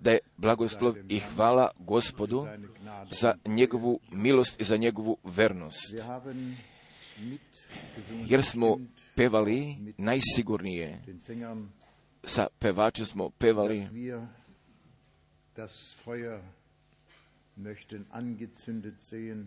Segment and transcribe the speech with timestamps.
[0.00, 2.46] da je blagoslov i hvala gospodu
[3.10, 5.94] za njegovu milost i za njegovu vernost.
[8.26, 8.78] Jer smo
[9.14, 11.02] pevali najsigurnije.
[12.24, 13.86] Sa pevačem smo pevali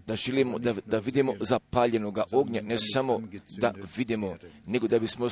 [0.05, 3.21] da želimo da, da vidimo zapaljenoga ognja, ne samo
[3.57, 5.29] da vidimo, nego da bismo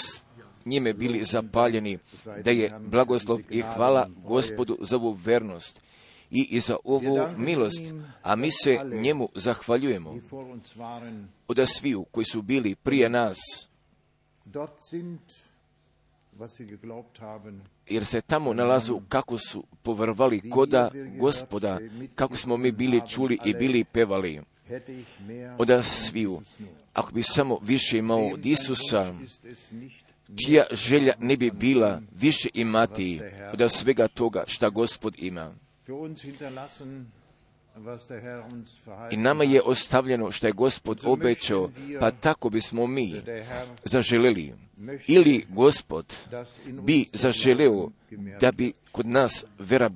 [0.66, 1.98] njime bili zapaljeni,
[2.43, 5.81] da je blagoslov i hvala gospodu za ovu vernost
[6.31, 7.81] i, i za ovu milost,
[8.21, 10.16] a mi se njemu zahvaljujemo
[11.48, 13.38] od sviju koji su bili prije nas,
[17.90, 21.80] jer se tamo nalazu kako su povrvali koda gospoda,
[22.16, 24.41] kako smo mi bili čuli i bili pevali.
[25.57, 26.41] Od sviju,
[26.93, 29.13] ako bi samo više imao od Isusa,
[30.45, 33.22] čija želja ne bi bila više imati
[33.54, 35.54] od svega toga šta gospod ima.
[39.12, 43.21] I nama je ostavljeno što je gospod obećao, pa tako bismo mi
[43.84, 44.54] zaželjeli.
[45.07, 46.15] Ili gospod
[46.65, 47.90] bi zaželeo
[48.40, 49.90] da bi kod nas vera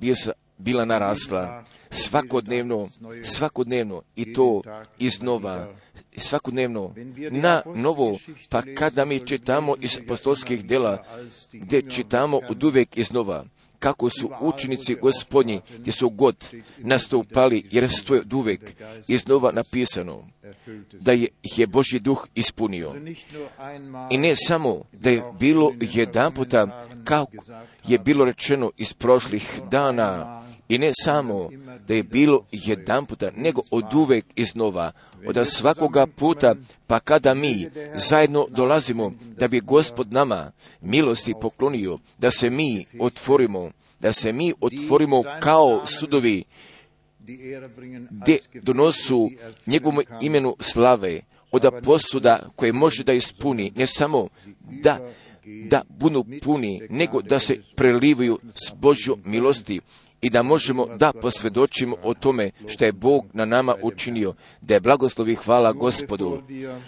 [0.58, 2.88] bila narasla svakodnevno,
[3.24, 4.62] svakodnevno i to
[4.98, 5.74] iznova,
[6.18, 6.94] svakodnevno
[7.30, 11.04] na novo, pa kada mi čitamo iz apostolskih dela,
[11.52, 13.44] gdje čitamo od uvijek iznova,
[13.78, 16.36] kako su učenici gospodnji, gdje su god
[16.78, 18.74] nastupali, jer to je uvijek
[19.08, 20.24] iznova napisano,
[20.92, 22.94] da je, je Božji duh ispunio.
[24.10, 27.32] I ne samo da je bilo jedan puta, kako
[27.86, 30.37] je bilo rečeno iz prošlih dana,
[30.68, 31.50] i ne samo
[31.86, 34.92] da je bilo jedan puta, nego od uvek iznova,
[35.26, 36.54] od svakoga puta,
[36.86, 43.70] pa kada mi zajedno dolazimo, da bi gospod nama milosti poklonio, da se mi otvorimo,
[44.00, 46.44] da se mi otvorimo kao sudovi,
[48.10, 49.30] gdje donosu
[49.66, 51.20] njegovom imenu slave,
[51.52, 54.28] od posuda koje može da ispuni, ne samo
[54.82, 55.10] da
[55.68, 59.80] da budu puni, nego da se prelivaju s Božjom milosti,
[60.20, 64.80] i da možemo da posvjedočimo o tome što je Bog na nama učinio, da je
[64.80, 66.42] blagoslovi hvala gospodu.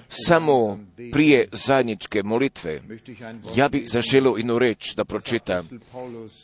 [0.08, 0.78] Samo
[1.12, 2.82] prije zajedničke molitve,
[3.56, 5.68] ja bih zaželio jednu reč da pročitam,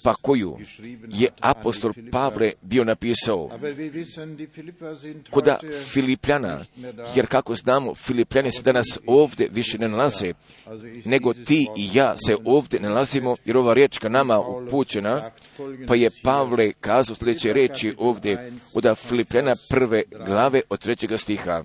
[0.05, 0.59] pa koju
[1.09, 3.51] je apostol Pavle bio napisao
[5.31, 5.59] koda
[5.93, 6.65] Filipljana,
[7.15, 10.33] jer kako znamo, Filipljani se danas ovdje više ne nalaze,
[11.05, 15.31] nego ti i ja se ovdje nalazimo, jer ova riječka nama upućena,
[15.89, 21.65] pa je Pavle kazao sljedeće reči ovdje od Filipljana prve glave od trećega stiha.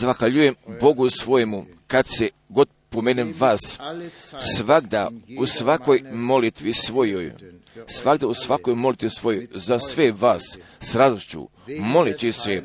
[0.00, 3.78] Zahvaljujem Bogu svojemu kad se god pomenem vas,
[4.56, 7.32] svakda u svakoj molitvi svojoj,
[7.86, 12.62] svakda u svakoj molitvi svojoj, za sve vas, s radošću, moleći se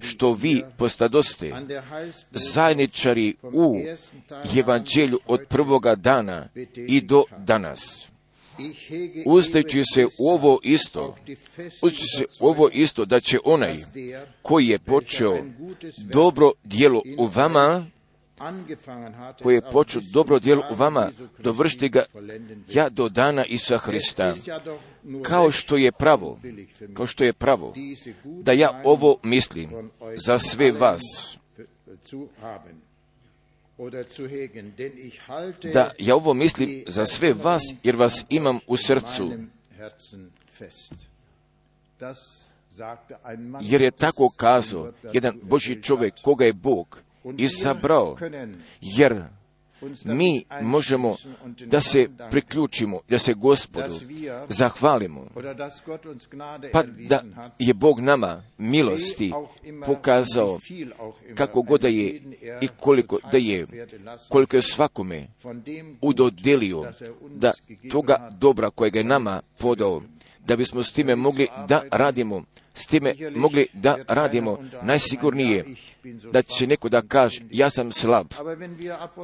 [0.00, 1.52] što vi postadoste
[2.30, 3.76] zajedničari u
[4.58, 8.08] evanđelju od prvoga dana i do danas
[9.26, 11.16] uzdajući se u ovo isto,
[11.82, 13.76] uzdajući se ovo isto da će onaj
[14.42, 15.44] koji je počeo
[15.98, 17.86] dobro djelo u vama,
[19.42, 22.02] koji je počeo dobro djelo u vama, dovršiti ga
[22.74, 24.34] ja do dana Isa Hrista.
[25.22, 26.38] Kao što je pravo,
[26.94, 27.74] kao što je pravo,
[28.24, 31.02] da ja ovo mislim za sve vas,
[35.72, 39.32] da ja ovo mislim za sve vas, jer vas imam u srcu.
[43.60, 47.00] Jer je tako kazao jedan Boži čovjek koga je Bog
[47.36, 48.16] izabrao,
[48.80, 49.24] jer
[50.04, 51.16] mi možemo
[51.66, 53.94] da se priključimo, da se gospodu
[54.48, 55.26] zahvalimo,
[56.72, 57.22] pa da
[57.58, 59.32] je Bog nama milosti
[59.86, 60.58] pokazao
[61.34, 62.22] kako god da je
[62.60, 63.66] i koliko da je,
[64.28, 65.26] koliko je svakome
[66.00, 66.92] udodelio
[67.30, 67.52] da
[67.90, 70.02] toga dobra kojega je nama podao,
[70.46, 72.44] da bismo s time mogli da radimo
[72.76, 75.64] s time mogli da radimo najsigurnije,
[76.32, 78.26] da će neko da kaže, ja sam slab.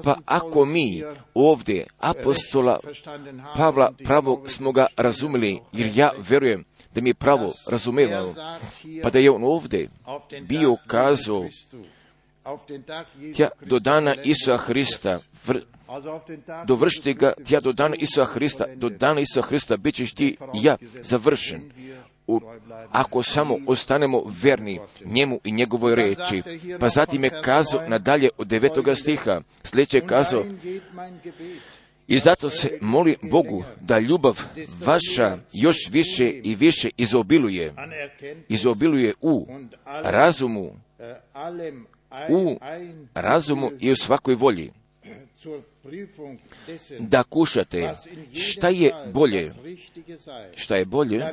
[0.05, 1.03] Pa ako mi
[1.35, 2.81] ovdje apostola
[3.57, 6.65] Pavla pravog smo ga razumeli, jer ja verujem
[6.95, 8.35] da mi je pravo razumevano,
[9.03, 9.89] pa da je on ovdje
[10.43, 11.47] bio kazao,
[13.39, 15.61] ja do dana Isusa Hrista, vr,
[16.67, 20.77] dovršiti ga, ja do dana Isusa Hrista, do dana Isusa Hrista, bit ćeš ti ja
[21.03, 21.71] završen.
[22.27, 22.41] U,
[22.91, 26.43] ako samo ostanemo verni njemu i njegovoj reči.
[26.81, 30.45] Pa zatim je kazao nadalje od devetoga stiha, sljedeće je kazao,
[32.07, 34.41] I zato se moli Bogu da ljubav
[34.85, 37.75] vaša još više i više izobiluje,
[38.49, 39.47] izobiluje u
[40.03, 40.77] razumu,
[42.31, 42.59] u
[43.15, 44.71] razumu i u svakoj volji
[46.99, 47.95] da kušate
[48.35, 49.53] šta je bolje,
[50.55, 51.25] šta je bolje,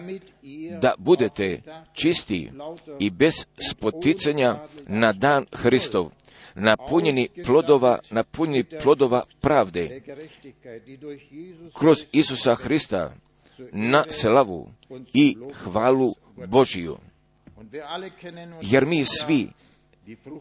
[0.81, 1.62] da budete
[1.94, 2.52] čisti
[3.00, 6.10] i bez spoticanja na dan Hristov,
[6.56, 10.02] napunjeni plodova, napunjeni plodova pravde,
[11.80, 13.14] kroz Isusa Hrista,
[13.72, 14.70] na slavu
[15.14, 16.16] i hvalu
[16.48, 16.98] Božiju.
[18.62, 19.50] Jer mi svi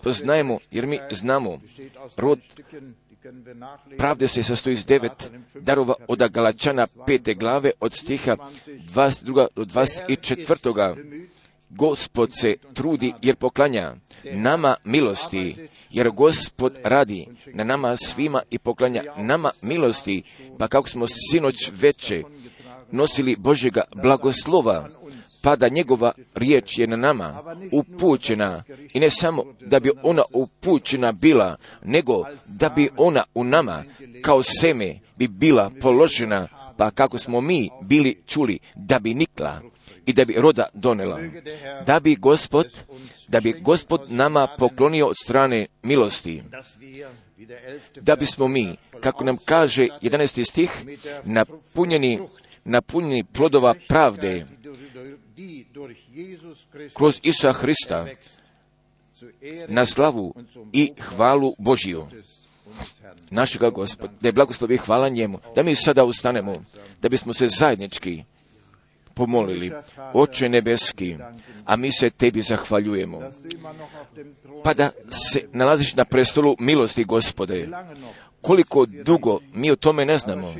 [0.04, 1.60] znajemo, jer mi znamo,
[2.16, 2.40] rod
[3.98, 8.36] pravde se sastoji iz devet darova od Galačana pete glave od stiha
[8.66, 9.46] 22.
[9.56, 10.94] do 24.
[11.70, 13.94] Gospod se trudi jer poklanja
[14.32, 20.22] nama milosti, jer Gospod radi na nama svima i poklanja nama milosti,
[20.58, 22.22] pa kako smo sinoć veće
[22.90, 24.88] nosili Božjega blagoslova,
[25.42, 28.62] pa da njegova riječ je na nama upućena
[28.94, 33.84] i ne samo da bi ona upućena bila, nego da bi ona u nama
[34.22, 39.60] kao seme bi bila položena, pa kako smo mi bili čuli, da bi nikla
[40.06, 41.20] i da bi roda donela.
[41.86, 42.66] Da bi gospod,
[43.28, 46.42] da bi gospod nama poklonio od strane milosti.
[48.00, 50.50] Da bismo mi, kako nam kaže 11.
[50.50, 50.70] stih,
[51.24, 52.20] napunjeni,
[52.64, 54.46] napunjeni plodova pravde,
[56.94, 58.06] kroz Isa Hrista
[59.68, 60.34] na slavu
[60.72, 62.06] i hvalu Božiju.
[63.30, 66.62] našega gospoda, da je blagoslovi hvala njemu, da mi sada ustanemo,
[67.02, 68.24] da bismo se zajednički
[69.14, 69.72] pomolili,
[70.12, 71.16] Oče nebeski,
[71.64, 73.20] a mi se tebi zahvaljujemo.
[74.64, 77.68] Pa da se nalaziš na prestolu milosti, gospode,
[78.40, 80.54] koliko dugo mi o tome ne znamo,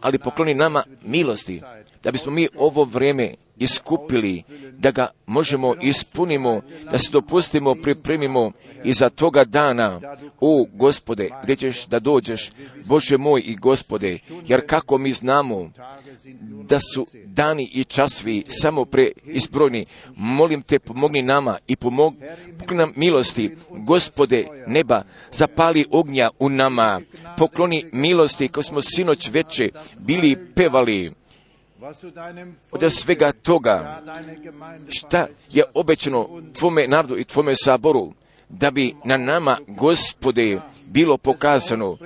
[0.00, 1.62] ali pokloni nama milosti,
[2.02, 4.42] da bismo mi ovo vrijeme iskupili,
[4.78, 6.60] da ga možemo ispunimo,
[6.90, 8.52] da se dopustimo, pripremimo
[8.84, 10.00] i za toga dana,
[10.40, 12.50] o gospode, gdje ćeš da dođeš,
[12.84, 15.70] Bože moj i gospode, jer kako mi znamo
[16.68, 19.86] da su dani i časvi samo preizbrojni,
[20.16, 22.26] molim te pomogni nama i pomogni
[22.70, 25.02] nam milosti, gospode neba,
[25.32, 27.00] zapali ognja u nama,
[27.38, 29.68] pokloni milosti, kao smo sinoć veče
[29.98, 31.12] bili pevali,
[32.70, 34.02] od svega toga
[34.88, 38.12] šta je obećano tvome narodu i tvome saboru,
[38.48, 41.96] da bi na nama, gospode, bilo pokazano,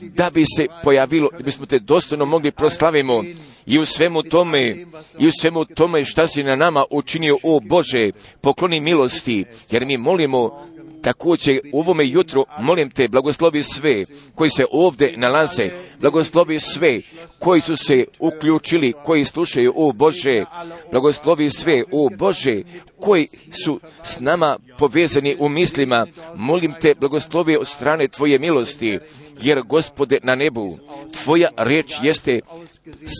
[0.00, 3.24] da bi se pojavilo, da bismo te dostojno mogli proslavimo
[3.66, 4.86] i u svemu tome,
[5.18, 9.96] i u svemu tome šta si na nama učinio, o Bože, pokloni milosti, jer mi
[9.96, 10.66] molimo
[11.06, 14.04] također u ovome jutru molim te blagoslovi sve
[14.34, 15.70] koji se ovdje nalaze,
[16.00, 17.00] blagoslovi sve
[17.38, 20.44] koji su se uključili, koji slušaju o Bože,
[20.90, 22.62] blagoslovi sve o Bože
[23.00, 23.28] koji
[23.64, 26.06] su s nama povezani u mislima,
[26.36, 28.98] molim te blagoslovi od strane Tvoje milosti,
[29.42, 30.78] jer gospode na nebu,
[31.22, 32.40] Tvoja reč jeste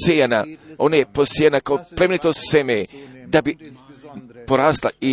[0.05, 0.44] sejana,
[0.79, 2.87] ona je posijena kao plemenito seme,
[3.27, 3.56] da bi
[4.46, 5.12] porasla i,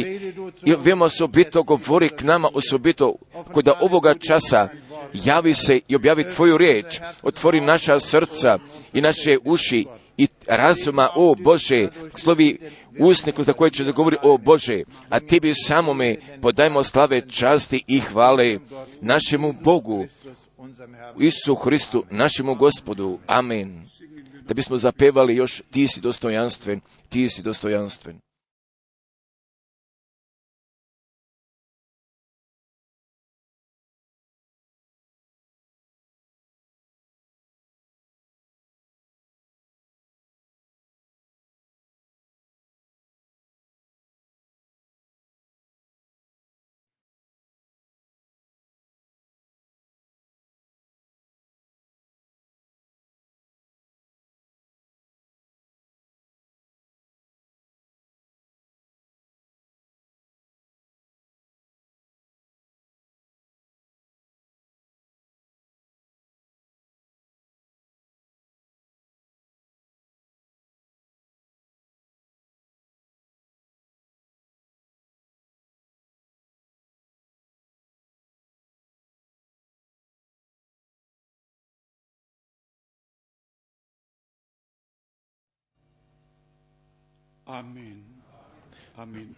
[0.66, 3.16] i veoma osobito govori k nama osobito
[3.52, 4.70] kod ovoga časa
[5.14, 8.60] javi se i objavi tvoju riječ, otvori naša srca
[8.94, 9.86] i naše uši
[10.18, 12.58] i razuma, o Bože, slovi
[13.00, 18.00] usniku za koje će da govori, o Bože, a tebi samome podajmo slave, časti i
[18.00, 18.60] hvale
[19.02, 20.06] našemu Bogu,
[21.20, 23.20] Isu Hristu, našemu Gospodu.
[23.28, 23.88] Amen.
[24.42, 28.23] Da bismo zapevali još, ti si dostojanstven, ti si dostojanstven.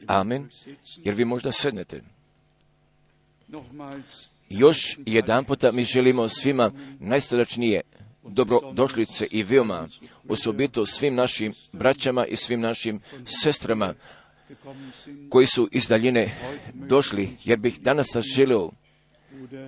[0.08, 0.50] Amen.
[1.04, 2.02] Jer vi možda sednete.
[4.50, 7.82] Još jedan puta mi želimo svima najsrdačnije
[8.24, 9.88] dobrodošlice i veoma
[10.30, 13.94] osobito svim našim braćama i svim našim sestrama
[15.30, 16.36] koji su iz daljine
[16.74, 18.72] došli, jer bih danas želio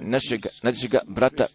[0.02, 1.46] našeg, našega brata,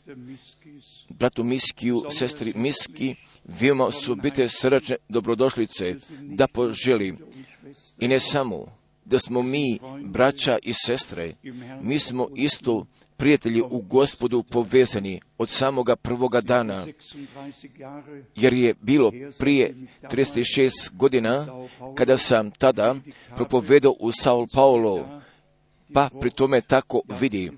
[1.09, 3.14] bratu Miskiju, sestri Miski,
[3.45, 7.14] veoma su bite srdačne dobrodošlice da poželi.
[7.99, 8.66] I ne samo
[9.04, 11.35] da smo mi, braća i sestre,
[11.83, 16.87] mi smo isto prijatelji u gospodu povezani od samoga prvoga dana,
[18.37, 21.47] jer je bilo prije 36 godina,
[21.95, 22.95] kada sam tada
[23.37, 25.23] propovedao u Sao Paulo,
[25.92, 27.50] pa pri tome tako vidi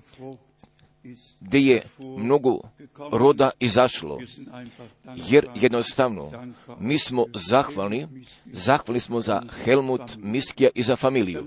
[1.39, 2.59] gdje je mnogo
[3.11, 4.19] roda izašlo,
[5.15, 6.31] jer jednostavno
[6.79, 8.07] mi smo zahvalni,
[8.45, 11.45] zahvalni smo za Helmut, Miskija i za familiju.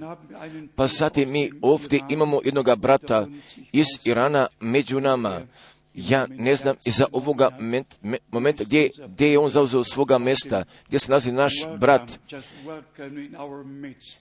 [0.75, 3.27] Pa zatim mi ovdje imamo jednoga brata
[3.73, 5.41] iz Irana među nama,
[5.95, 7.59] ja ne znam iza ovoga
[8.31, 12.19] momenta gdje, gdje je on zauzeo svoga mesta, gdje se nalazi naš brat.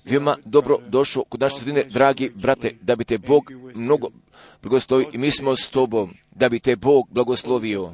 [0.06, 4.08] Veoma dobro došao kod naše sredine, dragi brate, da bi te Bog mnogo
[4.62, 7.94] blagoslovi i mi smo s tobom, da bi te Bog blagoslovio.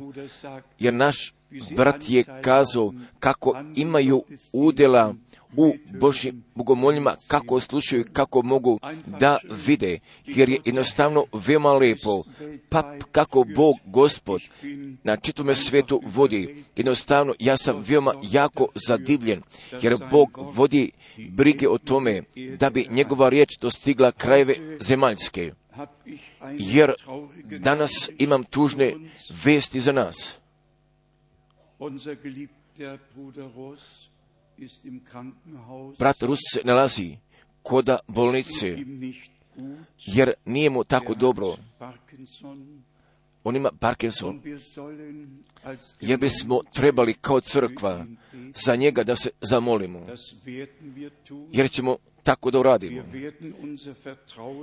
[0.80, 1.34] Jer naš
[1.76, 5.16] brat je kazao kako imaju udjela
[5.56, 8.80] u Božim bogomoljima, kako slušaju, kako mogu
[9.20, 12.24] da vide, jer je jednostavno veoma lepo,
[12.70, 14.42] pa kako Bog, Gospod,
[15.04, 16.64] na čitome svetu vodi.
[16.76, 19.42] Jednostavno, ja sam veoma jako zadivljen,
[19.82, 20.92] jer Bog vodi
[21.30, 22.24] brige o tome
[22.60, 25.54] da bi njegova riječ dostigla krajeve zemaljske.
[26.60, 26.94] Jer
[27.60, 28.96] danas imam tužne
[29.44, 30.38] vesti za nas.
[36.00, 37.18] Brat Rus se nalazi
[37.64, 38.78] koda bolnice,
[40.06, 41.56] jer nije mu tako dobro.
[43.44, 44.42] On ima Parkinson.
[46.02, 48.06] Jer bismo trebali kao crkva
[48.56, 50.08] za njega da se zamolimo.
[51.52, 53.04] Jer ćemo tako da uradimo.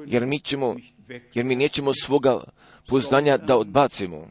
[0.06, 0.76] Jer mi ćemo,
[1.34, 2.40] jer mi nećemo svoga
[2.88, 4.28] poznanja da odbacimo,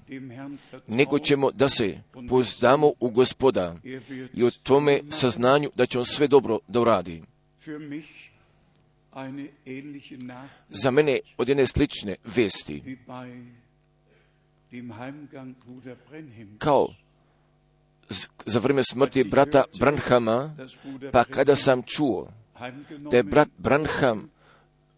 [0.87, 3.75] nego ćemo da se pozdamo u gospoda
[4.33, 7.21] i o tome saznanju da će on sve dobro da uradi.
[10.69, 12.97] Za mene od jedne slične vesti,
[16.57, 16.87] kao
[18.45, 20.55] za vrijeme smrti brata Branhama,
[21.11, 22.31] pa kada sam čuo
[23.11, 24.29] da je brat Branham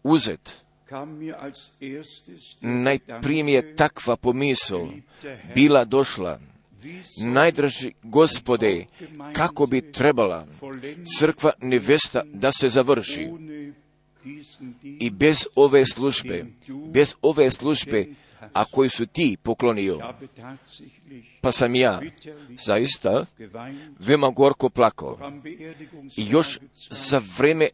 [0.02, 0.64] uzet,
[2.60, 4.88] najprije mi je takva pomisao
[5.54, 6.38] bila došla,
[7.22, 8.86] najdraži gospode,
[9.32, 10.46] kako bi trebala
[11.18, 13.30] crkva nevesta da se završi.
[14.82, 16.46] I bez ove službe,
[16.92, 18.06] bez ove službe,
[18.52, 20.14] a koju su ti poklonio,
[21.40, 22.00] pa sam ja
[22.64, 23.26] zaista
[23.98, 25.18] veoma gorko plakao.
[26.16, 26.58] I još
[26.90, 27.68] za vreme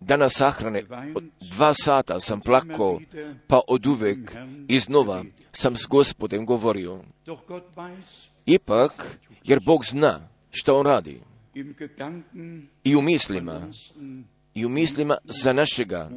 [0.00, 0.82] dana sahrane,
[1.14, 3.00] od dva sata sam plakao,
[3.46, 4.36] pa od uvek
[4.68, 7.00] iznova sam s gospodem govorio.
[8.46, 11.20] Ipak, jer Bog zna što on radi.
[12.84, 13.68] I u mislima,
[14.54, 16.10] i u mislima za našega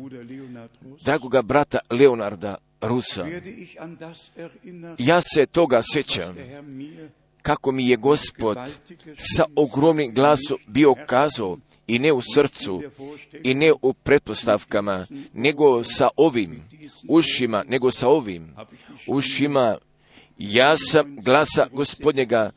[1.05, 3.25] dragoga brata Leonarda Rusa.
[4.97, 6.35] Ja se toga sjećam,
[7.41, 8.57] kako mi je gospod
[9.35, 11.57] sa ogromnim glasom bio kazao
[11.87, 12.83] i ne u srcu
[13.43, 16.63] i ne u pretpostavkama, nego sa ovim
[17.07, 18.55] ušima, nego sa ovim
[19.07, 19.77] ušima.
[20.37, 22.51] Ja sam glasa gospodnjega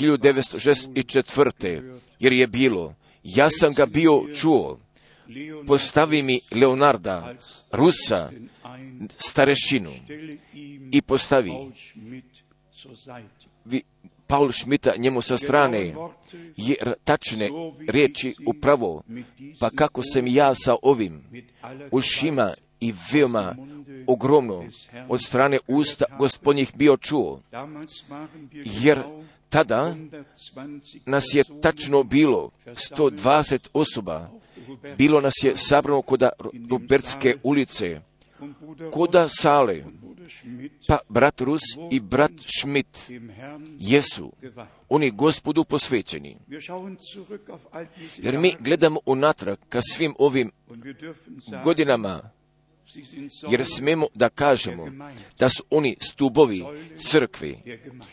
[0.00, 1.98] 1964.
[2.18, 4.78] jer je bilo, ja sam ga bio čuo,
[5.66, 7.34] postavi mi Leonarda,
[7.72, 8.30] Rusa,
[9.18, 9.90] starešinu
[10.92, 11.52] i postavi.
[13.64, 13.82] Vi,
[14.26, 15.94] Paul Šmita njemu sa strane
[16.56, 17.50] jer tačne
[17.88, 19.02] riječi upravo,
[19.60, 21.22] pa kako sam ja sa ovim
[21.90, 23.56] ušima i veoma
[24.06, 24.64] ogromno
[25.08, 27.40] od strane usta gospodnjih bio čuo,
[28.64, 29.02] jer
[29.48, 29.96] tada
[31.06, 34.30] nas je tačno bilo 120 osoba,
[34.98, 36.22] bilo nas je sabrano kod
[36.70, 38.00] Rubertske ulice,
[38.92, 39.84] koda sale,
[40.88, 43.10] pa brat Rus i brat Schmidt
[43.78, 44.32] jesu.
[44.88, 46.36] oni gospodu posvećeni.
[48.16, 50.50] Jer mi gledamo unatrag ka svim ovim
[51.64, 52.30] godinama,
[53.50, 54.86] jer smemo da kažemo
[55.38, 56.64] da su oni stubovi
[56.96, 57.54] crkve,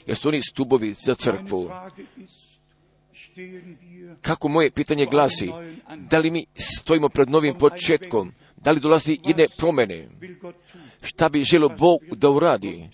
[0.05, 1.69] jer su oni stubovi za crkvu.
[4.21, 5.51] Kako moje pitanje glasi,
[5.97, 8.31] da li mi stojimo pred novim početkom,
[8.63, 10.07] da li dolazi jedne promjene,
[11.01, 12.89] šta bi želio Bog da uradi,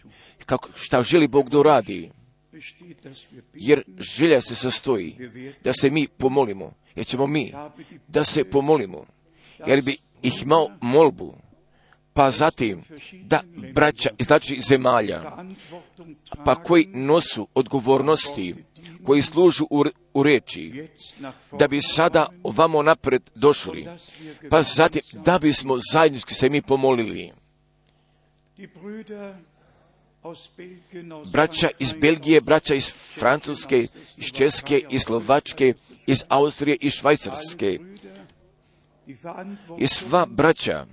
[0.45, 2.11] kako, šta želi Bog da uradi.
[3.53, 5.15] Jer želja se sastoji
[5.63, 7.53] da se mi pomolimo, jer ćemo mi
[8.07, 9.05] da se pomolimo,
[9.67, 11.35] jer bi ih imao molbu,
[12.19, 12.83] pa zatim
[13.23, 13.41] da
[13.73, 15.21] braća znači zemalja,
[16.45, 18.55] pa koji nosu odgovornosti,
[19.05, 19.83] koji služu u,
[20.13, 20.87] u reči,
[21.59, 23.87] da bi sada ovamo napred došli,
[24.49, 27.31] pa zatim da bismo zajednički se mi pomolili.
[31.31, 35.73] Braća iz Belgije, braća iz Francuske, iz Česke, iz Slovačke,
[36.07, 37.79] iz Austrije i Švajcarske.
[39.77, 40.85] I sva braća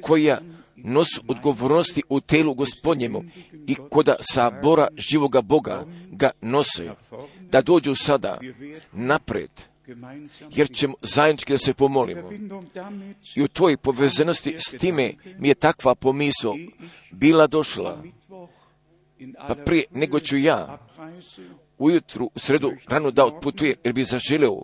[0.00, 0.38] koja
[0.76, 3.24] nosu odgovornosti u telu gospodnjemu
[3.66, 6.90] i koda sabora živoga Boga ga nose,
[7.40, 8.38] da dođu sada
[8.92, 9.50] napred,
[10.50, 12.30] jer ćemo zajednički da se pomolimo.
[13.36, 16.54] I u toj povezanosti s time mi je takva pomisao
[17.10, 18.02] bila došla.
[19.48, 20.78] Pa prije nego ću ja
[21.78, 24.62] ujutru, u sredu, rano da otputuje, jer bi zaželeo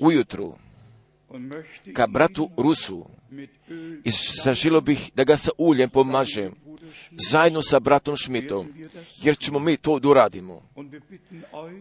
[0.00, 0.54] ujutru
[1.94, 3.06] ka bratu Rusu
[4.04, 4.10] i
[4.44, 6.54] zažilo bih da ga sa uljem pomažem
[7.30, 8.68] zajedno sa bratom Šmitom,
[9.22, 10.62] jer ćemo mi to da uradimo.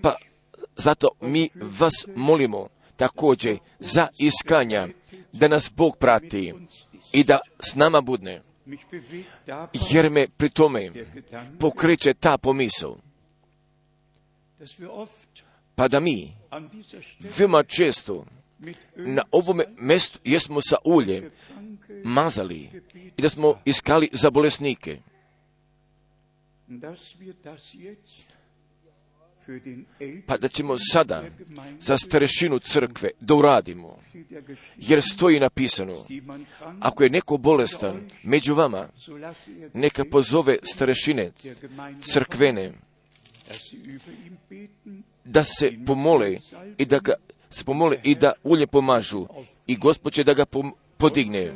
[0.01, 0.15] Pa
[0.75, 4.87] zato mi vas molimo također za iskanja
[5.33, 6.53] da nas Bog prati
[7.11, 8.41] i da s nama budne,
[9.91, 10.91] jer me pri tome
[11.59, 12.97] pokreće ta pomisao.
[15.75, 16.37] Pa da mi
[17.37, 18.25] veoma često
[18.95, 21.29] na ovome mjestu jesmo sa uljem
[22.03, 22.69] mazali
[23.17, 24.99] i da smo iskali za bolesnike.
[30.25, 31.23] Pa da ćemo sada
[31.79, 33.99] za starešinu crkve da uradimo,
[34.77, 36.05] jer stoji napisano,
[36.79, 38.89] ako je neko bolestan među vama,
[39.73, 41.31] neka pozove starešine
[42.01, 42.73] crkvene,
[45.25, 46.37] da se pomole
[46.77, 47.13] i da ga
[47.51, 49.27] se pomole i da ulje pomažu
[49.67, 50.45] i Gospod će da ga
[50.97, 51.53] podigne.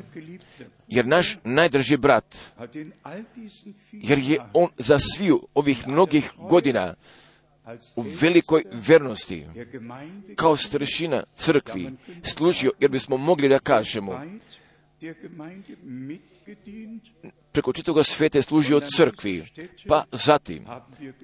[0.88, 2.36] Jer naš najdraži brat,
[3.92, 6.94] jer je on za sviju ovih mnogih godina
[7.96, 9.46] u velikoj vernosti,
[10.36, 11.92] kao starešina crkvi,
[12.24, 14.22] služio, jer bismo mogli da kažemo,
[17.52, 19.46] preko čitoga svete služio crkvi,
[19.88, 20.66] pa zatim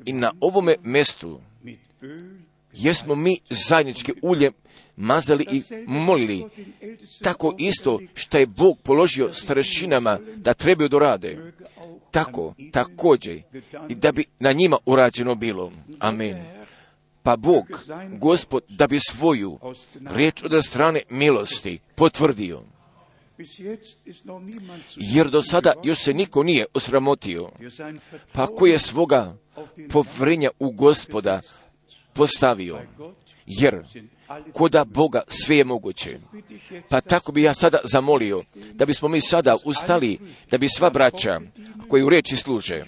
[0.05, 1.41] i na ovome mestu
[2.73, 4.51] jesmo mi zajednički ulje
[4.95, 6.45] mazali i molili.
[7.23, 11.53] Tako isto što je Bog položio starešinama da trebaju da rade.
[12.11, 13.41] Tako, također,
[13.89, 15.71] i da bi na njima urađeno bilo.
[15.99, 16.37] Amen.
[17.23, 17.65] Pa Bog,
[18.19, 19.59] Gospod, da bi svoju
[20.05, 22.61] riječ od strane milosti potvrdio.
[24.95, 27.49] Jer do sada još se niko nije osramotio.
[28.33, 29.37] Pa ko je svoga
[29.89, 31.41] povrenja u gospoda
[32.13, 32.79] postavio,
[33.45, 33.83] jer
[34.53, 36.19] koda Boga sve je moguće.
[36.89, 38.43] Pa tako bi ja sada zamolio,
[38.73, 40.19] da bismo mi sada ustali,
[40.51, 41.41] da bi sva braća
[41.87, 42.85] koji u reči služe,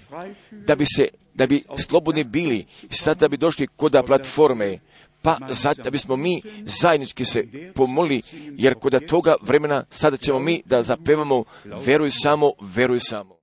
[0.52, 4.80] da bi se, da bi slobodni bili, sad da bi došli koda platforme,
[5.22, 8.22] pa sad, da bismo mi zajednički se pomoli,
[8.58, 11.44] jer kod toga vremena sada ćemo mi da zapevamo
[11.86, 13.43] veruj samo, veruj samo.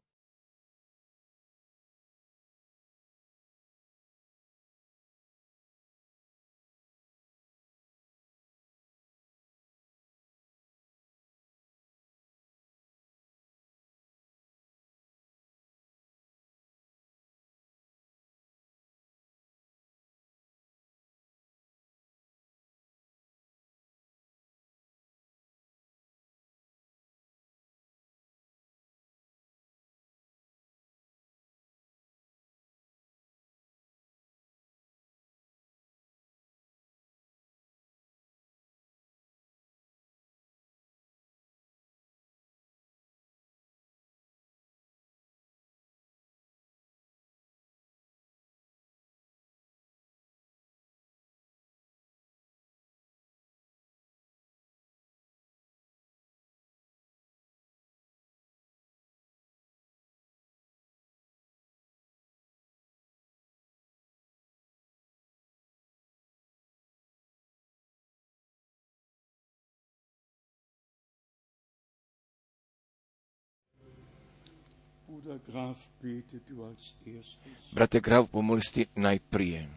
[77.73, 79.69] Brate Graf, pomoli ti najprije.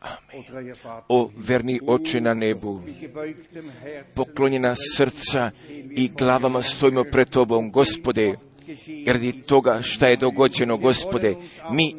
[0.00, 0.74] Amen.
[1.08, 2.82] O verni oče na nebu,
[4.14, 5.50] poklonjena srca
[5.90, 8.34] i glavama stojimo pred Tobom, Gospode,
[9.06, 11.34] radi toga šta je dogođeno, gospode.
[11.72, 11.94] Mi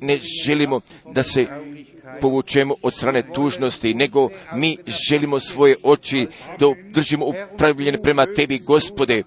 [0.00, 0.80] ne želimo
[1.12, 1.46] da se
[2.20, 4.76] povučemo od strane tužnosti, nego mi
[5.08, 6.26] želimo svoje oči
[6.60, 9.22] da držimo upravljene prema tebi, gospode,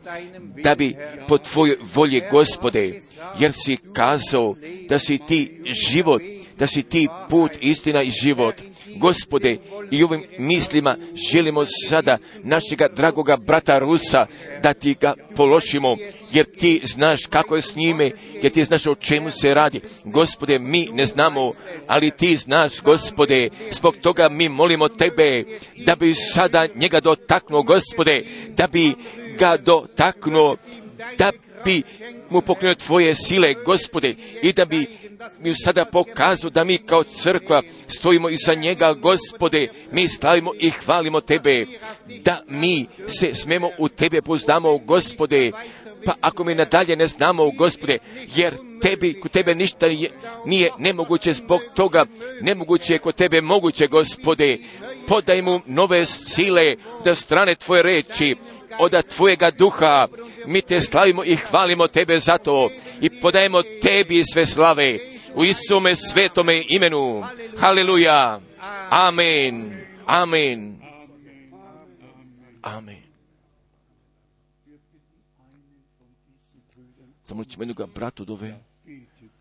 [0.63, 0.95] da bi
[1.27, 3.01] po tvojoj volji, gospode,
[3.39, 4.55] jer si kazao
[4.89, 6.21] da si ti život,
[6.57, 8.55] da si ti put, istina i život.
[8.99, 9.57] Gospode,
[9.91, 10.97] i ovim mislima
[11.31, 14.25] želimo sada našega dragoga brata Rusa
[14.63, 15.97] da ti ga položimo,
[16.31, 19.81] jer ti znaš kako je s njime, jer ti znaš o čemu se radi.
[20.05, 21.53] Gospode, mi ne znamo,
[21.87, 25.43] ali ti znaš, gospode, zbog toga mi molimo tebe
[25.85, 28.93] da bi sada njega dotaknuo, gospode, da bi
[29.39, 30.57] ga dotaknuo,
[31.17, 31.31] da
[31.65, 31.83] bi
[32.29, 34.87] mu pokrenuo tvoje sile, gospode, i da bi
[35.39, 41.21] mi sada pokazu da mi kao crkva stojimo iza njega, gospode, mi slavimo i hvalimo
[41.21, 41.65] tebe,
[42.23, 45.51] da mi se smemo u tebe poznamo, gospode,
[46.05, 47.97] pa ako mi nadalje ne znamo, gospode,
[48.35, 50.09] jer tebi, kod tebe ništa je,
[50.45, 52.05] nije nemoguće zbog toga,
[52.41, 54.57] nemoguće je kod tebe moguće, gospode,
[55.07, 58.35] podaj mu nove sile da strane tvoje reči,
[58.79, 60.07] od tvojega duha.
[60.45, 62.69] Mi te slavimo i hvalimo tebe za to
[63.01, 64.99] i podajemo tebi sve slave
[65.35, 67.23] u Isume svetome imenu.
[67.59, 68.41] Haleluja.
[68.89, 69.85] Amen.
[70.05, 70.79] Amen.
[72.61, 73.07] Amen.
[77.23, 78.59] Zamolit ćemo jednog bratu dove.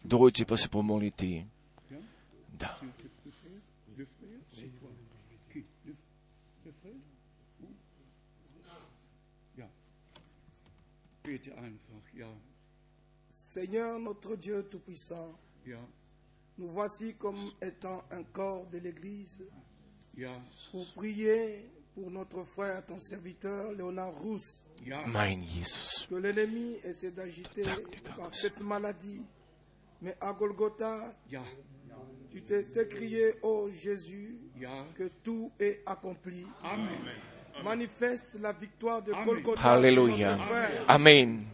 [0.02, 1.44] Dođe pa se pomoliti.
[2.52, 2.78] Da.
[13.56, 15.32] Seigneur notre Dieu Tout-Puissant,
[16.58, 19.42] nous voici comme étant un corps de l'Église.
[20.70, 21.64] Pour prier
[21.94, 24.62] pour notre frère, ton serviteur, Léonard Rousse.
[24.84, 27.64] Que l'ennemi essaie d'agiter
[28.18, 29.22] par cette maladie.
[30.02, 31.16] Mais à Golgotha,
[32.30, 34.36] tu t'es crié, ô Jésus,
[34.94, 36.44] que tout est accompli.
[37.64, 39.62] Manifeste la victoire de Golgotha.
[40.88, 41.46] Amen.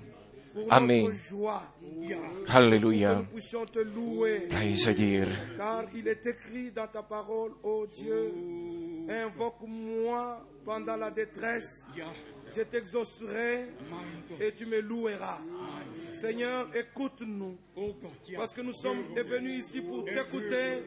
[0.52, 1.04] Pour Amen.
[1.04, 1.62] notre joie.
[2.48, 3.14] Hallelujah.
[3.16, 4.48] Nous puissions te louer.
[4.50, 5.26] Praise dir.
[5.56, 8.32] Car il est écrit dans ta parole, ô Dieu,
[9.08, 11.86] invoque-moi pendant la détresse,
[12.54, 13.68] je t'exaucerai
[14.40, 15.38] et tu me loueras.
[16.12, 17.56] Seigneur, écoute-nous,
[18.36, 20.82] parce que nous sommes venus ici pour t'écouter,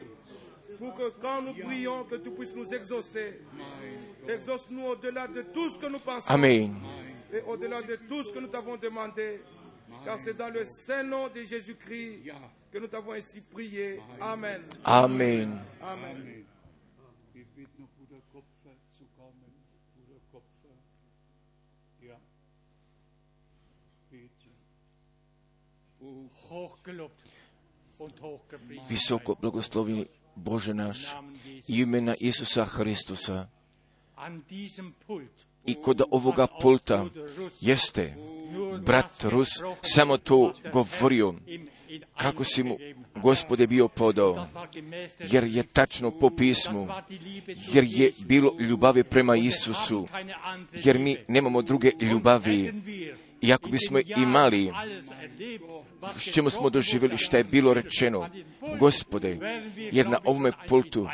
[0.78, 3.40] pour que quand nous prions, que tu puisses nous exaucer.
[4.28, 6.74] Exauce-nous au-delà de tout ce que nous pensons Amen.
[7.32, 9.40] et au-delà de tout ce que nous t'avons demandé.
[10.04, 12.30] Car c'est dans le saint nom de Jésus-Christ
[12.72, 14.00] que nous t'avons ainsi prié.
[14.20, 14.62] Amen.
[14.84, 15.58] Amen.
[15.82, 16.44] Amen.
[28.88, 31.06] Visoko blagosloveni Bože naš
[31.68, 33.48] imena Isusa Hristusa
[34.16, 35.46] An diesem Pult.
[35.66, 37.06] i kod ovoga pulta
[37.60, 38.14] jeste
[38.84, 39.48] brat Rus
[39.82, 41.34] samo to govorio
[42.16, 42.78] kako si mu
[43.14, 44.46] gospode bio podao,
[45.30, 46.88] jer je tačno po pismu,
[47.72, 50.08] jer je bilo ljubavi prema Isusu,
[50.72, 52.72] jer mi nemamo druge ljubavi.
[53.40, 54.72] I ako bismo imali,
[56.16, 58.28] s čemu smo doživjeli šta je bilo rečeno,
[58.78, 59.38] gospode,
[59.92, 61.08] jer na ovome pultu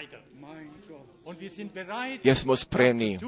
[2.24, 3.18] jer smo spremni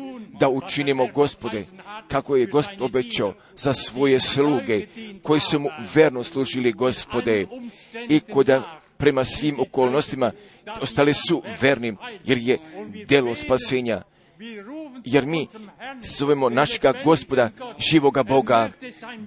[0.41, 1.65] da učinimo gospode
[2.09, 4.87] kako je gospod obećao za svoje sluge
[5.23, 7.47] koji su mu verno služili gospode
[8.09, 10.33] i koda prema svim okolnostima
[10.81, 12.59] ostali su vernim jer je
[13.09, 14.03] delo spasenja
[15.05, 15.49] jer mi
[16.03, 18.71] zovemo našega gospoda, živoga Boga,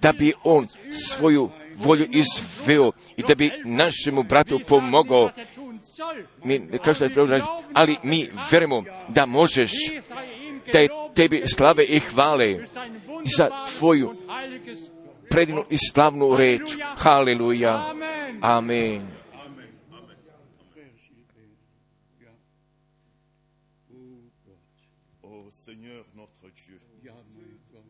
[0.01, 5.29] da bi on svoju volju izveo i da bi našemu bratu pomogao.
[6.43, 6.69] Mi
[7.29, 9.71] raditi, ali mi verujemo da možeš,
[10.73, 12.65] da je tebi slave i hvale
[13.37, 14.13] za tvoju
[15.29, 16.61] predivnu i slavnu reč.
[16.97, 17.93] Haleluja.
[18.41, 19.07] Amen.
[25.23, 26.79] Ô Seigneur notre Dieu,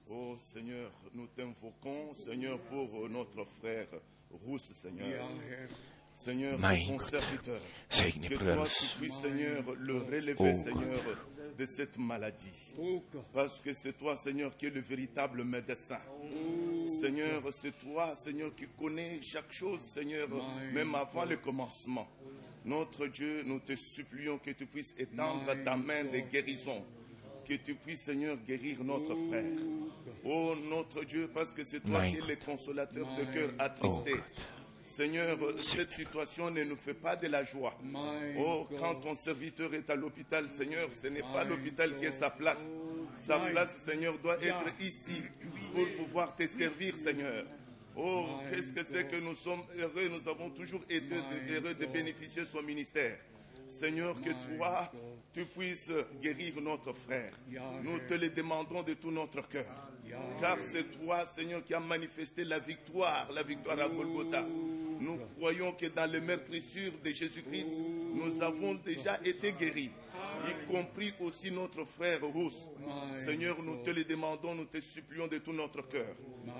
[0.09, 3.87] ô Seigneur, nous t'invoquons, Seigneur, pour notre frère
[4.45, 5.27] Rousse, Seigneur.
[6.17, 7.09] Seigneur, Mein c'est ton Gott.
[7.11, 7.59] serviteur.
[7.89, 8.69] Segne Que toi, bröders.
[8.69, 10.99] tu puisses, Seigneur, le relever, Oh, Seigneur,
[11.57, 12.73] de cette maladie.
[13.33, 15.99] Parce que c'est toi, Seigneur, qui es le véritable médecin.
[17.01, 20.27] Seigneur, c'est toi, Seigneur, qui connais chaque chose, Seigneur,
[20.73, 22.07] même avant le commencement.
[22.65, 26.83] Notre Dieu, nous te supplions que tu puisses étendre ta main de guérison.
[27.47, 29.45] Que tu puisses, Seigneur, guérir notre frère.
[30.25, 34.15] Oh notre Dieu, parce que c'est toi qui es le consolateur de cœur attristé.
[34.97, 37.77] Seigneur, cette situation ne nous fait pas de la joie.
[38.39, 42.31] Oh, quand ton serviteur est à l'hôpital, Seigneur, ce n'est pas l'hôpital qui est sa
[42.31, 42.57] place.
[43.15, 45.21] Sa place, Seigneur, doit être ici
[45.75, 47.45] pour pouvoir te servir, Seigneur.
[47.95, 51.13] Oh, qu'est-ce que c'est que nous sommes heureux, nous avons toujours été
[51.51, 53.19] heureux de bénéficier de son ministère.
[53.67, 54.91] Seigneur, que toi,
[55.31, 57.33] tu puisses guérir notre frère.
[57.83, 59.91] Nous te le demandons de tout notre cœur.
[60.41, 64.43] Car c'est toi, Seigneur, qui as manifesté la victoire, la victoire à Golgotha.
[64.99, 67.73] Nous croyons que dans les meurtrissures de Jésus-Christ,
[68.13, 69.91] nous avons déjà été guéris,
[70.47, 72.67] y compris aussi notre frère Rousse.
[73.25, 76.15] Seigneur, nous te le demandons, nous te supplions de tout notre cœur.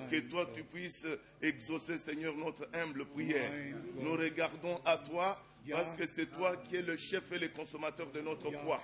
[0.09, 1.07] Que toi, tu puisses
[1.41, 3.51] exaucer, Seigneur, notre humble prière.
[3.99, 8.09] Nous regardons à toi parce que c'est toi qui es le chef et le consommateur
[8.11, 8.81] de notre foi.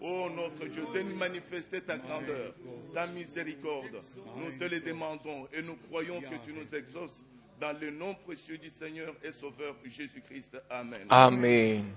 [0.00, 2.54] Oh notre Dieu, de nous manifester ta grandeur,
[2.92, 4.00] ta miséricorde.
[4.36, 7.24] Nous te le demandons et nous croyons que tu nous exauces
[7.60, 10.56] dans le nom précieux du Seigneur et Sauveur Jésus-Christ.
[10.70, 11.06] Amen.
[11.08, 11.94] Amen.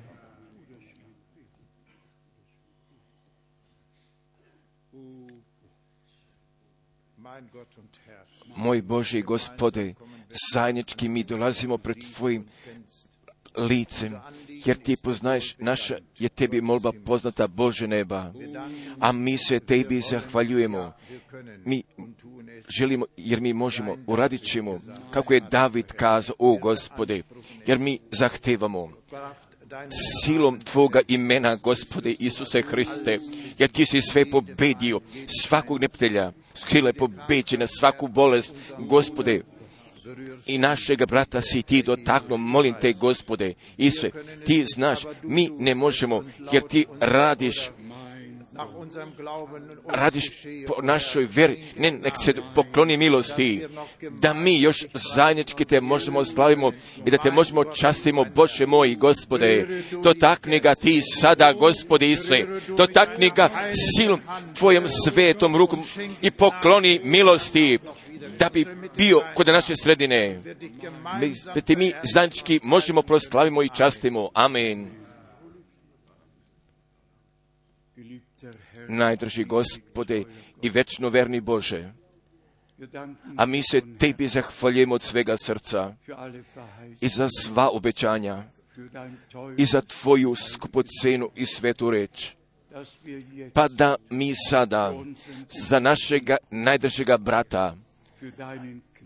[8.55, 9.93] Moj Bože i gospode,
[10.53, 12.45] zajednički mi dolazimo pred Tvojim
[13.57, 14.15] licem,
[14.65, 18.33] jer Ti poznaješ, naša je Tebi molba poznata Bože neba,
[18.99, 20.93] a mi se Tebi zahvaljujemo.
[21.65, 21.83] Mi
[22.77, 24.79] želimo, jer mi možemo, uradit ćemo,
[25.11, 27.21] kako je David kazao, o gospode,
[27.65, 28.89] jer mi zahtevamo
[30.23, 33.19] silom Tvoga imena, gospode Isuse Hriste,
[33.57, 35.01] jer Ti si sve pobedio,
[35.43, 39.41] svakog neptelja, sile pobeđena, svaku bolest, gospode,
[40.45, 44.11] i našega brata si ti dotaknuo, molim te gospode, Isuse,
[44.45, 47.69] ti znaš, mi ne možemo, jer ti radiš
[49.87, 50.25] radiš
[50.67, 53.61] po našoj veri, ne nek se pokloni milosti,
[54.09, 56.71] da mi još zajednički te možemo slavimo
[57.05, 59.67] i da te možemo častimo, Bože moj gospode,
[60.03, 63.49] dotakni ga ti sada, gospode Isuse, dotakni ga
[63.95, 64.21] silom
[64.57, 65.83] tvojom svetom rukom
[66.21, 67.79] i pokloni milosti,
[68.39, 68.65] da bi
[68.97, 70.39] bio kod naše sredine,
[71.19, 74.29] Mi- te mi zajednički možemo proslavimo i častimo.
[74.33, 74.91] Amen.
[78.87, 80.23] Najdrži gospode
[80.61, 81.93] i večno verni Bože,
[83.37, 85.95] a mi se tebi zahvaljujemo od svega srca
[87.01, 88.43] i za sva obećanja
[89.57, 92.35] i za tvoju skupocenu i svetu reč.
[93.53, 94.93] Pa da mi sada
[95.67, 97.75] za našega najdržega brata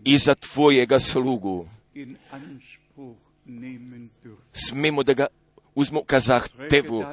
[0.04, 1.68] i za tvojega slugu.
[4.52, 5.26] Smemo da ga
[5.74, 7.04] uzmo ka zahtevu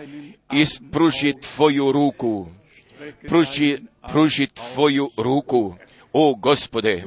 [0.51, 2.47] i spruži tvoju ruku,
[3.27, 5.75] pruži, pruži tvoju ruku,
[6.13, 7.03] o gospode,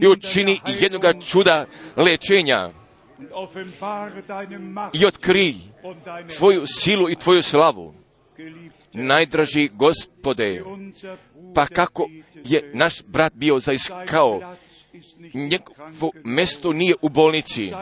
[0.00, 2.70] i učini jednoga čuda lečenja.
[4.92, 5.54] I otkri
[6.36, 7.97] tvoju silu i tvoju slavu.
[8.92, 10.62] Najdraži gospode,
[11.54, 12.08] pa kako
[12.44, 14.40] je naš brat bio zaiskao,
[15.34, 17.72] njegovo mesto nije u bolnici,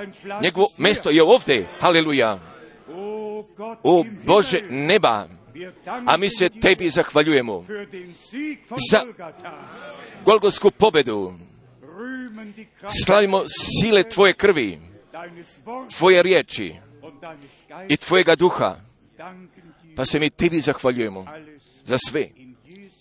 [0.43, 2.39] njegovo mesto je ovdje, haleluja.
[3.83, 5.29] O Bože neba,
[6.07, 7.65] a mi se tebi zahvaljujemo
[8.91, 9.05] za-.
[10.25, 11.35] Golgotsku pobedu.
[13.05, 14.79] Slavimo sile tvoje krvi,
[15.99, 16.75] tvoje riječi
[17.89, 18.77] i tvojega duha,
[19.97, 21.27] pa se mi tebi zahvaljujemo
[21.85, 22.29] za sve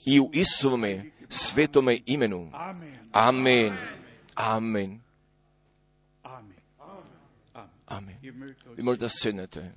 [0.05, 2.51] i u Isuvome svetome imenu.
[2.53, 2.97] Amen.
[3.11, 3.73] Amen.
[4.35, 5.01] Amen.
[7.87, 8.15] Amen.
[8.75, 9.71] Vi možda sednete.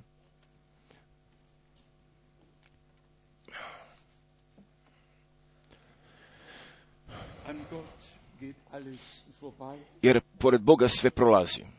[10.01, 11.78] Jer pored Boga sve prolazi.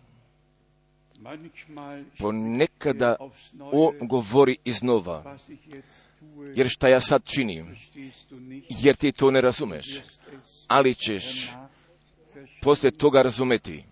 [2.18, 5.38] Ponekada On Neue, govori iznova.
[6.56, 7.76] Jer šta ja sad činim?
[8.68, 10.00] Jer ti to ne razumeš.
[10.68, 11.50] Ali ćeš
[12.62, 13.84] poslije toga razumeti.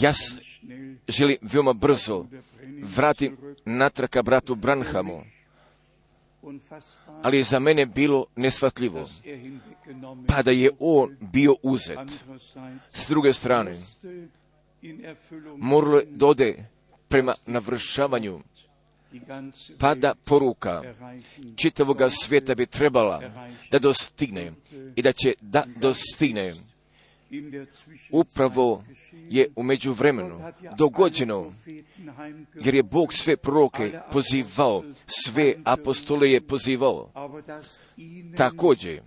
[0.00, 0.12] Ja
[1.08, 2.26] Želim veoma brzo
[2.82, 5.22] vratim natrag ka bratu Branhamu.
[7.22, 9.08] Ali je za mene bilo nesvatljivo.
[9.24, 9.38] er
[10.28, 11.98] Pa da je on bio uzet.
[12.92, 13.76] S druge strane,
[15.56, 16.64] moralo dode
[17.08, 18.40] prema navršavanju
[19.12, 20.82] die ganze pa Welt da poruka
[21.56, 23.22] čitavoga svijeta bi trebala
[23.70, 24.52] da dostigne
[24.96, 26.54] i da će da dostigne.
[28.10, 28.84] Upravo
[29.30, 31.52] je u međuvremenu Gott hat ja dogođeno
[32.54, 37.10] jer je Bog sve proroke pozivao, sve apostole je pozivao.
[38.36, 39.00] Također,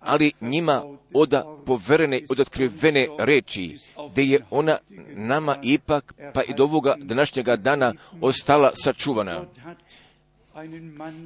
[0.00, 0.82] ali njima
[1.14, 3.78] oda poverene, od otkrivene reči,
[4.14, 4.78] da je ona
[5.14, 9.44] nama ipak, pa i do ovoga današnjega dana, ostala sačuvana.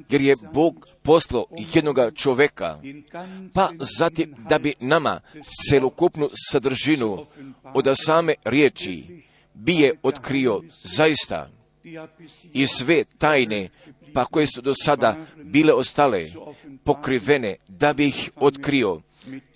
[0.08, 2.78] Jer je Bog poslao jednoga čoveka,
[3.54, 5.20] pa zatim da bi nama
[5.70, 7.26] celokupnu sadržinu
[7.74, 11.48] od same riječi bi je otkrio zaista
[12.52, 13.68] i sve tajne
[14.14, 16.26] pa koje su do sada bile ostale
[16.84, 19.00] pokrivene da bi ih otkrio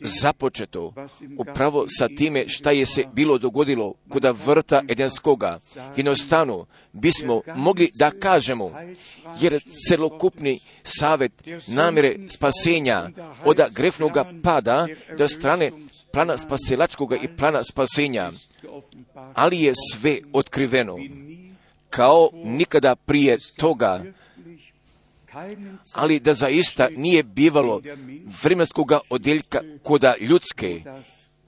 [0.00, 0.94] započeto
[1.38, 5.58] upravo sa time šta je se bilo dogodilo kod vrta Edenskoga.
[5.96, 8.70] Jednostavno bismo mogli da kažemo,
[9.40, 11.32] jer celokupni savet
[11.66, 13.10] namjere spasenja
[13.44, 14.87] od grefnoga pada
[15.18, 15.70] do strane
[16.12, 18.30] plana spasilačkoga i plana spasenja,
[19.34, 20.96] ali je sve otkriveno
[21.96, 24.04] kao nikada prije toga.
[25.94, 27.83] Ali da zaista nije bivalo
[28.42, 30.83] vremenskog odjeljka koda ljudske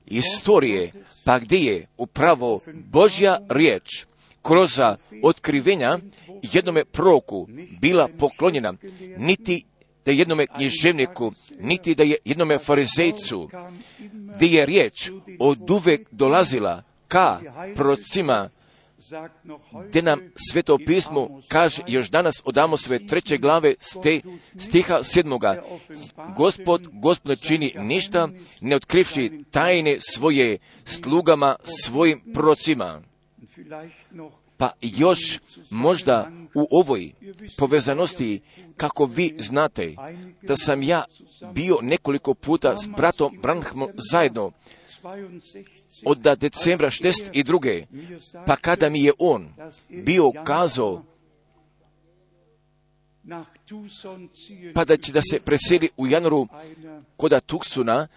[0.07, 0.93] istorije,
[1.25, 4.05] pa gdje je upravo Božja riječ
[4.43, 4.81] kroz
[5.23, 5.99] otkrivenja
[6.43, 7.49] jednome proku
[7.81, 8.75] bila poklonjena,
[9.19, 9.65] niti
[10.05, 13.51] da je jednome književniku, niti da je jednome farizejcu,
[14.37, 17.41] gdje je riječ od uvek dolazila ka
[17.75, 18.51] prorocima
[19.89, 24.21] gdje nam sveto pismo kaže još danas odamo sve treće glave ste,
[24.59, 25.63] stiha sedmoga.
[26.37, 28.29] Gospod, gospod ne čini ništa,
[28.61, 33.03] ne otkrivši tajne svoje slugama, svojim procima.
[34.57, 35.39] Pa još
[35.71, 37.13] možda u ovoj
[37.59, 38.41] povezanosti,
[38.77, 39.95] kako vi znate,
[40.43, 41.05] da sam ja
[41.55, 44.53] bio nekoliko puta s bratom Branhmom zajedno,
[46.05, 47.85] od decembra 62.
[48.47, 49.53] pa kada mi je on
[49.89, 51.03] bio kazao
[54.75, 56.47] pa da će da se preseli u januaru
[57.17, 58.09] koda Tuksuna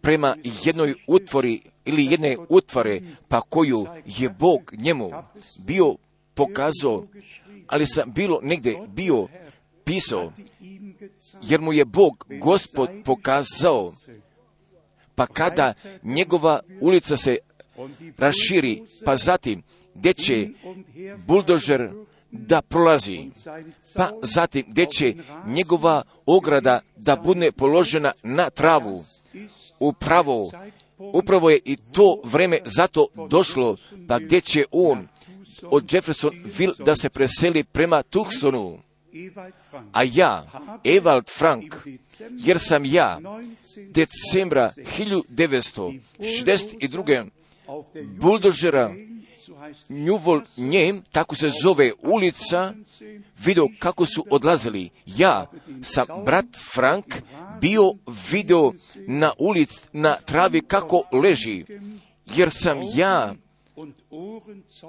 [0.00, 5.10] prema jednoj utvori ili jedne utvore pa koju je Bog njemu
[5.66, 5.96] bio
[6.34, 7.06] pokazao,
[7.66, 9.28] ali sam bilo negdje bio
[9.84, 10.32] pisao,
[11.42, 13.92] jer mu je Bog, gospod, pokazao
[15.18, 17.36] pa kada njegova ulica se
[18.18, 19.62] raširi, pa zatim
[19.94, 20.48] gdje će
[21.26, 21.90] buldožer
[22.30, 23.30] da prolazi,
[23.96, 25.14] pa zatim gdje će
[25.46, 29.04] njegova ograda da bude položena na travu.
[29.80, 30.50] Upravo,
[30.98, 33.76] upravo je i to vreme zato došlo,
[34.08, 35.08] pa gdje će on
[35.62, 38.78] od Jeffersonville da se preseli prema Tucsonu.
[39.92, 40.50] A ja,
[40.84, 41.74] Evald Frank,
[42.30, 43.18] jer sam ja
[43.76, 47.28] decembra 1962.
[48.20, 48.94] buldožera
[49.88, 52.74] Njuvol Njem, tako se zove ulica,
[53.38, 54.90] video kako su odlazili.
[55.06, 55.46] Ja
[55.82, 57.14] sam brat Frank
[57.60, 57.92] bio
[58.30, 58.72] video
[59.06, 61.64] na ulici, na travi kako leži,
[62.36, 63.34] jer sam ja,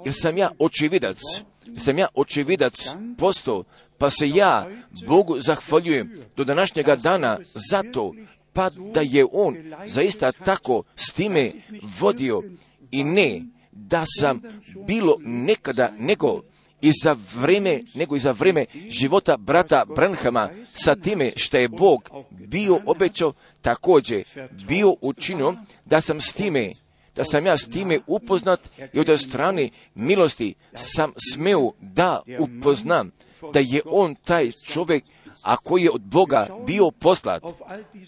[0.04, 1.18] jer sam ja očevidac,
[1.66, 2.74] jer sam ja očevidac
[3.18, 3.64] postao,
[4.00, 4.66] pa se ja
[5.06, 7.38] Bogu zahvaljujem do današnjega dana
[7.70, 8.14] zato
[8.52, 11.52] pa da je on zaista tako s time
[12.00, 12.42] vodio
[12.90, 14.42] i ne da sam
[14.86, 16.42] bilo nekada nego
[16.80, 22.10] i za vreme, nego i za vreme života brata Branhama sa time što je Bog
[22.30, 23.32] bio obećao
[23.62, 24.24] također
[24.68, 26.72] bio učinio da sam s time
[27.16, 33.10] da sam ja s time upoznat i od strane milosti sam smeo da upoznam
[33.52, 35.04] da je on taj čovjek
[35.42, 37.42] a koji je od Boga bio poslat.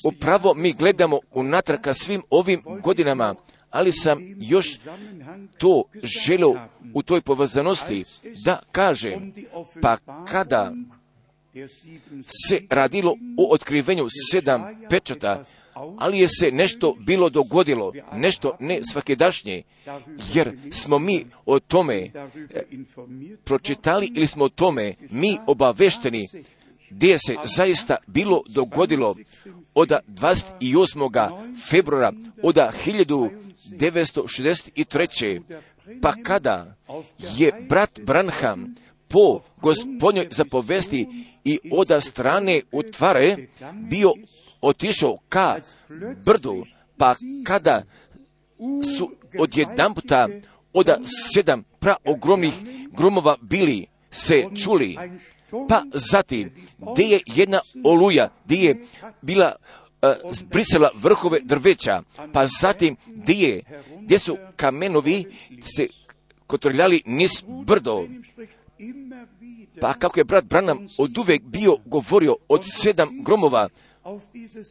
[0.05, 3.35] Upravo mi gledamo unatrag ka svim ovim godinama,
[3.71, 4.79] ali sam još
[5.59, 6.55] to želio
[6.95, 8.05] u toj povezanosti
[8.45, 9.33] da kažem,
[9.83, 9.97] pa
[10.31, 10.73] kada
[12.49, 15.43] se radilo o otkrivenju sedam pečata,
[15.75, 19.63] ali je se nešto bilo dogodilo, nešto ne svakedašnje,
[20.35, 22.11] jer smo mi o tome e,
[23.45, 26.29] pročitali ili smo o tome mi obavešteni
[26.91, 29.17] gdje se zaista bilo dogodilo
[29.75, 31.53] od 28.
[31.71, 35.41] februara od 1963.
[36.03, 36.77] pa kada
[37.37, 38.75] je brat Branham
[39.13, 41.07] po gospodnjoj zapovesti
[41.45, 43.37] i od strane utvare
[43.75, 44.13] bio
[44.61, 45.57] otišao ka
[46.25, 46.65] brdu,
[46.97, 47.83] pa kada
[48.99, 50.29] su odjedanputa
[50.73, 50.89] od
[51.35, 52.55] sedam praogromnih
[52.93, 54.97] gromova bili se čuli,
[55.69, 58.77] pa zatim, gdje je jedna oluja, gdje je
[59.23, 62.03] bila uh, brisala vrhove drveća,
[62.33, 63.63] pa zatim gdje, je,
[64.01, 65.25] gdje su kamenovi
[65.77, 65.89] se
[66.47, 67.31] kotrljali niz
[67.65, 68.07] brdo.
[69.81, 73.69] Pa kako je brat Branham od uvek bio govorio od sedam gromova,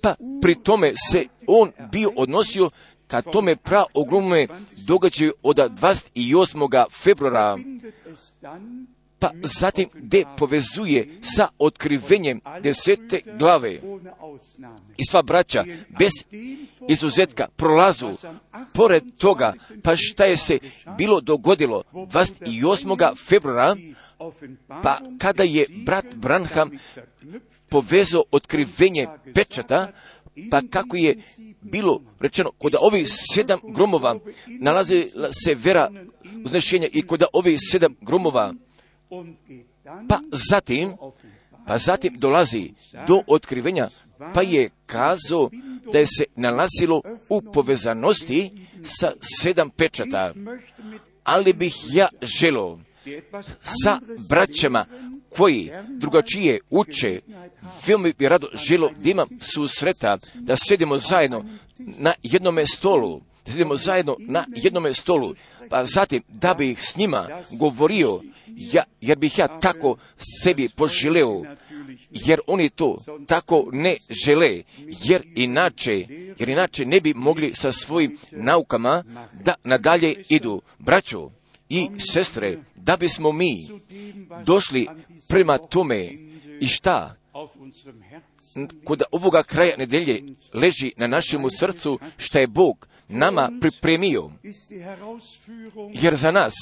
[0.04, 2.70] Pa pri tome se on bio odnosio
[3.08, 4.48] ka tome pra ogromne
[4.88, 6.86] događaju od 28.
[7.04, 7.58] februara
[9.22, 13.80] pa zatim gdje povezuje sa otkrivenjem desete glave.
[14.98, 15.64] I sva braća
[16.00, 16.12] bez
[16.90, 18.10] izuzetka prolazu
[18.74, 19.54] pored toga,
[19.84, 20.60] pa šta je se
[20.98, 23.16] bilo dogodilo 28.
[23.28, 23.76] februara,
[24.68, 26.72] pa kada je brat Branham
[27.70, 29.92] povezao otkrivenje pečata,
[30.52, 31.18] pa kako je
[31.62, 35.12] bilo rečeno, kod ovih sedam gromova nalazi
[35.46, 35.92] se vera
[36.46, 38.54] uznešenja i kod ovih sedam gromova
[40.10, 40.94] pa zatim,
[41.68, 42.74] pa zatim dolazi
[43.08, 43.90] do otkrivenja,
[44.34, 45.50] pa je kazao
[45.92, 48.50] da je se nalazilo u povezanosti
[48.84, 50.34] sa sedam pečata.
[51.24, 52.80] Ali bih ja želo
[53.62, 54.00] sa
[54.30, 54.86] braćama
[55.30, 57.22] koji drugačije uče,
[57.88, 61.46] veoma bi rado želo da imam susreta, da sedimo zajedno
[61.78, 65.34] na jednome stolu, da sedimo zajedno na jednome stolu,
[65.70, 68.22] pa zatim da bih s njima govorio
[68.56, 69.98] ja, jer bih ja tako
[70.44, 71.44] sebi poželeo,
[72.10, 72.98] jer oni to
[73.28, 74.64] tako ne žele,
[75.04, 76.06] jer inače,
[76.40, 79.04] jer inače ne bi mogli sa svojim naukama
[79.44, 80.62] da nadalje idu.
[80.80, 81.32] Braćo
[81.70, 83.52] i sestre, da bismo mi
[84.46, 84.88] došli
[85.28, 86.10] prema tome
[86.60, 87.16] i šta
[88.84, 90.24] kod ovoga kraja nedelje
[90.54, 94.30] leži na našemu srcu šta je Bog nama pripremio,
[95.94, 96.54] jer za nas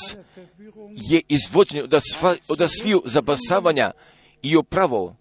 [0.95, 1.83] je izvođenje
[2.47, 3.91] od, sviju zabasavanja
[4.41, 5.15] i upravo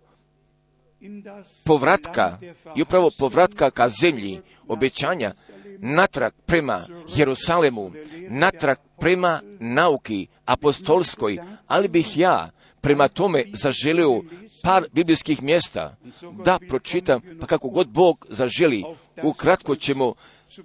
[1.65, 2.39] povratka,
[2.77, 5.33] i upravo povratka ka zemlji, obećanja,
[5.79, 6.85] natrag prema
[7.17, 7.93] Jerusalemu,
[8.29, 12.51] natrag prema nauki apostolskoj, ali bih ja
[12.81, 14.23] prema tome zaželio
[14.63, 15.97] par biblijskih mjesta
[16.45, 18.85] da pročitam, pa kako god Bog zaželi,
[19.23, 20.15] ukratko ćemo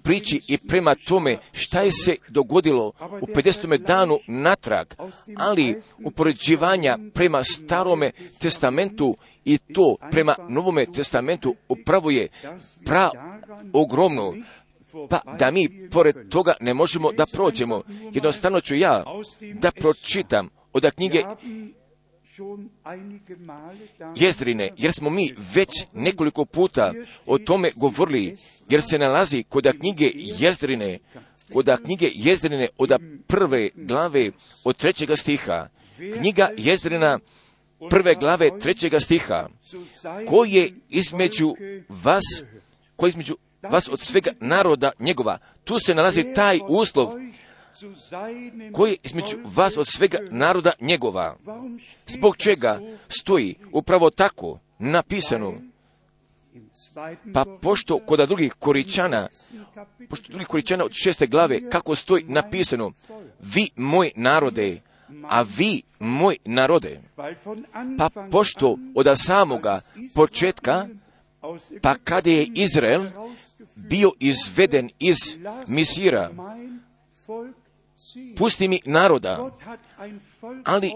[0.03, 3.77] priči i prema tome šta je se dogodilo u 50.
[3.77, 4.87] danu natrag,
[5.37, 8.11] ali upoređivanja prema starome
[8.41, 12.27] testamentu i to prema novome testamentu upravo je
[12.85, 13.09] pra
[13.73, 14.33] ogromno,
[15.09, 17.81] pa da mi pored toga ne možemo da prođemo.
[18.13, 19.03] Jednostavno ću ja
[19.53, 21.23] da pročitam od knjige
[24.15, 26.93] Jezdrine, jer smo mi već nekoliko puta
[27.25, 28.35] o tome govorili,
[28.69, 30.99] jer se nalazi kod knjige Jezdrine,
[31.53, 32.91] kod knjige Jezdrine od
[33.27, 34.31] prve glave
[34.63, 35.67] od trećega stiha.
[36.19, 37.19] Knjiga Jezdrina
[37.89, 39.47] prve glave trećega stiha,
[40.29, 41.55] koji je između
[41.89, 42.23] vas,
[42.95, 45.37] koji je između vas od svega naroda njegova.
[45.63, 47.13] Tu se nalazi taj uslov
[48.73, 51.37] koji je između vas od svega naroda njegova.
[52.07, 55.53] Zbog čega stoji upravo tako napisano?
[57.33, 59.27] Pa pošto kod drugih koričana,
[60.09, 62.91] pošto drugih koričana od šeste glave, kako stoji napisano,
[63.39, 64.81] vi moj narode,
[65.23, 67.01] a vi moj narode.
[67.97, 69.81] Pa pošto od samoga
[70.15, 70.87] početka,
[71.81, 73.05] pa kada je Izrael
[73.75, 75.17] bio izveden iz
[75.67, 76.29] Misira,
[78.37, 79.51] pusti mi naroda,
[80.63, 80.91] ali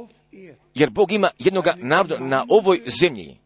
[0.76, 3.38] jer Bog ima jednoga naroda na ovoj zemlji,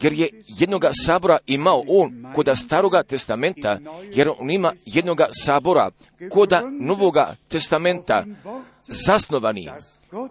[0.00, 3.78] jer je jednoga sabora imao on koda staroga testamenta,
[4.12, 5.90] jer on ima jednoga sabora
[6.30, 8.24] koda novoga testamenta
[8.82, 9.68] zasnovani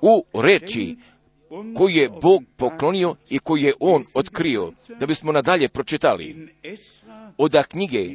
[0.01, 0.97] u reči
[1.77, 6.49] koji je Bog poklonio i koji je On otkrio, da bismo nadalje pročitali.
[7.37, 8.09] Od knjige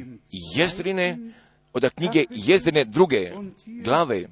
[0.55, 1.33] Jestrine
[1.77, 3.31] od knjige Jezdine druge
[3.83, 4.23] glave,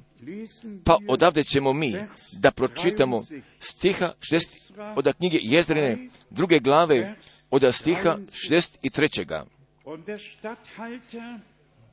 [0.83, 1.95] pa odavde ćemo mi
[2.39, 3.21] da pročitamo
[3.59, 4.47] stiha 60,
[4.95, 5.97] od knjige Jezdine
[6.29, 7.15] druge glave,
[7.51, 9.43] od stiha 63.
[9.85, 11.39] Und der Statthalter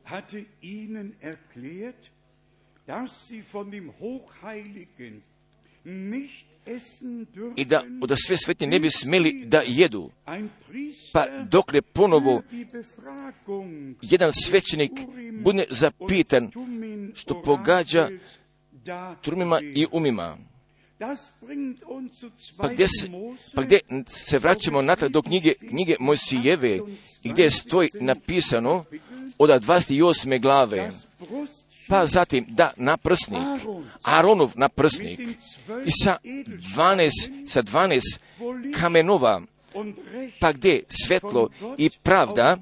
[0.05, 2.11] hatte ihnen erklärt,
[2.87, 5.23] dass sie von dem Hochheiligen
[5.85, 6.52] nicht
[7.57, 10.11] i da od sve sveti ne bi smeli da jedu.
[11.13, 12.43] Pa dokle ponovo
[14.03, 14.93] jedan svećenik
[15.43, 16.51] bude zapitan
[17.15, 18.09] što pogađa
[19.23, 20.37] trumima i umima.
[22.57, 23.09] Pa gdje, se,
[23.55, 26.79] pa gdje se vraćamo natrag do knjige, knjige Mojsijeve
[27.23, 28.85] i gdje stoji napisano
[29.39, 30.41] od 28.
[30.41, 30.91] glave
[31.89, 33.43] pa zatim da naprsnik,
[34.03, 35.21] Aronov naprsnik
[35.85, 37.11] i sa 12,
[37.49, 38.01] sa 12
[38.81, 39.43] kamenova,
[40.41, 42.57] pa gdje svetlo i pravda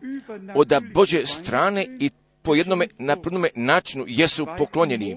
[0.54, 2.10] od Bože strane i
[2.42, 5.16] po jednome naprnome načinu jesu poklonjeni.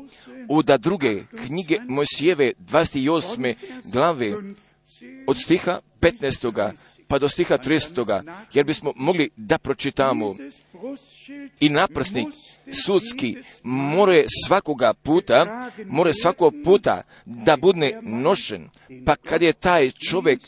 [0.63, 3.55] Da druge knjige Mojsijeve 28.
[3.83, 4.33] glave
[5.27, 6.71] od stiha 15.
[7.07, 8.23] pa do stiha 30.
[8.53, 10.35] jer bismo mogli da pročitamo
[11.59, 12.27] i naprsnik
[12.85, 18.69] sudski more svakoga puta, more svakog puta da budne nošen,
[19.05, 20.39] pa kad je taj čovjek,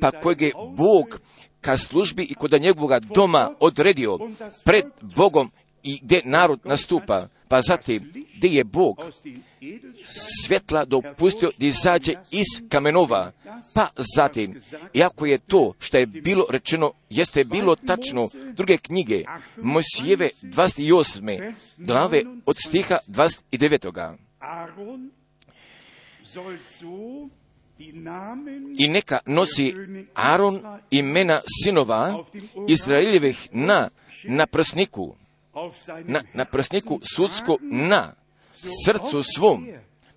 [0.00, 1.20] pa kojeg je Bog
[1.60, 4.18] ka službi i kod njegovoga doma odredio
[4.64, 4.84] pred
[5.16, 5.50] Bogom
[5.82, 8.96] i gdje narod nastupa, pa zatim gdje je Bog
[10.44, 13.32] svjetla dopustio da izađe iz kamenova,
[13.74, 14.60] pa zatim,
[14.94, 19.24] iako je to što je bilo rečeno, jeste bilo tačno, druge knjige,
[19.56, 21.54] Mojsijeve 28.
[21.78, 24.16] glave od stiha 29.
[28.78, 29.74] I neka nosi
[30.14, 32.24] Aaron imena sinova
[32.68, 33.88] Izraeljevih na,
[34.24, 35.16] na prsniku,
[36.04, 38.14] na, na prsniku sudsko na.
[38.86, 39.68] Srcu svom,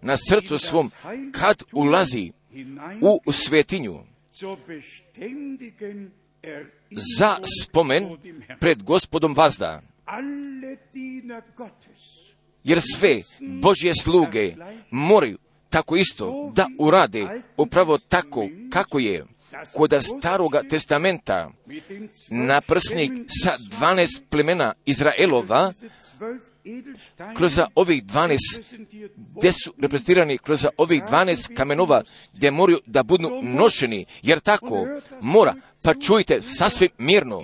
[0.01, 0.91] na srcu svom,
[1.31, 2.31] kad ulazi
[3.01, 3.99] u svetinju,
[7.19, 8.17] za spomen
[8.59, 9.81] pred gospodom vazda.
[12.63, 13.21] Jer sve
[13.61, 14.55] Božje sluge
[14.91, 15.37] moraju
[15.69, 19.25] tako isto da urade upravo tako kako je
[19.73, 21.51] kod staroga testamenta
[22.29, 23.11] naprsnik
[23.43, 25.73] sa 12 plemena Izraelova
[27.37, 28.37] kroz ovih 12,
[29.37, 32.03] gdje su reprezentirani kroz ovih 12 kamenova
[32.33, 34.87] gdje moraju da budu nošeni, jer tako
[35.21, 35.53] mora,
[35.83, 37.43] pa čujte sasvim mirno,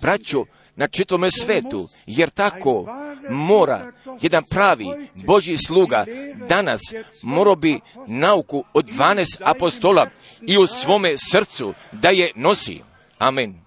[0.00, 0.44] braćo,
[0.76, 2.86] na čitome svetu, jer tako
[3.30, 6.04] mora jedan pravi Božji sluga
[6.48, 6.80] danas
[7.22, 10.10] morao bi nauku od 12 apostola
[10.46, 12.80] i u svome srcu da je nosi.
[13.18, 13.62] Amen.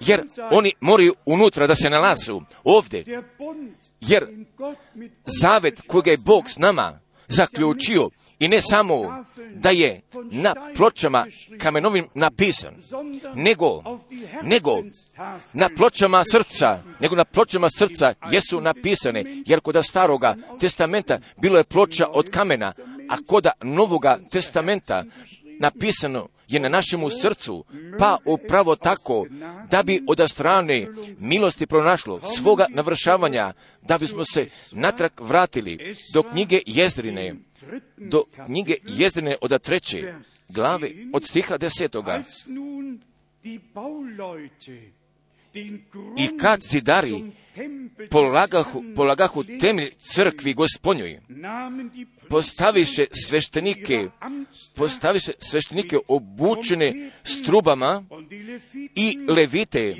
[0.00, 3.04] Jer oni moraju unutra da se nalazu ovdje.
[4.00, 4.26] Jer
[5.40, 8.10] zavet kojeg je Bog s nama zaključio
[8.44, 9.24] i ne samo
[9.54, 11.26] da je na pločama
[11.58, 12.74] kamenovim napisan,
[13.34, 13.82] nego,
[14.42, 14.82] nego
[15.52, 21.64] na pločama srca, nego na pločama srca jesu napisane, jer kod staroga testamenta bilo je
[21.64, 22.72] ploča od kamena,
[23.08, 25.04] a kod novoga testamenta
[25.60, 27.64] napisano je na našemu srcu,
[27.98, 29.26] pa upravo tako,
[29.70, 30.86] da bi od strane
[31.18, 37.34] milosti pronašlo svoga navršavanja, da bismo se natrag vratili do knjige Jezdrine,
[37.96, 40.14] do knjige Jezdrine od treće
[40.48, 42.22] glave od stiha desetoga.
[46.16, 47.22] I kad zidari
[48.10, 51.20] polagahu, polagahu temelj crkvi gospodnjoj,
[52.28, 54.08] postaviše sveštenike,
[54.74, 58.04] postaviše sveštenike obučene strubama
[58.94, 59.96] i levite,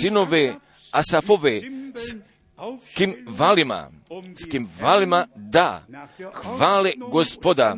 [0.00, 0.54] sinove
[0.90, 1.60] Asafove,
[1.96, 3.90] s kim valima,
[4.36, 5.86] s kim valima da
[6.34, 7.76] hvale gospoda,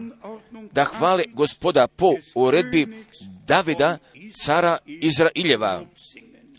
[0.73, 2.87] da hvale gospoda po uredbi
[3.47, 3.99] Davida,
[4.45, 5.85] cara Izraeljeva.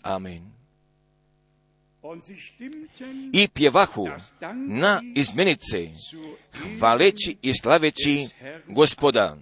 [0.06, 0.56] Amen
[3.32, 4.08] i pjevahu
[4.54, 5.88] na izmenice,
[6.78, 8.28] hvaleći i slaveći
[8.66, 9.36] gospoda.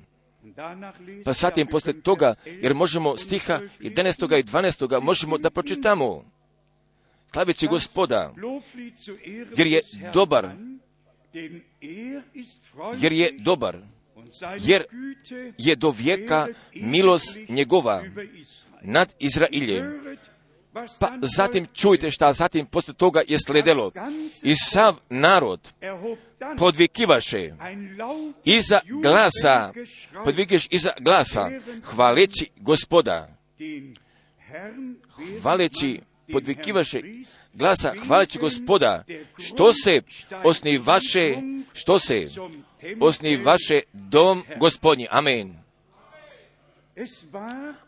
[1.25, 4.39] Pa zatim poslije toga, jer možemo stiha 11.
[4.39, 5.01] i 12.
[5.01, 6.25] možemo da pročitamo.
[7.33, 8.33] Slaveći gospoda,
[9.57, 9.81] jer je
[10.13, 10.51] dobar,
[13.01, 13.79] jer je dobar,
[14.59, 14.85] jer
[15.59, 18.05] je do vijeka milost njegova
[18.83, 20.01] nad Izraeljem
[21.01, 23.93] pa zatim čujte šta zatim poslije toga je sledelo.
[24.43, 25.73] I sav narod
[26.59, 27.53] podvikivaše.
[28.45, 29.73] Iza glasa,
[30.25, 31.51] podvikiš iza glasa,
[31.85, 33.37] hvaleći gospoda.
[35.43, 36.01] Hvaleći,
[36.33, 37.01] podvikivaše
[37.53, 39.05] glasa, hvaleći gospoda,
[39.39, 40.03] što se
[40.45, 41.35] osni vaše,
[41.73, 42.27] što se
[43.01, 45.07] osni vaše dom gospodnji.
[45.11, 45.64] Amen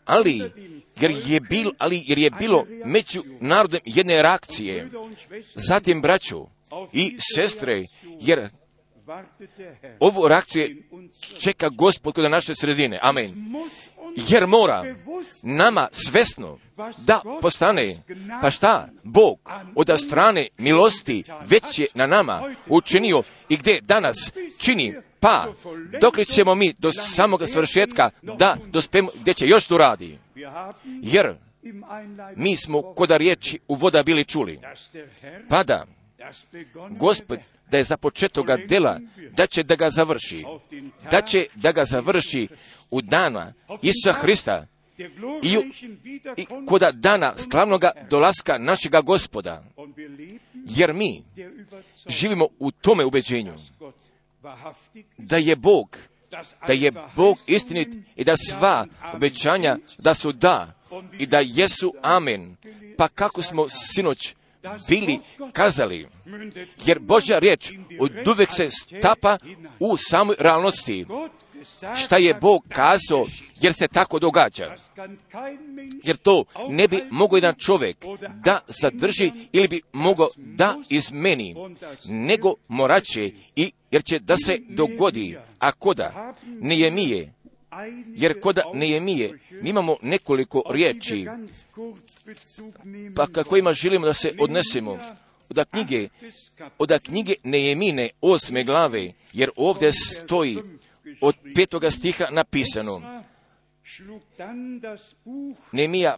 [0.05, 0.51] ali
[0.99, 4.89] jer je bilo, ali jer je bilo među narodom jedne reakcije,
[5.55, 6.47] zatim braću
[6.93, 7.83] i sestre,
[8.19, 8.49] jer
[9.99, 10.83] ovu reakciju
[11.39, 12.99] čeka gospod kod naše sredine.
[13.01, 13.29] Amen.
[14.27, 14.95] Jer mora
[15.43, 16.57] nama svesno
[16.97, 18.03] da postane,
[18.41, 19.39] pa šta, Bog
[19.75, 25.53] od strane milosti već je na nama učinio i gdje danas čini pa,
[26.01, 30.17] dok ćemo mi do samoga svršetka da dospemo gdje će još tu radi.
[30.85, 31.35] Jer
[32.35, 34.59] mi smo koda riječi u voda bili čuli.
[35.49, 35.85] Pa da,
[36.89, 37.39] gospod
[37.71, 38.99] da je za početoga dela,
[39.31, 40.45] da će da ga završi.
[41.11, 42.47] Da će da ga završi
[42.89, 44.65] u dana Isusa Hrista
[45.43, 45.57] i,
[46.37, 49.63] i koda dana slavnoga dolaska našega gospoda.
[50.53, 51.23] Jer mi
[52.07, 53.53] živimo u tome ubeđenju
[55.17, 55.97] da je Bog
[56.67, 60.73] da je Bog istinit i da sva obećanja da su da
[61.19, 62.55] i da jesu amen.
[62.97, 64.35] Pa kako smo sinoć
[64.89, 65.19] bili
[65.53, 66.07] kazali,
[66.85, 69.37] jer Božja riječ od uvek se stapa
[69.79, 71.05] u samoj realnosti.
[71.95, 73.25] Šta je Bog kazao,
[73.61, 74.75] jer se tako događa.
[76.03, 77.97] Jer to ne bi mogao jedan čovjek
[78.43, 81.55] da zadrži ili bi mogao da izmeni,
[82.05, 86.33] nego moraće i jer će da se dogodi, a koda?
[86.45, 87.33] Nehemije,
[88.15, 91.27] jer koda Nehemije mi imamo nekoliko riječi,
[93.15, 94.99] pa kako ima želimo da se odnesemo?
[95.49, 96.09] Od knjige,
[96.77, 100.57] od knjige Nehemine osme glave, jer ovdje stoji
[101.21, 103.23] od petoga stiha napisano.
[105.71, 106.17] Nemija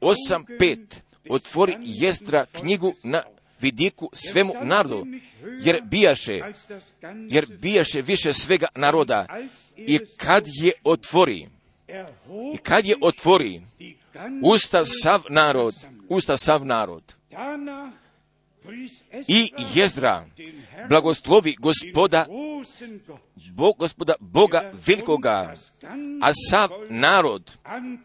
[0.00, 0.78] 8.5
[1.28, 3.22] otvori jezdra knjigu na
[3.60, 5.06] vidiku svemu narodu,
[5.60, 6.40] jer bijaše,
[7.28, 9.26] jer bijaše više svega naroda.
[9.76, 11.48] I kad je otvori,
[12.54, 13.62] i kad je otvori,
[14.42, 15.74] usta sav narod,
[16.08, 17.14] usta sav narod.
[19.28, 20.24] I jezdra
[20.88, 22.26] blagoslovi gospoda,
[23.52, 25.54] Bog, gospoda Boga velikoga,
[26.22, 27.50] a sav narod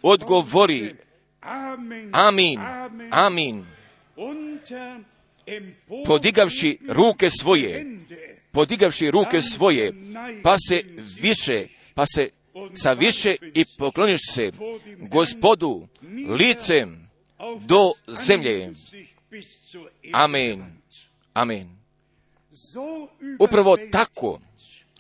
[0.01, 0.95] odgovori
[2.11, 2.59] amin,
[3.11, 3.65] amin,
[6.05, 7.85] podigavši ruke svoje,
[8.51, 9.93] podigavši ruke svoje,
[10.43, 10.83] pa se
[11.21, 12.29] više, pa se
[12.75, 14.51] sa više i pokloniš se
[14.97, 15.87] gospodu
[16.27, 17.09] licem
[17.67, 17.91] do
[18.27, 18.71] zemlje.
[20.13, 20.81] Amen.
[21.33, 21.77] Amen.
[23.39, 24.39] Upravo tako,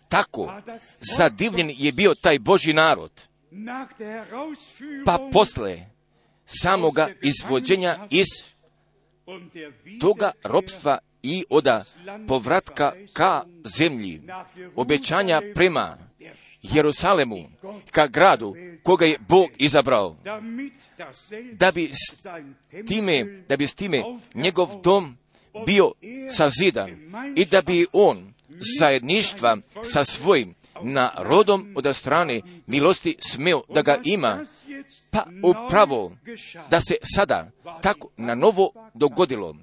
[0.09, 0.53] tako
[1.17, 3.11] zadivljen je bio taj Boži narod.
[5.05, 5.79] Pa posle
[6.45, 8.27] samoga izvođenja iz
[10.01, 11.83] toga ropstva i oda
[12.27, 13.45] povratka ka
[13.77, 14.21] zemlji,
[14.75, 16.06] obećanja prema
[16.61, 17.49] Jerusalemu,
[17.91, 20.17] ka gradu koga je Bog izabrao,
[21.51, 22.15] da bi s
[22.87, 24.03] time, da bi s time
[24.33, 25.17] njegov dom
[25.65, 25.91] bio
[26.31, 26.89] sazidan
[27.35, 28.33] i da bi on
[28.79, 34.45] zajedništva sa svojim narodom od strane milosti smeo da ga ima,
[35.11, 36.11] pa upravo
[36.69, 37.51] da se sada
[37.81, 39.55] tako na novo dogodilo.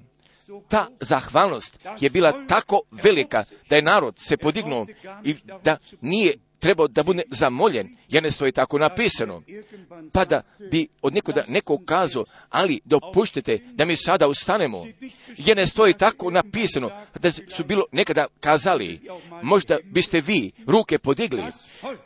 [0.67, 4.85] Ta zahvalnost je bila tako velika da je narod se podignuo
[5.23, 9.43] i da nije trebao da bude zamoljen, jer ne stoji tako napisano.
[10.13, 10.41] Pa da
[10.71, 14.85] bi od nekoga neko kazao, ali dopuštite da mi sada ustanemo,
[15.37, 18.99] jer ne stoji tako napisano, da su bilo nekada kazali,
[19.43, 21.43] možda biste vi ruke podigli,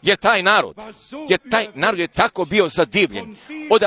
[0.02, 0.76] jer taj narod,
[1.30, 3.36] jer taj narod je tako bio zadivljen,
[3.70, 3.84] od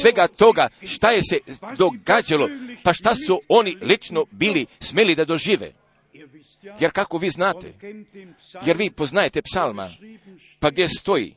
[0.00, 1.38] svega toga šta je se
[1.78, 2.48] događalo,
[2.82, 5.72] pa šta su oni lično bili smeli da dožive.
[6.80, 7.74] Jer kako vi znate,
[8.66, 9.90] jer vi poznajete psalma,
[10.60, 11.34] pa gdje stoji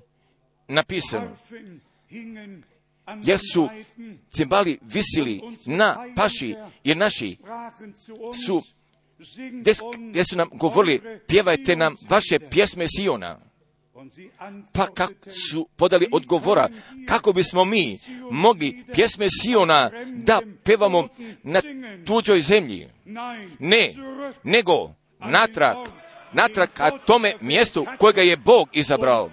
[0.68, 1.36] napisano,
[3.24, 3.70] jer su
[4.30, 7.38] cimbali visili na paši, jer naši
[8.46, 8.64] su,
[10.10, 13.40] gdje su nam govorili, pjevajte nam vaše pjesme Siona.
[14.74, 16.70] Pa kako su podali odgovora,
[17.08, 17.98] kako bismo mi
[18.32, 21.08] mogli pjesme Siona da pevamo
[21.44, 21.62] na
[22.06, 22.88] tuđoj zemlji.
[23.60, 23.94] Ne,
[24.44, 25.78] nego natrag,
[26.34, 29.30] natrag ka tome mjestu kojega je Bog izabrao.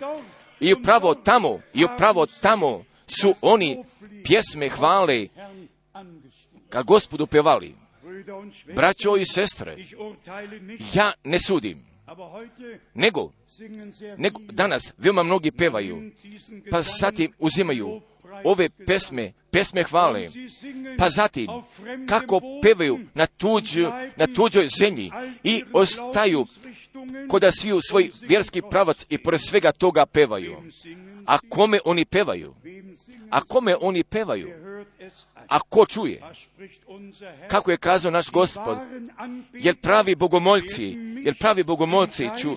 [0.61, 3.85] I upravo tamo, i upravo tamo su oni
[4.25, 5.27] pjesme hvale
[6.69, 7.75] ka gospodu pevali.
[8.75, 9.77] Braćo i sestre,
[10.95, 11.87] ja ne sudim,
[12.95, 13.33] nego,
[14.17, 16.11] nego danas veoma mnogi pevaju,
[16.71, 18.01] pa zatim uzimaju
[18.45, 20.27] ove pesme, pesme hvale,
[20.99, 21.47] pa zatim
[22.09, 23.79] kako pevaju na, tuđ,
[24.17, 25.11] na tuđoj zemlji
[25.45, 26.47] i ostaju
[27.29, 30.57] koda svi u svoj vjerski pravac i pored svega toga pevaju.
[31.27, 32.55] A kome oni pevaju?
[33.31, 34.49] A kome oni pevaju?
[35.49, 36.23] A ko čuje?
[37.49, 38.79] Kako je kazao naš gospod?
[39.53, 42.57] Jer pravi bogomolci, jer pravi bogomolci ću,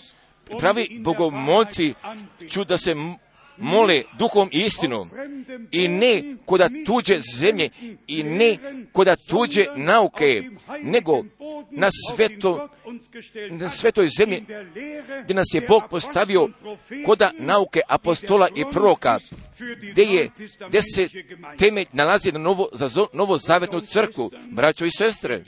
[0.60, 1.94] pravi bogomolci
[2.50, 2.96] ću da se
[3.60, 5.10] mole duhom i istinom
[5.72, 7.70] i ne koda tuđe zemlje
[8.08, 8.58] i ne
[8.92, 10.44] koda tuđe nauke,
[10.82, 11.24] nego
[11.72, 12.70] na, sveto,
[13.50, 14.46] na svetoj zemlji
[15.24, 16.50] gdje nas je Bog postavio
[17.06, 19.20] koda nauke apostola i proroka,
[19.92, 20.30] gdje, je,
[20.68, 21.10] gdje se
[21.58, 25.44] temelj nalazi na novo, za novo zavetnu crkvu, braćo i sestre,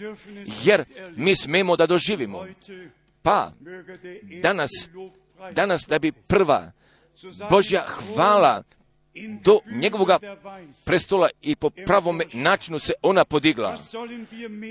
[0.64, 0.84] jer
[1.16, 2.46] mi smemo da doživimo.
[3.22, 3.52] Pa,
[4.42, 4.70] danas,
[5.52, 6.72] danas da bi prva
[7.50, 8.64] Božja hvala
[9.44, 10.20] do njegovoga
[10.86, 13.78] prestola i po pravom načinu se ona podigla.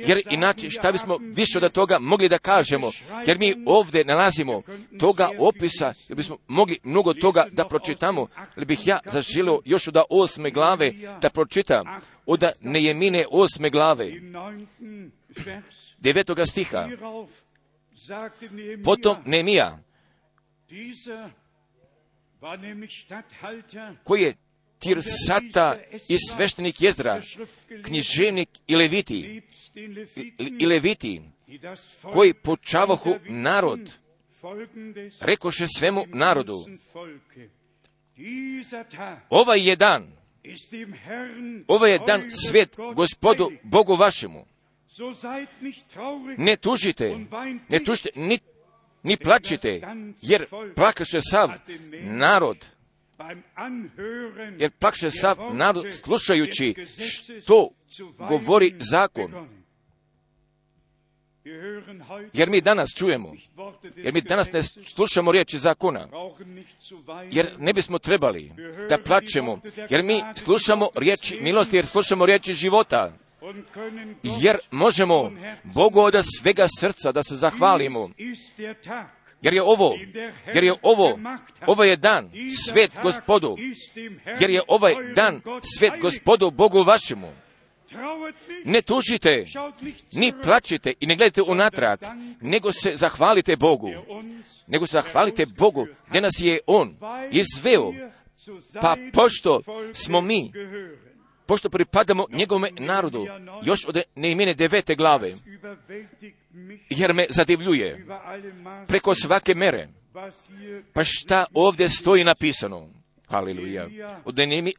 [0.06, 2.90] Jer inače šta bismo više od toga mogli da kažemo,
[3.26, 4.62] jer mi ovdje nalazimo
[4.98, 8.26] toga opisa, jer bismo mogli mnogo toga da pročitamo,
[8.56, 11.86] ali bih ja zaželio još od osme glave da pročitam,
[12.26, 14.12] od Nejemine osme glave,
[15.98, 16.88] devetoga stiha.
[18.84, 19.78] Potom Nemija,
[24.04, 24.34] koji je
[24.78, 25.76] Tirsata
[26.08, 27.22] i sveštenik Jezdra,
[27.82, 29.42] književnik i leviti,
[30.38, 31.22] i leviti,
[32.12, 33.98] koji počavahu narod,
[35.20, 36.58] rekoše svemu narodu,
[39.30, 40.12] ovaj je dan,
[41.68, 44.46] ovaj je dan svet gospodu Bogu vašemu.
[46.36, 47.16] Ne tužite,
[47.68, 48.38] ne tužite, ni,
[49.02, 49.80] ni plačite,
[50.22, 51.50] jer plakaše sav
[52.02, 52.66] narod,
[54.58, 56.74] jer plakše sav narod slušajući
[57.42, 57.68] što
[58.28, 59.48] govori zakon.
[62.32, 63.32] Jer mi danas čujemo,
[63.96, 64.62] jer mi danas ne
[64.94, 66.08] slušamo riječi zakona,
[67.30, 68.52] jer ne bismo trebali
[68.88, 73.12] da plaćemo, jer mi slušamo riječi milosti, jer slušamo riječi života,
[74.40, 75.32] jer možemo
[75.64, 78.10] Bogu od svega srca da se zahvalimo,
[79.42, 79.96] jer je ovo,
[80.54, 81.18] jer je ovo,
[81.66, 82.30] ovo je dan,
[82.68, 83.56] svet gospodu,
[84.40, 85.40] jer je ovaj dan,
[85.78, 87.32] svet gospodu Bogu vašemu.
[88.64, 89.44] Ne tužite,
[90.12, 91.98] ni plaćite i ne gledajte unatrag,
[92.40, 93.90] nego se zahvalite Bogu.
[94.66, 96.96] Nego se zahvalite Bogu, gdje nas je On
[97.30, 97.92] izveo.
[98.80, 99.60] Pa pošto
[99.94, 100.52] smo mi,
[101.50, 103.26] pošto pripadamo njegovome narodu,
[103.62, 105.34] još od neimene devete glave,
[106.90, 108.06] jer me zadivljuje
[108.88, 109.88] preko svake mere.
[110.92, 112.88] Pa šta ovdje stoji napisano?
[113.26, 113.88] Haleluja.
[114.24, 114.38] Od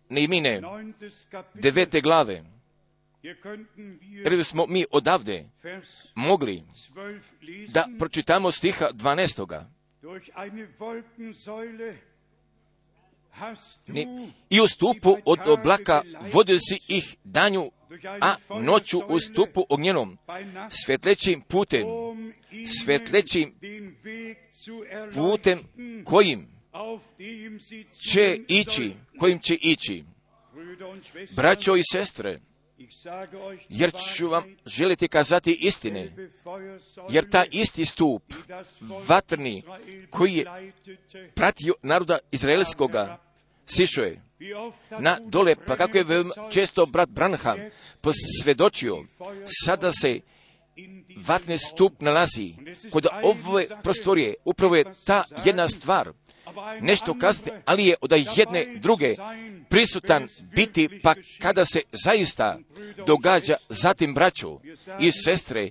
[0.09, 0.61] neimine
[1.53, 2.43] devete glave.
[4.13, 5.45] Jer smo mi odavde
[6.15, 6.63] mogli
[7.67, 9.63] da pročitamo stiha 12.
[14.49, 16.01] I u stupu od oblaka
[16.33, 17.71] vodio si ih danju,
[18.21, 20.17] a noću u stupu ognjenom,
[20.85, 21.85] svetlećim putem,
[22.81, 23.55] svetlećim
[25.15, 25.59] putem
[26.05, 26.47] kojim
[28.11, 30.03] će ići, kojim će ići.
[31.35, 32.39] Braćo i sestre,
[33.69, 36.29] jer ću vam želiti kazati istine,
[37.09, 38.33] jer ta isti stup,
[39.07, 39.63] vatrni,
[40.09, 40.45] koji je
[41.35, 43.17] pratio naroda Izraelskoga,
[43.65, 44.21] sišao je.
[44.99, 47.57] Na dole, pa kako je veoma često brat Branham
[48.01, 49.03] posvjedočio,
[49.65, 50.19] sada se
[51.27, 52.53] vatni stup nalazi
[52.91, 56.11] kod ove prostorije, upravo je ta jedna stvar,
[56.81, 59.15] nešto kazati, ali je od jedne druge
[59.69, 62.59] prisutan biti, pa kada se zaista
[63.07, 64.59] događa zatim braću
[64.99, 65.69] i sestre,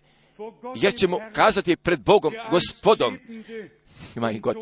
[0.77, 3.19] jer ćemo kazati pred Bogom, gospodom,
[4.17, 4.57] ima god,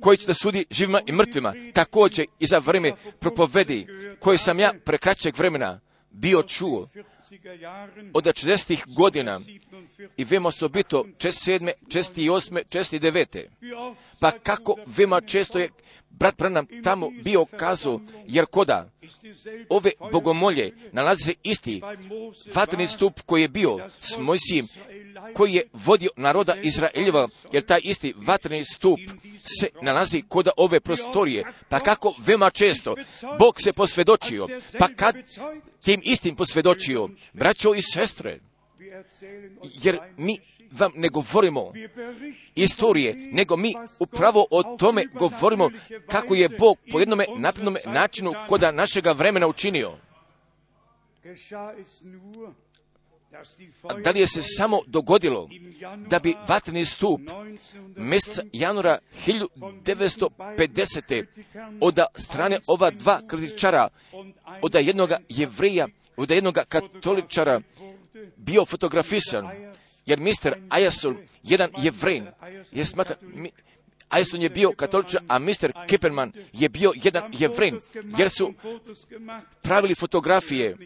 [0.00, 3.86] koji će da sudi živima i mrtvima, također i za vrijeme propovedi
[4.20, 5.80] koje sam ja pre kraćeg vremena
[6.10, 6.88] bio čuo
[8.14, 8.94] od 60.
[8.94, 9.40] godina
[10.16, 11.70] i vemo osobito 47.
[11.86, 12.62] 68.
[12.70, 13.44] 69.
[14.20, 15.68] Pa kako vema često je
[16.18, 18.90] brat Branham tamo bio kazao, jer koda
[19.68, 21.82] ove bogomolje nalazi se isti
[22.54, 24.66] vatreni stup koji je bio s Mojsijem,
[25.34, 29.00] koji je vodio naroda Izraeljeva, jer taj isti vatreni stup
[29.60, 31.44] se nalazi kod ove prostorije.
[31.68, 32.94] Pa kako veoma često
[33.38, 34.48] Bog se posvjedočio,
[34.78, 35.16] pa kad
[35.84, 38.40] tim istim posvjedočio, braćo i sestre,
[39.62, 40.38] jer mi
[40.70, 41.72] vam ne govorimo
[42.54, 45.70] istorije, nego mi upravo o tome govorimo
[46.06, 49.92] kako je Bog po jednome naprednom načinu koda našega vremena učinio.
[54.04, 55.48] Da li je se samo dogodilo
[55.96, 57.20] da bi vatreni stup
[57.96, 61.24] mjeseca januara 1950.
[61.80, 63.88] od strane ova dva kritičara,
[64.62, 67.60] od jednoga jevrija, od jednoga katoličara
[68.36, 69.48] bio fotografisan,
[70.08, 72.26] jer mister Ajason, jedan jevren,
[72.72, 73.16] je smatra,
[74.08, 77.80] Ajason je bio katoličan, a mister Kipperman je bio jedan jevren,
[78.18, 78.54] jer su
[79.62, 80.76] pravili fotografije,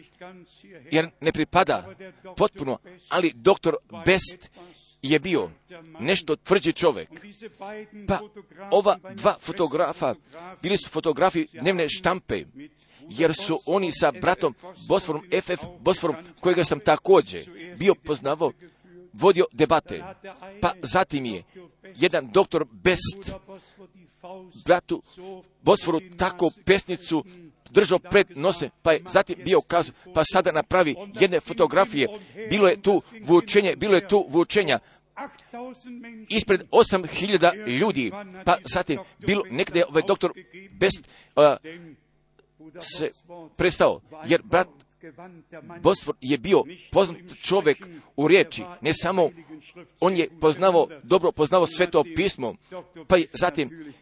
[0.91, 1.95] jer ne pripada
[2.37, 2.77] potpuno,
[3.09, 4.49] ali doktor Best
[5.01, 5.49] je bio
[5.99, 7.09] nešto tvrđi čovjek.
[8.07, 8.19] Pa
[8.71, 10.15] ova dva fotografa
[10.61, 12.43] bili su fotografi dnevne štampe,
[13.09, 14.55] jer su oni sa bratom
[14.87, 18.51] Bosforom, FF Bosforom, kojega sam također bio poznavao,
[19.13, 20.03] vodio debate.
[20.61, 21.43] Pa zatim je
[21.95, 23.31] jedan doktor Best
[24.65, 25.03] bratu
[25.61, 27.23] Bosforu tako pesnicu
[27.71, 32.07] držao pred nose, pa je zatim bio kazao, pa sada napravi jedne fotografije,
[32.49, 34.79] bilo je tu vučenje, bilo je tu vučenja,
[36.29, 38.11] ispred 8000 ljudi,
[38.45, 40.33] pa zatim bilo nekde ovaj doktor
[40.71, 41.43] Best uh,
[42.97, 43.11] se
[43.57, 44.67] prestao, jer brat
[45.81, 49.29] Bosfor je bio poznat čovjek u riječi, ne samo
[49.99, 52.55] on je poznavao, dobro poznavao sveto pismo,
[53.07, 53.93] pa je zatim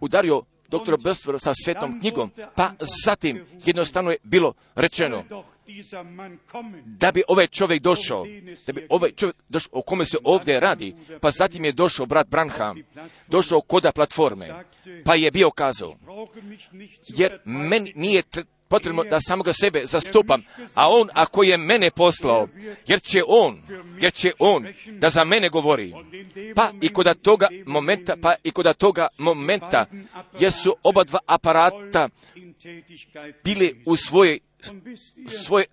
[0.00, 2.72] udario doktora Bosfor sa svetom knjigom, pa
[3.04, 5.24] zatim jednostavno je bilo rečeno
[6.84, 8.26] da bi ovaj čovjek došao,
[8.66, 12.28] da bi ovaj čovjek došao, o kome se ovdje radi, pa zatim je došao brat
[12.28, 12.76] Branham,
[13.28, 14.64] došao koda platforme,
[15.04, 15.96] pa je bio kazao,
[17.08, 18.22] jer meni nije
[18.68, 20.42] potrebno da samoga sebe zastupam,
[20.74, 22.48] a on ako je mene poslao,
[22.86, 23.62] jer će on,
[24.00, 25.94] jer će on da za mene govori.
[26.54, 29.86] Pa i kod toga momenta, pa i kod toga momenta,
[30.40, 32.08] jesu oba dva aparata
[33.44, 34.38] bili u svojoj
[35.44, 35.64] svoj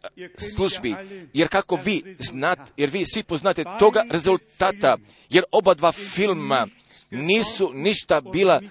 [0.56, 0.96] službi,
[1.34, 4.98] jer kako vi znate, jer vi svi poznate toga rezultata,
[5.30, 6.68] jer oba dva filma
[7.12, 8.62] nisu ništa bila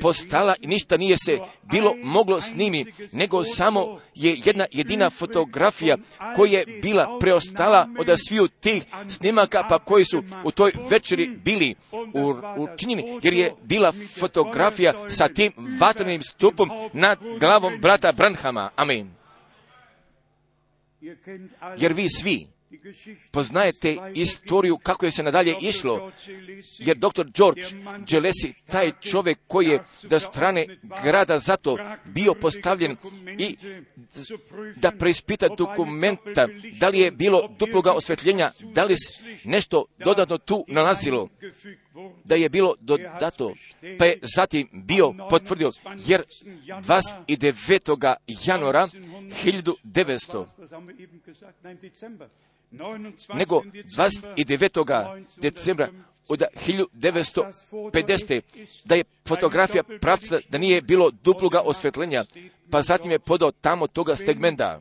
[0.00, 5.96] postala i ništa nije se bilo moglo snimi, nego samo je jedna jedina fotografija
[6.36, 11.74] koja je bila preostala od sviju tih snimaka pa koji su u toj večeri bili
[12.56, 18.70] učinjeni, jer je bila fotografija sa tim vatrenim stupom nad glavom brata Branhama.
[18.76, 19.10] Amen.
[21.78, 22.46] Jer vi svi
[23.30, 26.12] poznajete istoriju kako je se nadalje išlo,
[26.78, 27.24] jer dr.
[27.34, 27.62] George
[28.06, 30.66] Gelesi, taj čovjek koji je da strane
[31.04, 32.96] grada zato bio postavljen
[33.38, 33.56] i
[34.76, 36.48] da preispita dokumenta,
[36.80, 38.94] da li je bilo duploga osvetljenja, da li
[39.44, 41.28] nešto dodatno tu nalazilo,
[42.24, 43.54] da je bilo dodato,
[43.98, 45.70] pa je zatim bio potvrdio,
[46.06, 46.22] jer
[46.66, 48.16] 29.
[48.44, 48.88] januara
[49.44, 50.46] 1900
[53.34, 53.62] nego
[53.96, 55.24] 29.
[55.36, 55.88] decembra
[56.28, 58.40] od 1950.
[58.84, 62.24] da je fotografija pravca da nije bilo duploga osvetljenja,
[62.70, 64.80] pa zatim je podao tamo toga stegmenta.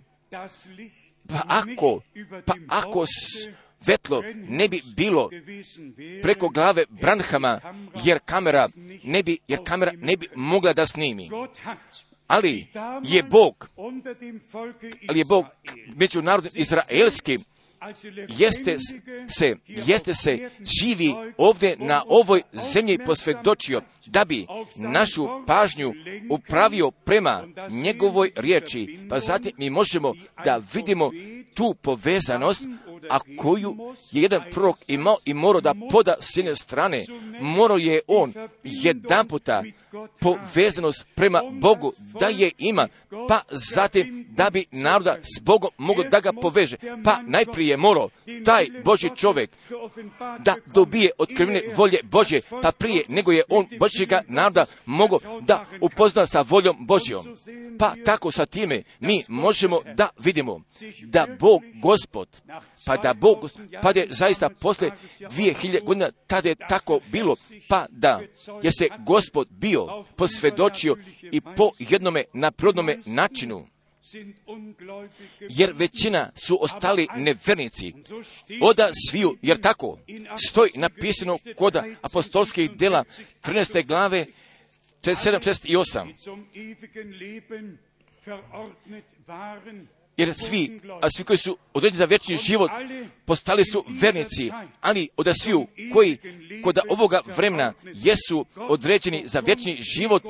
[1.30, 2.02] Pa ako,
[2.46, 5.30] pa ako svetlo ne bi bilo
[6.22, 7.60] preko glave Branhama,
[8.04, 8.70] jer kamera
[9.04, 11.30] ne bi, jer kamera ne bi mogla da snimi.
[12.28, 12.68] Ali
[13.04, 13.70] je Bog,
[15.10, 15.46] ali je Bog
[15.96, 17.40] međunarodni izraelski
[18.30, 18.78] jeste
[19.28, 20.50] se, jeste se
[20.82, 22.42] živi ovdje na ovoj
[22.74, 25.94] zemlji posvjedočio da bi našu pažnju
[26.30, 29.00] upravio prema njegovoj riječi.
[29.10, 30.14] Pa zatim mi možemo
[30.46, 31.12] da vidimo
[31.54, 32.64] tu povezanost
[33.10, 33.76] a koju
[34.12, 37.06] je jedan prorok imao i morao da poda s jedne strane,
[37.42, 38.34] morao je on
[38.64, 39.64] jedan puta
[40.20, 42.88] povezanost prema Bogu da je ima,
[43.28, 46.78] pa zatim da bi naroda s Bogom mogao da ga poveže.
[47.04, 48.10] Pa najprije morao
[48.46, 49.50] taj Boži čovjek
[50.40, 56.26] da dobije otkrivene volje Božje, pa prije nego je on Božjega naroda mogao da upozna
[56.26, 57.36] sa voljom Božjom.
[57.80, 60.62] Pa tako sa time mi možemo da vidimo
[61.02, 62.42] da Bog Gospod,
[62.90, 63.50] pa da Bog,
[63.82, 64.92] pa da je zaista posle
[65.30, 67.36] dvije hiljade godina tada je tako bilo,
[67.68, 68.22] pa da
[68.64, 73.68] je se Gospod bio posvjedočio i po jednome naprodnome načinu
[75.50, 77.94] jer većina su ostali nevernici.
[78.62, 79.98] Oda sviju, jer tako
[80.50, 83.04] stoji napisano koda apostolskih dela
[83.44, 83.86] 13.
[83.86, 84.26] glave
[85.02, 86.14] 47
[89.28, 92.72] 48 jer svi, a svi koji su određeni za vječni život,
[93.26, 94.52] postali su vernici,
[94.82, 96.18] ali od sviju koji
[96.64, 100.24] kod ovoga vremena jesu određeni za vječni život,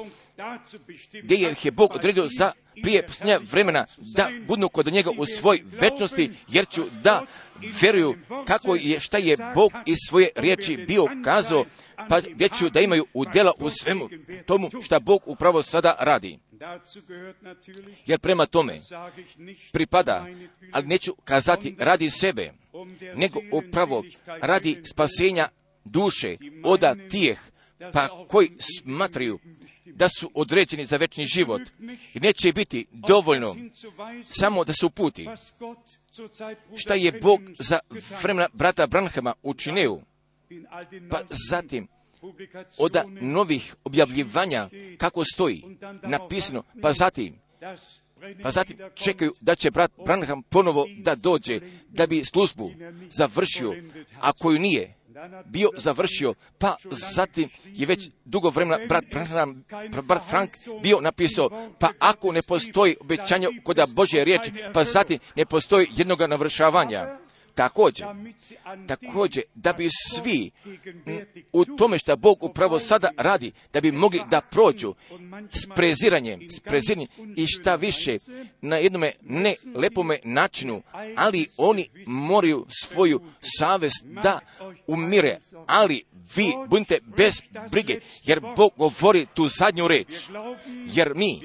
[1.23, 5.63] gdje je je Bog odredio za prije posljednja vremena da budu kod njega u svoj
[5.81, 7.25] večnosti, jer ću da
[7.81, 8.15] vjeruju
[8.47, 11.65] kako je, šta je Bog iz svoje riječi bio kazao,
[12.09, 14.09] pa gdje ću da imaju udjela u svemu
[14.45, 16.39] tomu šta Bog upravo sada radi.
[18.05, 18.79] Jer prema tome
[19.71, 20.25] pripada,
[20.71, 22.51] ali neću kazati radi sebe,
[23.15, 25.47] nego upravo radi spasenja
[25.85, 27.39] duše oda tijeh,
[27.93, 29.39] pa koji smatraju
[29.85, 31.61] da su određeni za večni život
[32.13, 33.55] i neće biti dovoljno
[34.29, 35.27] samo da se uputi
[36.75, 37.79] šta je Bog za
[38.23, 39.99] vremena brata Branhama učinio,
[41.09, 41.87] pa zatim
[42.77, 45.63] od novih objavljivanja kako stoji
[46.03, 47.39] napisano, pa zatim
[48.43, 52.71] pa zatim čekaju da će brat Branham ponovo da dođe, da bi službu
[53.09, 53.75] završio,
[54.19, 54.95] a koju nije
[55.45, 59.03] bio završio, pa zatim je već dugo vremena brat,
[60.07, 60.49] brat Frank
[60.81, 61.49] bio napisao,
[61.79, 67.17] pa ako ne postoji obećanje kod Božje riječi, pa zatim ne postoji jednoga navršavanja.
[67.59, 68.07] Također,
[68.87, 70.51] također, da bi svi
[71.53, 74.95] u tome što Bog upravo sada radi, da bi mogli da prođu
[75.51, 78.17] s preziranjem, s preziranjem i šta više
[78.61, 80.81] na jednome ne lepome načinu,
[81.15, 83.21] ali oni moraju svoju
[83.59, 84.39] savest da
[84.87, 85.37] umire,
[85.67, 86.03] ali
[86.35, 87.41] vi budite bez
[87.71, 90.07] brige, jer Bog govori tu zadnju reč.
[90.93, 91.41] Jer mi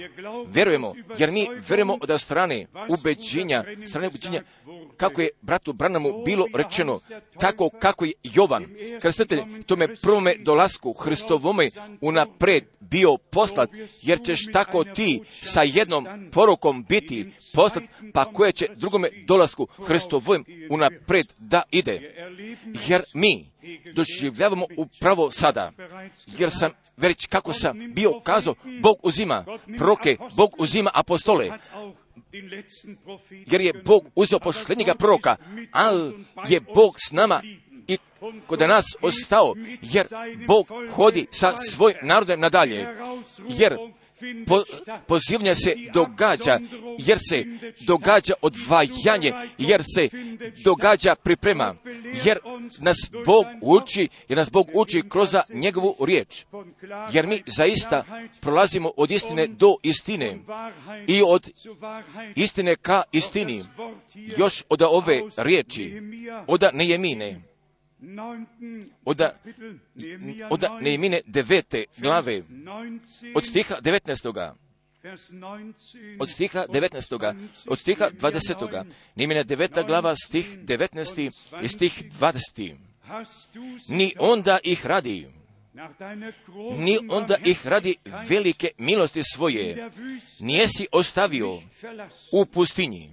[0.46, 4.42] verujemo, jer mi verujemo od strane ubeđenja, strane ubeđenja,
[4.96, 7.00] kako je bratu Branamu bilo rečeno,
[7.40, 8.66] tako kako je Jovan,
[9.00, 11.68] krstitelj, tome prvome dolasku Hristovome
[12.00, 13.70] unapred bio poslat,
[14.02, 20.44] jer ćeš tako ti sa jednom porukom biti poslat, pa koje će drugome dolasku Hristovom
[20.70, 22.14] unapred da ide.
[22.86, 23.50] Jer mi
[23.94, 25.72] doživljavamo upravo sada,
[26.26, 29.44] jer sam već kako sam bio kazao, Bog uzima
[29.78, 31.50] proke, Bog uzima apostole,
[33.46, 35.36] jer je Bog uzeo posljednjega proroka,
[35.72, 37.42] ali je Bog s nama
[37.86, 37.98] i
[38.46, 40.06] kod nas ostao, jer
[40.46, 42.86] Bog hodi sa svoj narodem nadalje,
[43.48, 43.76] jer
[44.46, 44.62] po,
[45.06, 46.60] pozivljanje se događa,
[46.98, 47.44] jer se
[47.86, 50.08] događa odvajanje, jer se
[50.64, 51.74] događa priprema,
[52.24, 52.38] jer
[52.80, 52.96] nas
[53.26, 56.44] Bog uči, jer nas Bog uči kroz njegovu riječ.
[57.12, 58.04] Jer mi zaista
[58.40, 60.38] prolazimo od istine do istine
[61.06, 61.50] i od
[62.34, 63.62] istine ka istini,
[64.14, 66.00] još od ove riječi,
[66.46, 67.53] od Nejemine,
[69.04, 69.20] od,
[70.50, 72.42] od Nejemine devete glave,
[73.34, 74.54] od stiha 19.
[76.18, 77.34] Od stiha 19.
[77.68, 78.84] Od stiha 20.
[79.16, 81.30] Nejemine deveta glava, stih 19.
[81.62, 82.76] i stih 20.
[83.88, 85.26] Ni onda ih radi,
[86.78, 87.96] ni onda ih radi
[88.28, 89.90] velike milosti svoje,
[90.40, 91.62] nijesi ostavio
[92.32, 93.10] u pustinji.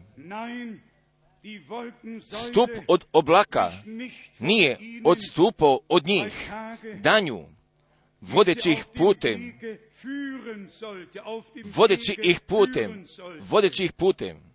[2.22, 3.72] Stup od oblaka
[4.40, 6.52] nije odstupao od njih
[7.00, 7.46] danju,
[8.22, 9.54] vodeći ih putem,
[11.76, 13.06] vodeći ih putem,
[13.50, 14.51] vodeći ih putem.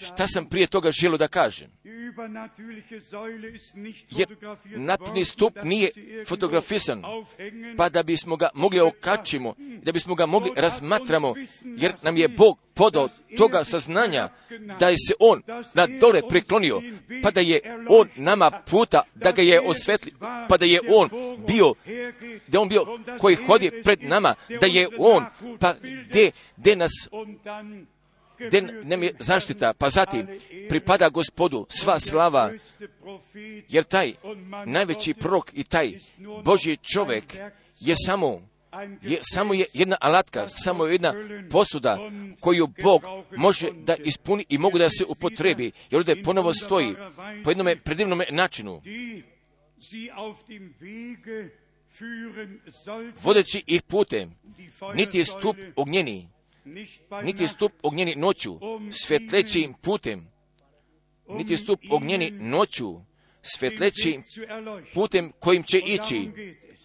[0.00, 1.70] Šta sam prije toga želio da kažem?
[4.10, 4.28] Jer
[4.64, 5.90] napredni stup nije
[6.26, 7.02] fotografisan,
[7.76, 11.34] pa da bismo ga mogli okačimo, da bismo ga mogli razmatramo,
[11.64, 14.28] jer nam je Bog podao toga saznanja
[14.78, 15.42] da je se On
[15.74, 16.82] na dole preklonio,
[17.22, 20.12] pa da je On nama puta, da ga je osvetli,
[20.48, 21.08] pa da je On
[21.46, 21.74] bio,
[22.46, 25.24] da je On bio koji hodi pred nama, da je On,
[25.60, 25.74] pa
[26.56, 26.92] gdje nas
[28.46, 30.26] gdje nam je zaštita, pa zatim
[30.68, 32.52] pripada gospodu sva slava,
[33.68, 34.12] jer taj
[34.66, 35.92] najveći prorok i taj
[36.44, 37.24] Božji čovjek
[37.80, 38.50] je samo
[39.02, 41.14] je, samo je jedna alatka, samo je jedna
[41.50, 41.98] posuda
[42.40, 43.02] koju Bog
[43.36, 45.72] može da ispuni i mogu da se upotrebi.
[45.90, 46.94] Jer ovdje ponovo stoji
[47.44, 48.82] po jednom predivnom načinu.
[53.22, 54.34] Vodeći ih putem,
[54.94, 56.28] niti je stup ognjeni,
[57.22, 58.58] niti stup ognjeni noću,
[58.90, 60.28] svetlećim putem,
[61.28, 63.00] niti stup ognjeni noću,
[63.42, 64.22] svetlećim
[64.94, 66.30] putem kojim će ići.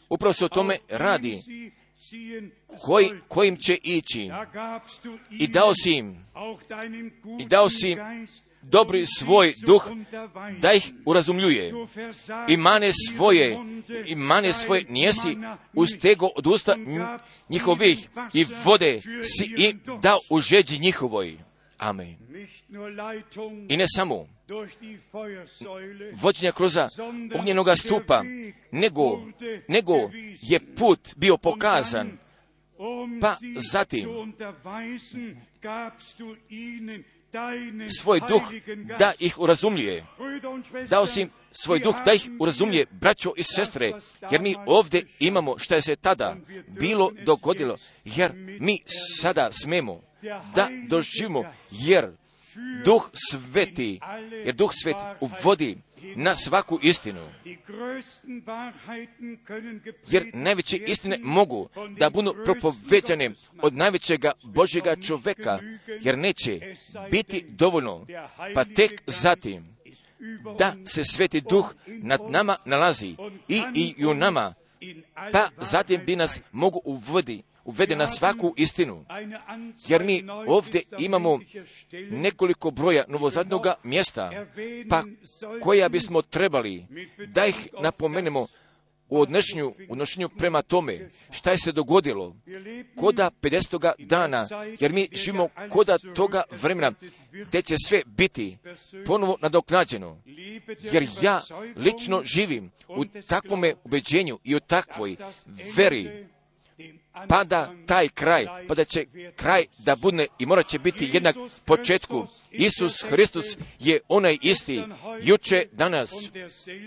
[0.09, 1.41] Upravo se o tome radi.
[2.81, 4.29] Koji, kojim će ići.
[5.31, 6.25] I dao si im,
[7.39, 7.99] i dao si im
[8.69, 9.87] dobri svoj duh
[10.61, 11.73] da ih urazumljuje.
[12.47, 13.57] I mane svoje,
[14.05, 15.37] i mane svoje nijesi
[15.73, 16.75] ustego od usta
[17.49, 21.37] njihovih i vode si i da u žeđi njihovoj.
[21.77, 22.15] Amen.
[23.69, 24.27] I ne samo
[26.13, 26.77] vođenja kroz
[27.35, 28.23] ognjenoga stupa,
[28.71, 29.21] nego,
[29.67, 29.93] nego
[30.41, 32.17] je put bio pokazan,
[33.21, 33.37] pa
[33.71, 34.07] zatim
[38.01, 38.43] svoj duh
[38.99, 40.05] da ih urazumljuje.
[40.89, 43.91] Dao si im svoj duh da ih urazumlje, braćo i sestre,
[44.31, 46.35] jer mi ovdje imamo što je se tada
[46.67, 48.79] bilo dogodilo, jer mi
[49.21, 50.01] sada smemo
[50.55, 52.11] da doživimo, jer
[52.85, 53.99] duh sveti,
[54.45, 55.77] jer duh svet uvodi
[56.15, 57.29] na svaku istinu.
[60.07, 63.31] Jer najveće istine mogu da budu propoveđane
[63.61, 65.59] od najvećega Božjega čoveka,
[66.01, 66.75] jer neće
[67.11, 68.05] biti dovoljno,
[68.55, 69.75] pa tek zatim
[70.57, 73.15] da se sveti duh nad nama nalazi
[73.47, 73.63] i,
[73.97, 74.53] i u nama,
[75.31, 79.05] pa zatim bi nas mogu uvodi uvede na svaku istinu.
[79.87, 81.39] Jer mi ovdje imamo
[82.11, 84.45] nekoliko broja novozadnoga mjesta,
[84.89, 85.03] pa
[85.63, 86.85] koja bismo trebali
[87.27, 88.47] da ih napomenemo
[89.09, 92.35] u odnošenju, odnošenju prema tome šta je se dogodilo
[92.95, 93.91] koda 50.
[93.99, 94.47] dana,
[94.79, 96.93] jer mi živimo koda toga vremena
[97.47, 98.57] gdje će sve biti
[99.05, 100.21] ponovo nadoknađeno.
[100.81, 101.41] Jer ja
[101.75, 105.15] lično živim u takvome ubeđenju i u takvoj
[105.77, 106.27] veri
[107.27, 109.05] pada taj kraj, pa da će
[109.35, 112.27] kraj da bude i morat će biti jednak početku.
[112.51, 114.83] Isus Hristus je onaj isti,
[115.21, 116.13] juče, danas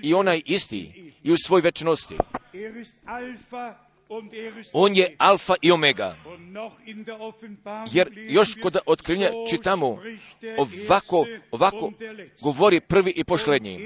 [0.03, 2.17] i onaj isti i u svoj večnosti.
[4.73, 6.17] On je alfa i omega.
[7.93, 9.99] Jer još kod otkrinja čitamo
[10.59, 11.93] ovako, ovako
[12.41, 13.79] govori prvi i posljednji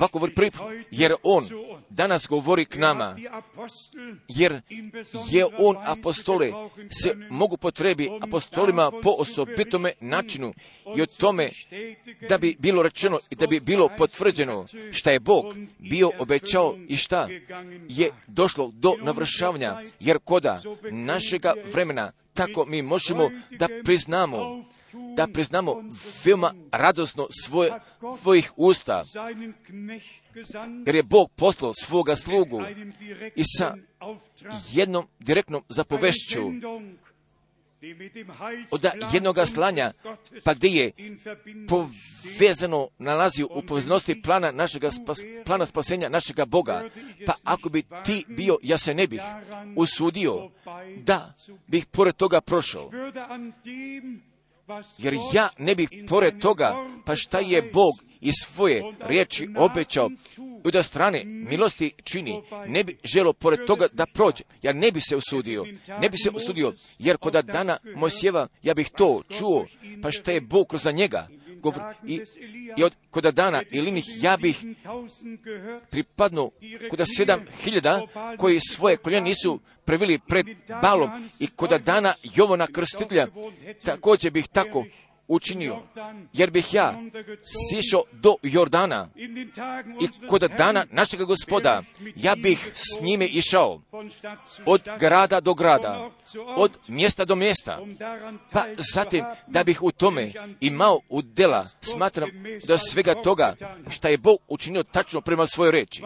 [0.00, 0.50] ovako govori prvi,
[0.90, 1.46] jer on
[1.88, 3.16] danas govori k nama,
[4.28, 4.62] jer
[5.30, 6.52] je on apostole,
[7.02, 10.54] se mogu potrebi apostolima po osobitome načinu
[10.96, 11.50] i o tome
[12.28, 15.44] da bi bilo rečeno i da bi bilo potvrđeno šta je Bog
[15.78, 17.28] bio obećao i šta
[17.88, 24.64] je došlo do navršavanja, jer koda našega vremena tako mi možemo da priznamo
[25.16, 25.82] da priznamo
[26.24, 27.72] veoma radosno svoje,
[28.22, 29.04] svojih usta,
[30.86, 32.62] jer je Bog poslao svoga slugu
[33.36, 33.76] i sa
[34.72, 36.40] jednom direktnom zapovešću
[38.70, 39.92] od jednoga slanja,
[40.44, 40.92] pa gdje je
[41.68, 46.88] povezano nalazi u poveznosti plana našega spas, plana spasenja našega Boga.
[47.26, 49.20] Pa ako bi ti bio, ja se ne bih
[49.76, 50.50] usudio
[50.96, 51.34] da
[51.66, 52.90] bih pored toga prošao.
[54.98, 56.74] Jer ja ne bih pored toga,
[57.06, 60.10] pa šta je Bog iz svoje riječi obećao
[60.68, 64.44] i da strane milosti čini, ne bi želo pored toga da prođe.
[64.62, 65.64] Ja ne bi se usudio,
[66.00, 69.66] ne bi se usudio, jer kod dana Mojsjeva ja bih to čuo,
[70.02, 71.28] pa šta je Bog kroz njega
[71.62, 72.20] govor, i,
[72.76, 74.64] i od koda dana Ilinih ja bih
[75.90, 76.50] pripadnu
[76.90, 78.06] koda sedam hiljada
[78.38, 80.46] koji svoje koljene nisu previli pred
[80.82, 83.26] balom i koda dana Jovona krstitelja
[83.84, 84.84] također bih tako
[85.30, 85.78] učinio,
[86.32, 86.94] jer bih ja
[87.70, 89.08] sišao do Jordana
[90.00, 91.82] i kod dana našega gospoda,
[92.16, 93.80] ja bih s njime išao
[94.66, 96.10] od grada do grada,
[96.56, 97.78] od mjesta do mjesta,
[98.52, 98.64] pa
[98.94, 102.30] zatim da bih u tome imao udjela, smatram
[102.66, 103.56] da svega toga
[103.90, 106.02] šta je Bog učinio tačno prema svojoj reči.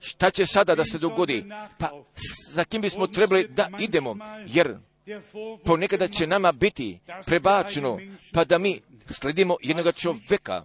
[0.00, 1.44] Šta će sada da se dogodi?
[1.78, 1.90] Pa
[2.52, 4.16] za kim bismo trebali da idemo,
[4.46, 4.76] jer
[5.64, 7.98] ponekada će nama biti prebačeno,
[8.32, 8.80] pa da mi
[9.10, 10.64] sledimo jednog čovjeka,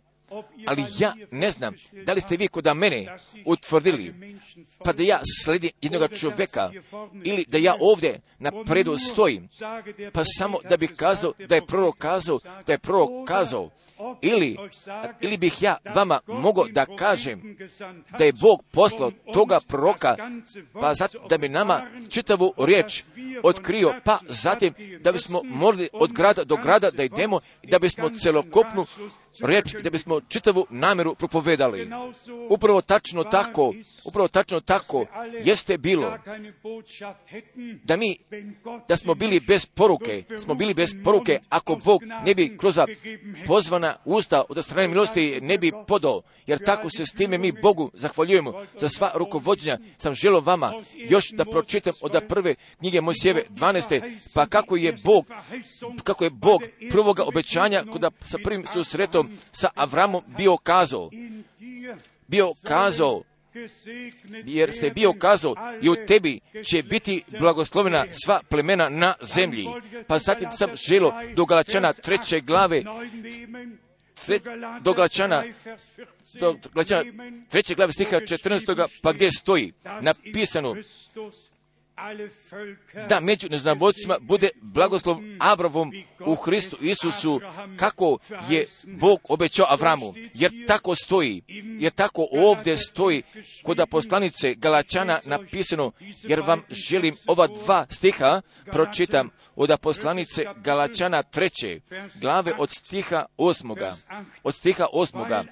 [0.68, 1.74] ali ja ne znam
[2.06, 4.36] da li ste vi kod mene utvrdili,
[4.84, 6.72] pa da ja sledim jednog čovjeka
[7.24, 9.50] ili da ja ovdje na predu stojim,
[10.14, 13.70] pa samo da bih kazao da je prorok kazao, da je prorok kazao,
[14.22, 14.58] ili,
[15.22, 17.58] ili bih ja vama mogao da kažem
[18.18, 20.16] da je Bog poslao toga proroka,
[20.74, 23.04] pa zato da bi nama čitavu riječ
[23.44, 28.10] otkrio, pa zatim da bismo morali od grada do grada da idemo i da bismo
[28.10, 28.86] celokupnu
[29.44, 31.90] riječ, da bismo čitavu namjeru propovedali.
[32.50, 33.74] Upravo tačno tako,
[34.06, 35.06] upravo tačno tako
[35.44, 36.18] jeste bilo
[37.84, 38.18] da mi,
[38.88, 42.80] da smo bili bez poruke, smo bili bez poruke ako Bog ne bi kroz
[43.48, 47.92] pozvana usta od strane milosti ne bi podao, jer tako se s time mi Bogu
[47.94, 49.78] zahvaljujemo za sva rukovodđenja.
[49.98, 50.74] Sam želo vama
[51.10, 54.18] još da pročitam od prve knjige Mojsijeve 12.
[54.34, 55.26] pa kako je Bog,
[56.04, 56.62] kako je Bog
[56.92, 59.21] prvoga obećanja kada sa prvim susretom
[59.52, 61.10] sa Avramom bio kazao,
[62.28, 63.24] bio kazao,
[64.46, 69.68] jer ste bio kazao i u tebi će biti blagoslovena sva plemena na zemlji.
[70.08, 72.84] Pa zatim sam želo do Galačana treće glave,
[74.26, 74.40] tre,
[74.82, 75.44] do Galačana,
[76.40, 77.04] do Galačana
[77.50, 78.88] treće glave stiha 14.
[79.02, 80.76] pa gdje stoji napisano
[83.10, 85.92] da među neznabocima bude blagoslov Avravom
[86.26, 87.42] u Hristu Isusu,
[87.78, 88.18] kako
[88.50, 90.14] je Bog obećao Avramu.
[90.34, 91.42] Jer tako stoji,
[91.80, 93.24] jer tako ovdje stoji
[93.64, 95.92] kod poslanice Galačana napisano,
[96.24, 101.80] jer vam želim ova dva stiha pročitam od poslanice Galačana treće,
[102.16, 103.96] glave od stiha osmoga,
[104.44, 105.44] od stiha osmoga,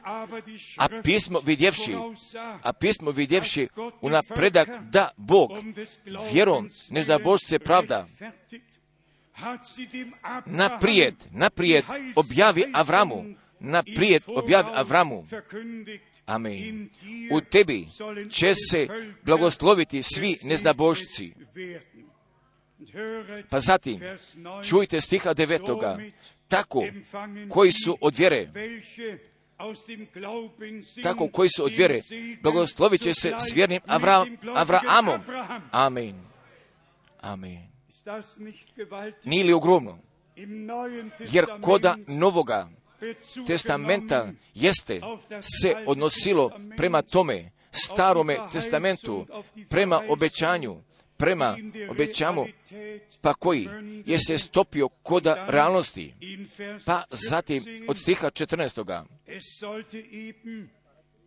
[0.77, 1.95] a pismo vidjevši,
[2.63, 3.67] a pismo vidjevši
[4.01, 5.51] u napredak da Bog
[6.39, 8.07] vjerom ne da Bož pravda.
[10.45, 11.85] Naprijed, naprijed
[12.15, 13.25] objavi Avramu,
[13.59, 15.23] naprijed objavi Avramu.
[16.25, 16.89] Amen.
[17.31, 17.87] U tebi
[18.29, 18.87] će se
[19.23, 21.33] blagosloviti svi neznabošci.
[23.49, 23.99] Pa zatim,
[24.69, 25.97] čujte stiha devetoga,
[26.47, 26.83] tako
[27.49, 28.47] koji su od vjere,
[31.03, 32.01] tako koji su od vjere,
[32.41, 34.25] blagoslovit će se s vjernim Avra,
[34.55, 35.21] Avraamom.
[35.71, 36.28] Amen.
[37.21, 37.67] Amen.
[39.23, 39.97] Nije li ogromno?
[41.31, 42.69] Jer koda novoga
[43.47, 45.01] testamenta jeste
[45.61, 49.25] se odnosilo prema tome, starome testamentu,
[49.69, 50.81] prema obećanju,
[51.17, 51.57] prema
[51.89, 52.45] obećamu,
[53.21, 53.69] pa koji
[54.05, 56.13] je se stopio koda realnosti.
[56.85, 59.05] Pa zatim od stiha 14.
[59.27, 60.69] Es sollte eben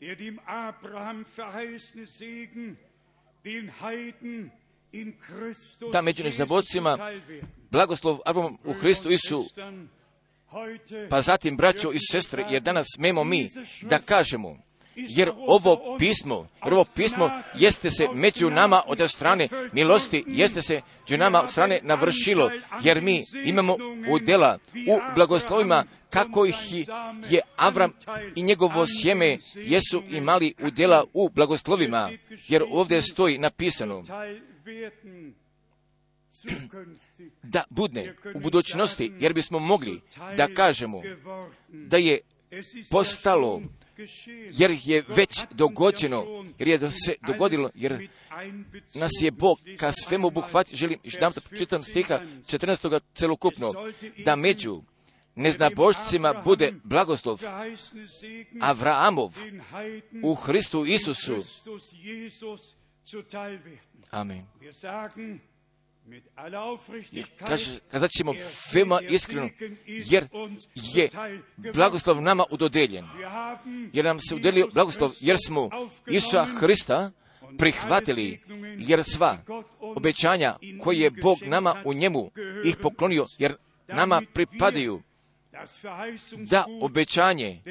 [0.01, 2.77] der dem Abraham verheißene Segen
[3.45, 4.51] den Heiden
[5.93, 6.99] da među neznabodstvima
[7.71, 9.45] blagoslov Avram u Hristu Isu,
[11.11, 13.51] pa zatim braćo i sestre, jer danas memo mi
[13.83, 14.57] da kažemo,
[14.97, 20.81] jer ovo pismo, jer ovo pismo jeste se među nama od strane milosti, jeste se
[21.01, 22.51] među nama od strane navršilo,
[22.83, 23.77] jer mi imamo
[24.11, 26.57] udjela u blagoslovima kako ih
[27.31, 27.93] je Avram
[28.35, 32.11] i njegovo sjeme jesu imali udjela u blagoslovima,
[32.49, 34.03] jer ovdje stoji napisano
[37.43, 40.01] da budne u budućnosti, jer bismo mogli
[40.37, 41.03] da kažemo
[41.69, 42.21] da je
[42.91, 43.63] postalo,
[44.53, 48.09] jer je već dogođeno, jer je se dogodilo, jer
[48.95, 53.01] nas je Bog ka svemu obuhvati, želim da čitam stiha 14.
[53.15, 53.73] celokupno,
[54.25, 54.83] da među
[55.35, 57.41] neznabošcima bude blagoslov
[58.61, 59.39] Avraamov
[60.23, 61.37] u Hristu Isusu.
[64.11, 64.47] Amen.
[67.39, 68.33] Kaže, kazat ćemo
[68.73, 69.49] veoma iskreno,
[69.87, 70.29] jer
[70.75, 71.11] je
[71.75, 73.05] blagoslov nama udodeljen.
[73.93, 75.71] Jer nam se udelio blagoslov, jer smo
[76.07, 77.11] Isusa Hrista
[77.59, 78.41] prihvatili,
[78.79, 79.39] jer sva
[79.81, 82.31] obećanja koje je Bog nama u njemu
[82.65, 83.57] ih poklonio, jer
[83.89, 85.03] nama pripadaju
[86.37, 87.63] da obećanje,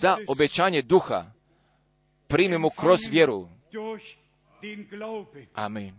[0.00, 1.24] da obećanje duha
[2.28, 3.48] primimo kroz vjeru.
[5.54, 5.94] Amen.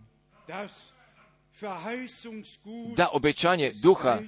[2.96, 4.18] Da obećanje duha,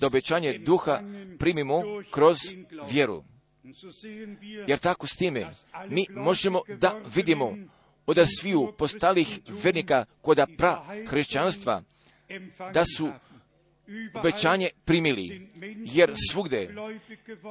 [0.00, 1.00] da obećanje duha
[1.38, 2.38] primimo kroz
[2.90, 3.24] vjeru.
[4.66, 5.46] Jer tako s time
[5.88, 7.56] mi možemo da vidimo
[8.06, 11.82] od sviju postalih vernika koda pra hrišćanstva
[12.72, 13.12] da su
[14.14, 15.48] obećanje primili,
[15.84, 16.74] jer svugde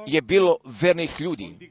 [0.06, 1.70] je bilo vernih ljudi,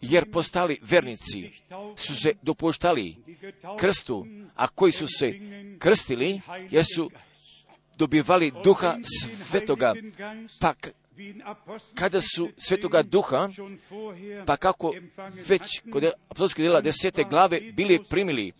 [0.00, 1.50] jer postali vernici
[1.96, 3.16] su se dopuštali
[3.78, 4.26] krstu,
[4.56, 5.32] a koji su se
[5.78, 7.10] krstili, jer su
[7.96, 8.96] dobivali duha
[9.48, 9.94] svetoga,
[10.60, 10.74] pa
[11.94, 13.48] kada su svetoga duha,
[14.46, 14.92] pa kako
[15.48, 15.62] već
[15.92, 18.52] kod apostolskih djela desete glave bili primili,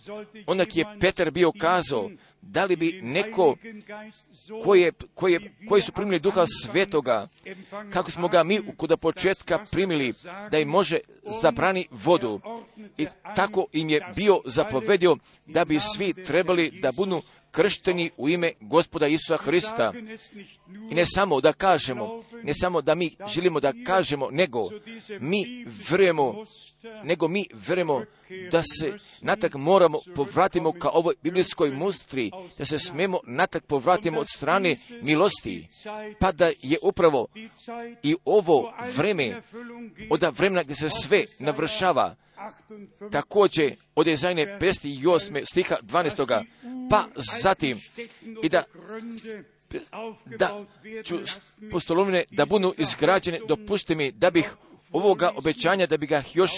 [0.47, 2.10] onak je Petar bio kazao,
[2.43, 3.56] da li bi neko
[4.64, 7.27] koje, koje, koji su primili duha svetoga,
[7.93, 10.14] kako smo ga mi kod početka primili,
[10.51, 10.98] da im može
[11.43, 12.40] zabrani vodu.
[12.98, 13.06] I
[13.36, 15.16] tako im je bio zapovedio
[15.47, 19.93] da bi svi trebali da budu kršteni u ime gospoda Isusa Hrista.
[20.90, 24.69] I ne samo da kažemo, ne samo da mi želimo da kažemo, nego
[25.20, 26.44] mi vjerujemo,
[27.05, 28.05] nego mi vjerujemo
[28.51, 34.28] da se natak moramo povratimo ka ovoj biblijskoj mustri, da se smemo natak povratimo od
[34.28, 35.69] strane milosti,
[36.19, 37.27] pa da je upravo
[38.03, 39.43] i ovo vreme,
[40.11, 42.16] od vremena gdje se sve navršava,
[43.12, 45.44] također od Ezajne 58.
[45.51, 46.44] stiha 12.
[46.90, 47.05] pa
[47.43, 47.81] zatim
[48.43, 48.65] i da
[50.39, 50.65] da
[51.05, 51.19] ću
[51.70, 54.57] postolovine da budu izgrađene, dopusti mi da bih
[54.93, 56.51] ovoga obećanja, da bi ga još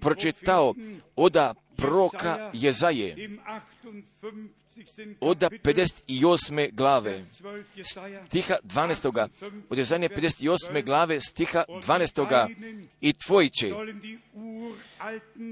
[0.00, 0.74] pročitao
[1.16, 3.38] oda proka Jezaje,
[5.20, 6.70] oda 58.
[6.72, 7.24] glave,
[8.26, 9.28] stiha 12.
[9.68, 10.84] Od Jezaje 58.
[10.84, 12.54] glave, stiha 12.
[13.00, 13.72] I tvoj će,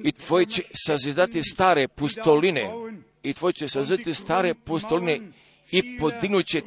[0.05, 2.71] i tvoj će sazidati stare pustoline,
[3.23, 5.21] i tvoj će sazidati stare pustoline
[5.71, 6.63] i podignuće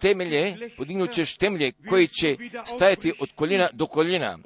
[0.00, 4.38] temelje, podignućeš temelje koji će stajati od koljena do koljena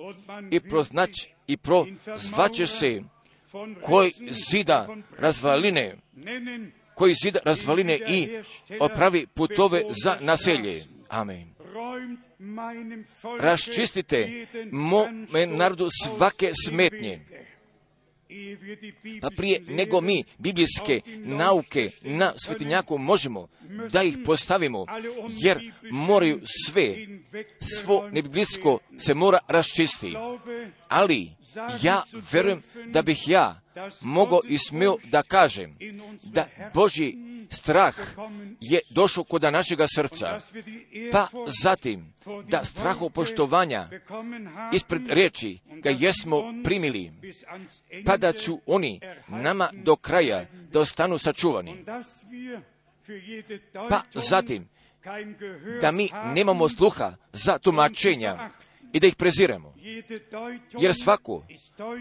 [0.51, 1.11] i proznać
[1.47, 3.03] i prozvaćeš se
[3.83, 4.89] koji zida
[5.19, 5.97] razvaline,
[6.95, 8.29] koji zida razvaline i
[8.81, 10.81] opravi putove za naselje.
[11.09, 11.55] Amen.
[13.41, 17.21] Raščistite mome narodu svake smetnje.
[19.37, 23.49] Prije nego mi biblijske nauke na svetinjaku možemo
[23.93, 24.87] da ih postavimo,
[25.45, 26.95] jer moraju sve,
[27.81, 30.15] svo nebiblijsko se mora raščisti.
[30.89, 31.31] Ali
[31.83, 32.03] ja
[32.33, 33.61] verujem da bih ja
[34.01, 35.77] mogao i smio da kažem
[36.23, 37.15] da Boži
[37.51, 37.95] strah
[38.61, 40.41] je došao kod našega srca,
[41.13, 41.27] pa
[41.63, 42.13] zatim
[42.49, 43.89] da strahu poštovanja
[44.73, 47.13] ispred riječi ga jesmo primili,
[48.07, 51.85] pa da ću oni nama do kraja da ostanu sačuvani.
[53.89, 54.69] Pa zatim
[55.81, 58.51] da mi nemamo sluha za tumačenja
[58.93, 59.70] i da ih preziremo.
[60.81, 61.45] Jer svako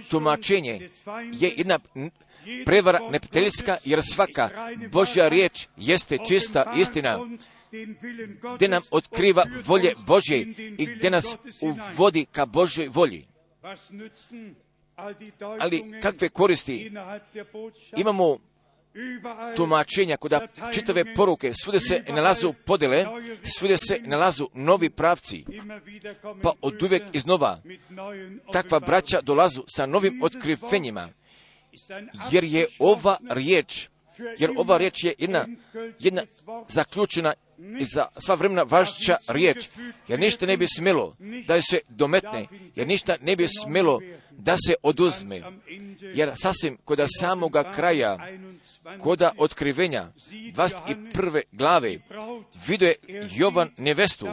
[0.10, 0.90] tumačenje
[1.32, 1.80] je jedna
[2.66, 4.50] prevara neprijateljska, jer svaka
[4.92, 7.20] Božja riječ jeste čista istina,
[8.56, 10.40] gdje nam otkriva volje Božje
[10.78, 13.26] i gdje nas uvodi ka Božoj volji.
[15.60, 16.92] Ali kakve koristi
[17.98, 18.38] imamo
[19.56, 23.06] tumačenja, kuda čitave poruke, svude se nalazu podele,
[23.58, 25.46] svude se nalazu novi pravci,
[26.42, 27.62] pa od uvijek iznova
[28.54, 31.10] takva braća dolazu sa novim otkrivenjima,
[32.32, 33.90] jer je ova riječ,
[34.38, 35.48] jer ova riječ je jedna,
[36.00, 36.22] jedna
[36.68, 37.34] zaključena
[37.80, 39.70] i za sva vremena važća riječ,
[40.08, 41.16] jer ništa ne bi smjelo
[41.48, 42.46] da se dometne,
[42.76, 44.00] jer ništa ne bi smjelo
[44.40, 45.42] da se oduzme,
[46.14, 48.18] jer sasvim kod samoga kraja,
[49.00, 51.42] koda otkrivenja 21.
[51.52, 52.00] glave,
[52.68, 54.28] vidio je Jovan nevestu,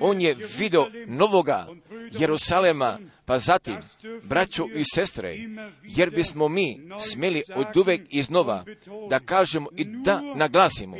[0.00, 1.66] on je vidio novoga
[2.18, 3.76] Jerusalema, pa zatim,
[4.22, 5.36] braćo i sestre,
[5.82, 8.64] jer bismo mi smjeli od uvek iznova
[9.10, 10.96] da kažemo i da naglasimo,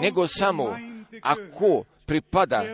[0.00, 0.78] nego samo
[1.22, 2.64] ako pripada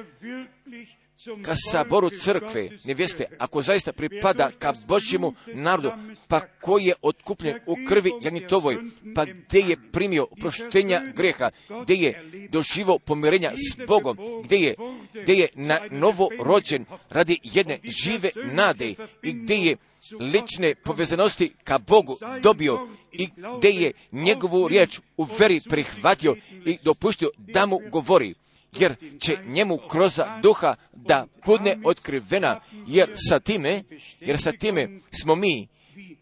[1.44, 5.92] ka saboru crkve, nevjeste, ako zaista pripada ka Božjemu narodu,
[6.28, 8.78] pa koji je otkupljen u krvi Janitovoj,
[9.14, 11.50] pa gdje je primio proštenja greha,
[11.82, 14.74] gdje je doživo pomirenja s Bogom, gdje je,
[15.22, 19.76] gdje je na novo rođen radi jedne žive nade i gdje je
[20.20, 23.28] lične povezanosti ka Bogu dobio i
[23.58, 28.34] gdje je njegovu riječ u veri prihvatio i dopuštio da mu govori
[28.72, 33.82] jer će njemu kroz duha da budne otkrivena, jer sa time,
[34.20, 34.88] jer sa time
[35.22, 35.68] smo mi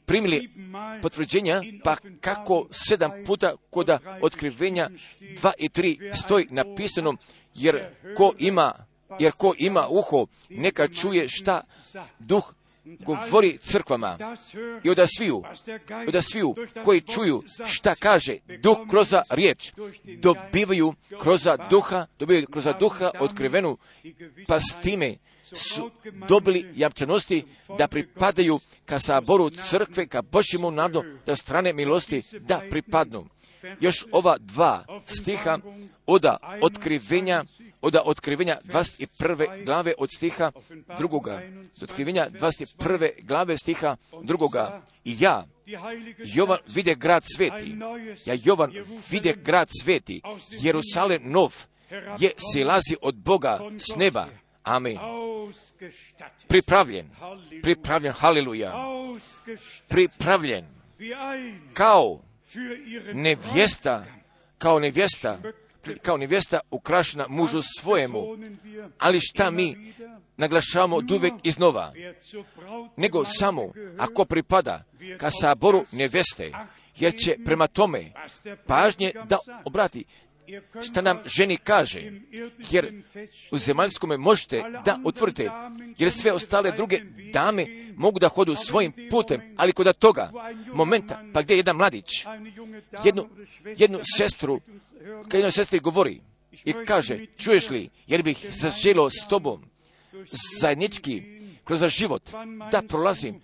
[0.06, 0.50] primili
[1.02, 3.90] potvrđenja, pa kako sedam puta kod
[4.22, 4.90] otkrivenja
[5.36, 7.16] dva i tri stoji napisano,
[7.54, 7.84] jer
[8.16, 8.72] ko ima,
[9.18, 11.64] jer ko ima uho, neka čuje šta
[12.18, 12.54] duh
[13.04, 14.18] govori crkvama
[14.84, 15.42] i od sviju,
[16.08, 16.54] od sviju
[16.84, 19.72] koji čuju šta kaže duh kroz riječ,
[20.04, 23.78] dobivaju kroz duha, dobivaju kroz duha otkrivenu,
[24.46, 25.90] pa s time su
[26.28, 27.44] dobili jamčanosti
[27.78, 33.26] da pripadaju ka saboru crkve, ka Božjemu narodu, da strane milosti da pripadnu.
[33.80, 35.58] Još ova dva stiha
[36.06, 37.44] oda otkrivenja
[37.80, 39.64] od otkrivenja 21.
[39.64, 40.52] glave od stiha
[40.98, 41.42] drugoga.
[41.82, 43.10] Otkrivenja 21.
[43.22, 44.82] glave stiha drugoga.
[45.04, 45.44] I ja,
[46.24, 47.76] Jovan vide grad sveti.
[48.26, 48.72] Ja Jovan
[49.10, 50.22] vide grad sveti.
[50.60, 51.54] Jerusalem nov
[52.18, 54.26] je silazi od Boga s neba.
[54.62, 54.96] Amen.
[56.48, 57.10] Pripravljen.
[57.62, 58.12] Pripravljen.
[58.12, 58.72] Haleluja.
[59.88, 60.66] Pripravljen.
[61.72, 62.20] Kao
[63.14, 64.04] nevjesta,
[64.58, 65.38] kao nevjesta
[66.02, 68.22] kao nevjesta ukrašena mužu svojemu.
[68.98, 69.92] Ali šta mi
[70.36, 71.92] naglašavamo od uvek iznova?
[72.96, 73.62] Nego samo
[73.98, 74.84] ako pripada
[75.18, 76.52] ka saboru nevjeste,
[76.96, 78.12] jer će prema tome
[78.66, 80.04] pažnje da obrati
[80.82, 82.12] šta nam ženi kaže,
[82.70, 83.02] jer
[83.50, 85.50] u zemaljskome možete da utvrdite,
[85.98, 87.00] jer sve ostale druge
[87.32, 87.66] dame
[87.96, 90.32] mogu da hodu svojim putem, ali kod toga
[90.74, 92.08] momenta, pa gdje je jedan mladić,
[93.04, 93.28] jednu,
[93.76, 94.60] jednu sestru,
[95.28, 96.20] kad jednoj sestri govori
[96.64, 99.64] i kaže, čuješ li, jer bih zaželio s tobom
[100.60, 101.22] zajednički
[101.64, 102.30] kroz život
[102.70, 103.40] da prolazim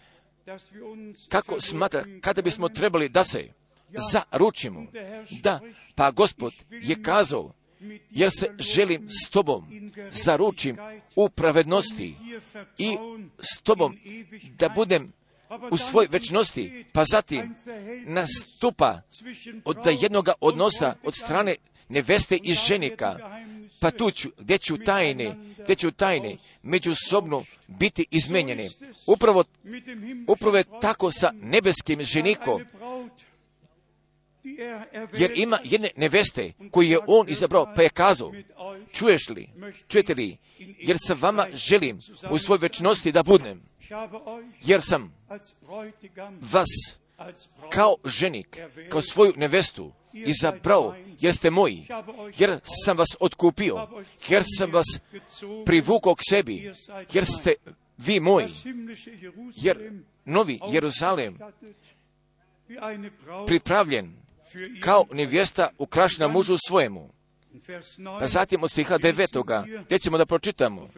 [1.28, 3.48] kako smatra, kada bismo trebali da se
[4.12, 4.86] zaručimo,
[5.42, 5.60] da,
[5.94, 7.52] pa gospod je kazao,
[8.10, 10.76] jer se želim s tobom zaručim
[11.16, 12.14] u pravednosti
[12.78, 12.96] i
[13.38, 13.98] s tobom
[14.58, 15.12] da budem
[15.70, 17.54] u svoj večnosti, pa zatim
[18.06, 19.02] nastupa
[19.64, 21.56] od jednoga odnosa od strane
[21.88, 23.18] neveste i ženika,
[23.80, 28.68] pa tu ću, gdje ću tajne, gdje ću tajne međusobno biti izmenjene.
[29.06, 29.44] Upravo,
[30.26, 32.62] upravo je tako sa nebeskim ženikom,
[35.12, 38.32] jer ima jedne neveste koju je on izabrao, pa je kazao,
[38.92, 39.48] čuješ li,
[39.88, 41.98] čujete li, jer sa vama želim
[42.30, 43.62] u svoj večnosti da budem,
[44.60, 45.14] jer sam
[46.40, 46.68] vas
[47.72, 48.58] kao ženik,
[48.88, 51.86] kao svoju nevestu izabrao, jer ste moji,
[52.38, 53.88] jer sam vas otkupio,
[54.28, 54.86] jer sam vas
[55.66, 56.72] privukao k sebi,
[57.12, 57.54] jer ste
[57.98, 58.48] vi moji,
[59.56, 59.92] jer
[60.24, 61.38] novi Jeruzalem
[63.46, 64.22] pripravljen
[64.80, 67.12] kao nevjesta ukrašena mužu svojemu.
[68.20, 70.88] Pa zatim od stiha devetoga, gdje ćemo da pročitamo?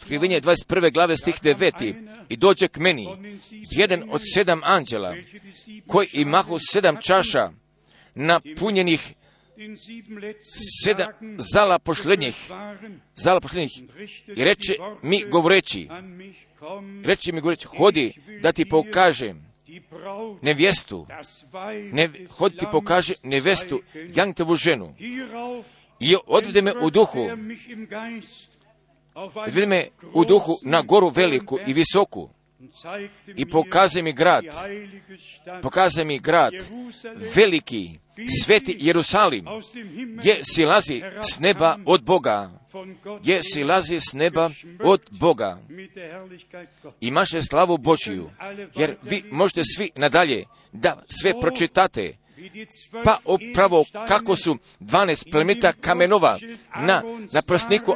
[0.00, 0.92] Otkrivenje 21.
[0.92, 2.08] glave stih 9.
[2.28, 3.06] I dođe k meni
[3.70, 5.14] jedan od sedam anđela,
[5.86, 7.50] koji imahu sedam čaša
[8.14, 9.14] napunjenih
[10.84, 11.12] sedam
[11.52, 12.36] zala pošlednjih,
[13.14, 13.72] zala pošlednjih,
[14.36, 15.88] i reče mi govoreći,
[17.04, 18.12] reče mi govoreći, hodi
[18.42, 19.51] da ti pokažem
[20.42, 21.06] nevjestu,
[21.92, 23.80] ne, hodi ti pokaže nevestu,
[24.14, 24.94] Jantovu ženu.
[26.00, 27.28] I odvede me u duhu,
[29.34, 32.30] odvede me u duhu na goru veliku i visoku
[33.36, 34.44] i pokaže mi grad,
[35.62, 36.52] pokaže mi grad,
[37.34, 37.98] veliki,
[38.44, 39.44] sveti Jerusalim,
[40.18, 42.50] gdje silazi s neba od Boga,
[43.20, 44.50] gdje silazi s neba
[44.84, 45.58] od Boga.
[47.00, 48.30] Imaše slavu Božiju,
[48.74, 52.12] jer vi možete svi nadalje da sve pročitate,
[53.04, 56.38] pa upravo kako su 12 plemita kamenova
[56.76, 57.02] na,
[57.32, 57.94] na prsniku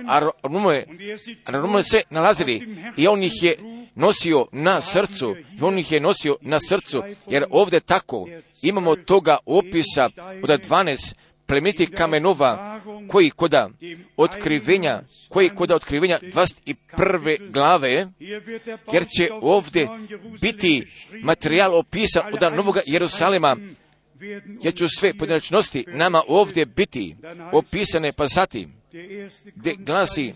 [1.44, 3.56] Aronome se nalazili i on ih je
[3.94, 8.28] nosio na srcu, i on ih je nosio na srcu, jer ovdje tako
[8.62, 10.10] imamo toga opisa
[10.42, 11.14] od 12
[11.46, 13.70] plemitih kamenova koji koda
[14.16, 17.50] otkrivenja, koji koda otkrivenja 21.
[17.50, 18.08] glave,
[18.92, 19.88] jer će ovdje
[20.40, 20.86] biti
[21.22, 23.56] materijal opisa od Novog Jerusalima,
[24.62, 27.16] jer ću sve pojedinačnosti nama ovdje biti
[27.52, 28.72] opisane, pa zatim,
[29.54, 30.32] gdje glasi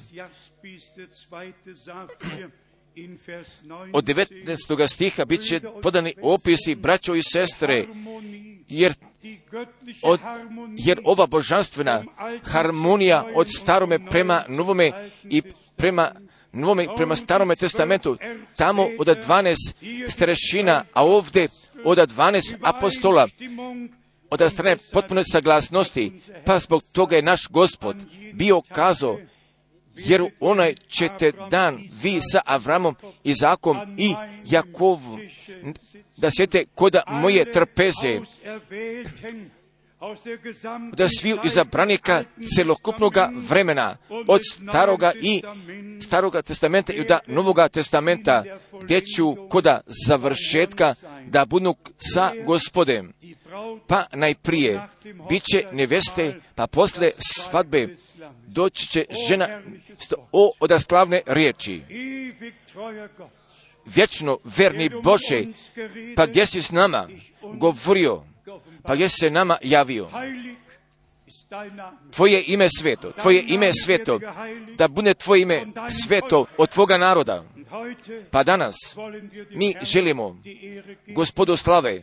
[3.92, 4.88] od 19.
[4.88, 7.86] stiha bit će podani opisi braćo i sestre,
[8.68, 8.94] jer,
[10.02, 10.20] od,
[10.76, 12.04] jer ova božanstvena
[12.42, 15.42] harmonija od starome prema novome i
[15.76, 16.12] prema
[16.52, 18.16] novome prema starome testamentu,
[18.56, 19.54] tamo od 12
[20.08, 21.48] starešina, a ovdje
[21.84, 23.28] od 12 apostola,
[24.30, 26.12] od strane potpune saglasnosti,
[26.44, 27.96] pa zbog toga je naš gospod
[28.32, 29.18] bio kazao
[29.96, 35.00] jer onaj ćete dan vi sa Avramom, Izakom i Jakov
[36.16, 38.20] da sjete koda moje trpeze,
[40.96, 42.24] da sviju izabranika
[42.56, 43.96] celokupnoga vremena,
[44.26, 45.42] od staroga i
[46.00, 48.44] staroga testamenta i od novoga testamenta,
[48.82, 50.94] gdje ću koda završetka
[51.26, 51.74] da budu
[52.14, 53.12] sa gospodem.
[53.86, 54.88] Pa najprije
[55.28, 57.96] bit će neveste, pa posle svadbe
[58.46, 59.60] doći će žena
[60.32, 61.82] o odaslavne riječi.
[63.86, 65.44] Vječno verni Bože,
[66.16, 67.08] pa gdje si s nama
[67.54, 68.24] govorio,
[68.82, 70.08] pa gdje se nama javio.
[72.10, 74.20] Tvoje ime sveto, tvoje ime sveto,
[74.78, 75.66] da bude tvoje ime
[76.04, 77.44] sveto od tvoga naroda.
[78.30, 78.76] Pa danas
[79.50, 80.36] mi želimo
[81.06, 82.02] gospodu slave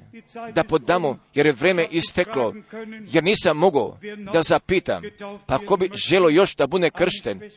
[0.54, 2.54] da podamo jer je vreme isteklo,
[3.12, 3.98] jer nisam mogao
[4.34, 5.04] da zapitam,
[5.46, 7.50] pa ko bi želo još da bude kršten,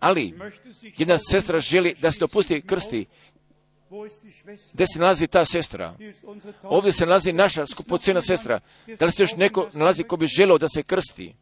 [0.00, 0.34] ali
[0.82, 3.06] jedna sestra želi da se dopusti krsti,
[4.72, 5.94] gdje se nalazi ta sestra?
[6.62, 8.60] Ovdje se nalazi naša skupocena sestra.
[8.98, 11.34] Da li se još neko nalazi ko bi želeo da se krsti?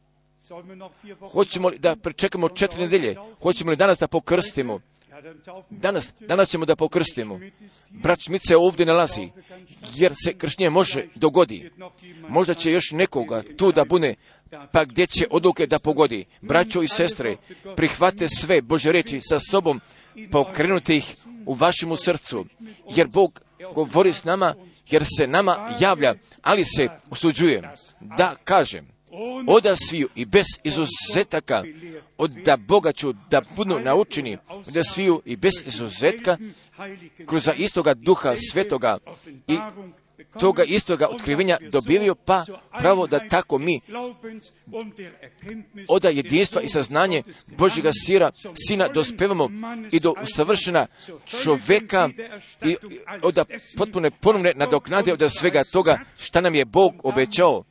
[1.32, 3.16] Hoćemo li da pričekamo četiri nedelje?
[3.42, 4.80] Hoćemo li danas da pokrstimo?
[5.70, 7.40] Danas, danas ćemo da pokrstimo.
[7.90, 9.28] Brat Šmit se ovdje nalazi,
[9.94, 11.70] jer se kršnje može dogodi.
[12.28, 14.14] Možda će još nekoga tu da bune,
[14.72, 16.24] pa gdje će odluke da pogodi.
[16.40, 17.36] Braćo i sestre,
[17.76, 19.80] prihvate sve Bože reči sa sobom,
[20.30, 21.16] pokrenuti ih
[21.46, 22.46] u vašemu srcu,
[22.94, 23.40] jer Bog
[23.74, 24.54] govori s nama,
[24.90, 27.62] jer se nama javlja, ali se usuđuje.
[28.00, 28.86] Da kažem,
[29.46, 31.64] oda sviju i bez izuzetaka,
[32.18, 34.38] od da Boga ću da budu naučeni,
[34.74, 36.38] da sviju i bez izuzetka,
[37.26, 38.98] kroz istoga duha svetoga
[39.46, 39.58] i
[40.40, 42.44] toga istoga otkrivenja dobivio, pa
[42.78, 43.80] pravo da tako mi
[45.88, 48.30] oda jedinstva i saznanje Božjega sira,
[48.66, 49.48] sina dospevamo
[49.92, 50.86] i do usavršena
[51.42, 52.08] čoveka
[52.64, 52.76] i
[53.22, 53.44] oda
[53.76, 57.64] potpune ponovne nadoknade od svega toga šta nam je Bog obećao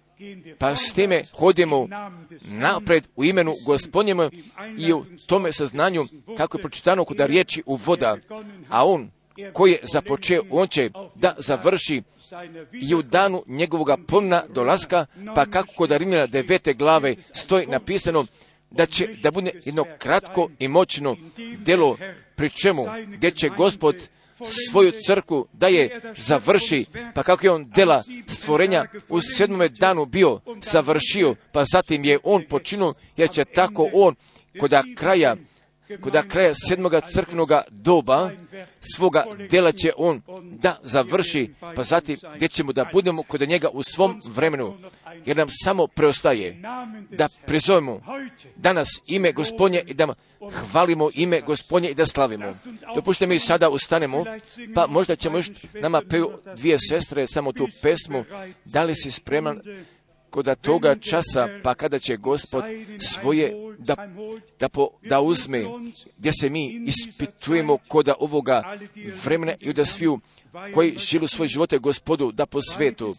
[0.57, 1.87] pa s time hodimo
[2.41, 4.29] napred u imenu gospodnjemu
[4.77, 6.05] i u tome saznanju
[6.37, 8.17] kako je pročitano kod riječi u voda,
[8.69, 9.09] a on
[9.53, 12.01] koji je započeo, on će da završi
[12.71, 18.25] i u danu njegovoga pomna dolaska, pa kako kod Rimljana devete glave stoji napisano
[18.71, 21.15] da će da bude jedno kratko i moćno
[21.57, 21.97] delo,
[22.35, 24.07] pri čemu gdje će gospod
[24.69, 26.85] svoju crku da je završi,
[27.15, 32.43] pa kako je on dela stvorenja u sedmome danu bio završio, pa zatim je on
[32.49, 34.15] počinu, jer će tako on
[34.59, 35.35] koda kraja
[36.01, 38.29] kod kraja sedmoga crkvenoga doba
[38.95, 43.83] svoga dela će on da završi, pa zatim gdje ćemo da budemo kod njega u
[43.83, 44.77] svom vremenu,
[45.25, 46.61] jer nam samo preostaje
[47.09, 48.01] da prizovemo
[48.55, 50.13] danas ime gospodnje i da
[50.71, 52.53] hvalimo ime gospodnje i da slavimo.
[52.95, 54.25] Dopušte mi sada ustanemo,
[54.75, 58.23] pa možda ćemo još nama peju dvije sestre samo tu pesmu,
[58.65, 59.61] da li si spreman
[60.31, 62.63] kod toga časa, pa kada će gospod
[62.99, 63.95] svoje da,
[64.59, 65.63] da, po, da uzme,
[66.17, 68.77] gdje se mi ispitujemo kod ovoga
[69.23, 70.19] vremena i da sviju
[70.73, 73.15] koji žilu svoje živote gospodu da posvetu.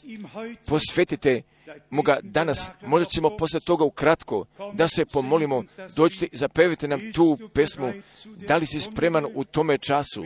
[0.68, 1.42] Posvetite
[1.90, 5.64] mu ga danas, možda ćemo poslije toga ukratko da se pomolimo,
[5.96, 7.92] dođite i zapevite nam tu pesmu,
[8.24, 10.24] da li si spreman u tome času,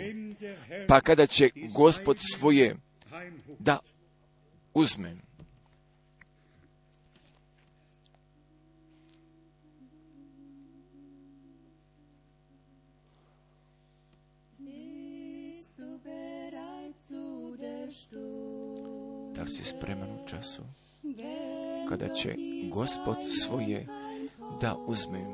[0.89, 2.77] pa kada će gospod svoje
[3.59, 3.79] da
[4.75, 5.26] uzme.
[19.47, 20.63] Li si spreman u času
[21.89, 22.35] kada će
[22.71, 23.87] gospod svoje
[24.61, 25.25] da uzme?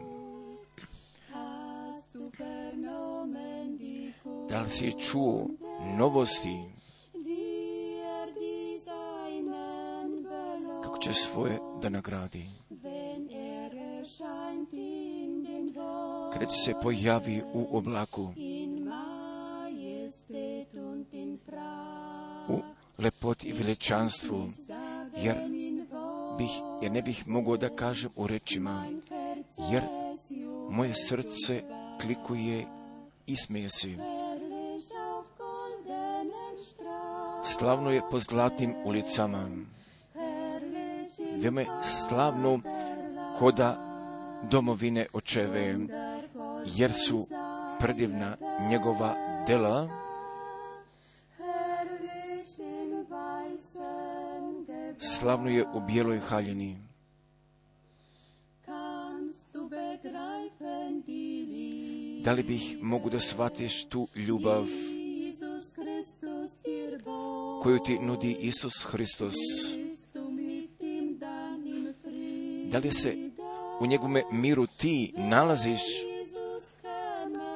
[4.49, 5.47] Da li si čuo
[5.99, 6.59] novosti
[10.83, 12.47] kako će svoje da nagradi?
[16.33, 18.33] Kada se pojavi u oblaku
[23.03, 24.51] lepoti i veličanstvu,
[25.17, 25.37] jer,
[26.39, 26.51] bih,
[26.83, 28.87] jer ne bih mogao da kažem u rečima,
[29.71, 29.83] jer
[30.71, 31.63] moje srce
[32.01, 32.67] klikuje
[33.27, 33.97] i smije se.
[37.45, 39.49] Slavno je po zlatnim ulicama.
[41.43, 42.61] Veme slavno
[43.39, 43.93] koda
[44.51, 45.77] domovine očeve,
[46.67, 47.27] jer su
[47.79, 48.37] predivna
[48.69, 49.15] njegova
[49.47, 50.02] dela,
[55.23, 56.79] slavno je u bijeloj haljini.
[62.25, 64.67] Da li bih mogu da shvatiš tu ljubav
[67.63, 69.35] koju ti nudi Isus Hristos?
[72.71, 73.31] Da li se
[73.81, 75.83] u njegovome miru ti nalaziš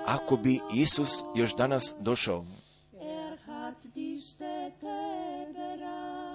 [0.06, 2.44] ako bi Isus još danas došao?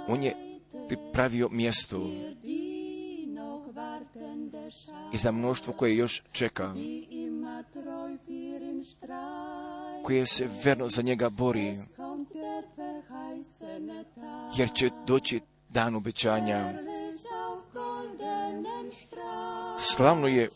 [0.07, 0.50] On je
[0.87, 2.11] pripravio mjesto
[5.13, 6.73] i za mnoštvo koje još čeka,
[10.03, 11.77] koje se verno za njega bori,
[14.57, 16.73] jer će doći dan obećanja.
[19.77, 20.49] Slavno je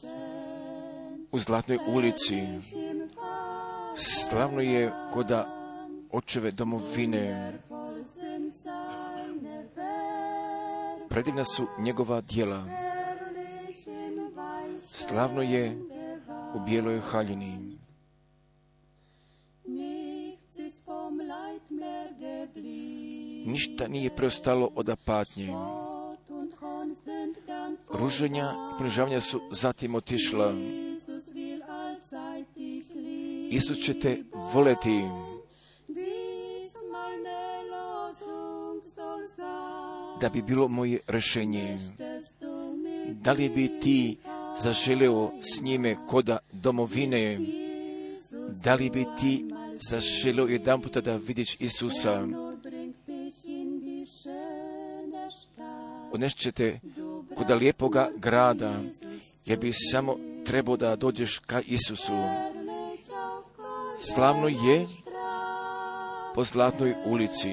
[1.31, 2.43] u Zlatnoj ulici,
[3.95, 5.47] slavno je koda
[6.11, 7.53] očeve domovine,
[11.15, 12.65] predivna su njegova djela.
[14.79, 15.77] Slavno je
[16.55, 17.77] u bijeloj haljini.
[23.45, 25.53] Ništa nije preostalo od apatnje.
[27.89, 30.53] Ruženja i ponižavanja su zatim otišla.
[33.49, 34.23] Isus će te
[34.53, 35.01] voleti.
[40.21, 41.77] Da bi bilo moje rešenje.
[43.11, 44.17] Da li bi ti
[44.61, 47.39] zaželeo s njime koda domovine?
[48.63, 49.45] Da li bi ti
[49.89, 52.27] zaželeo jedan puta da vidiš Isusa?
[56.11, 56.79] Odnešćete
[57.35, 58.79] koda lijepoga grada,
[59.45, 62.13] jer bi samo trebao da dođeš ka Isusu.
[63.99, 64.85] Slavno je
[66.35, 67.49] po zlatnoj ulici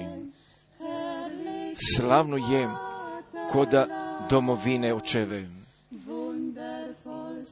[1.82, 2.68] slavno je
[3.50, 3.86] koda
[4.30, 5.48] domovine očeve.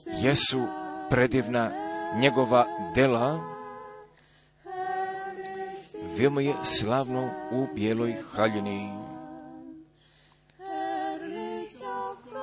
[0.07, 0.61] Jesu
[1.11, 1.71] predivna
[2.17, 3.41] njegova dela,
[6.19, 8.93] veoma je slavno u bijeloj haljini.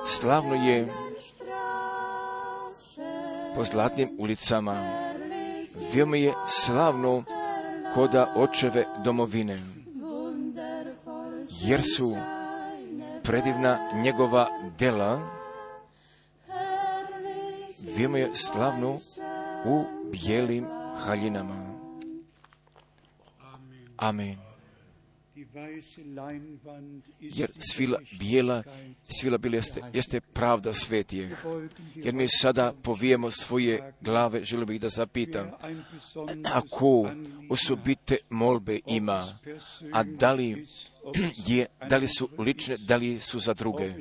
[0.06, 0.88] Slavno je
[3.54, 4.76] po zlatnim ulicama,
[5.94, 7.24] veoma je slavno
[7.94, 9.77] koda očeve domovine
[11.60, 12.16] jer su
[13.22, 14.48] predivna njegova
[14.78, 15.20] dela,
[17.96, 18.98] vijemo je slavno
[19.64, 20.66] u bijelim
[21.06, 21.68] haljinama.
[23.96, 24.47] Amen.
[27.20, 28.62] Jer svila bijela,
[29.02, 31.36] svila bijela jeste, jeste pravda svetije.
[31.94, 35.50] Jer mi sada povijemo svoje glave, želim ih da zapitam,
[36.44, 37.10] ako
[37.50, 39.24] osobite molbe ima,
[39.92, 40.66] a da li
[41.48, 43.94] je, da li su lične, da li su za druge,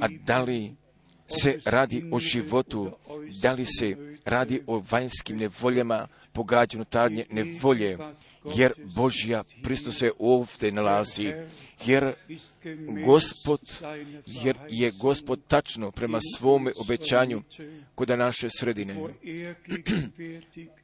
[0.00, 0.74] a da li
[1.26, 2.90] se radi o životu,
[3.42, 7.98] da li se radi o vanjskim nevoljama, pogađa unutarnje nevolje,
[8.54, 11.32] jer Božja pristo se ovdje nalazi,
[11.86, 12.14] jer
[13.04, 13.60] Gospod,
[14.26, 17.42] jer je Gospod tačno prema svome obećanju
[17.94, 18.96] kod naše sredine,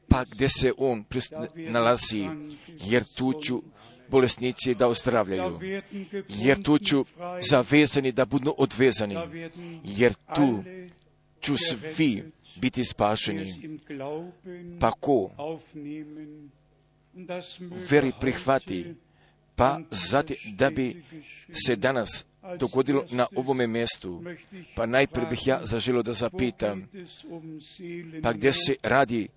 [0.09, 1.05] pa gdje se On
[1.57, 2.29] nalazi,
[2.85, 3.63] jer tu ću
[4.09, 5.59] bolesnici da ozdravljaju,
[6.29, 7.05] jer tu ću
[7.51, 9.17] zavezani da budu odvezani,
[9.85, 10.65] jer tu
[11.41, 12.25] ću svi
[12.57, 13.79] biti spašeni.
[14.81, 15.31] Pa ko
[17.91, 18.95] veri prihvati,
[19.57, 21.05] pa zatim da bi
[21.67, 22.25] se danas
[22.59, 24.23] dogodilo na ovome mjestu,
[24.75, 26.89] pa najprije bih ja zaželio da zapitam,
[28.23, 29.29] pa gdje se radi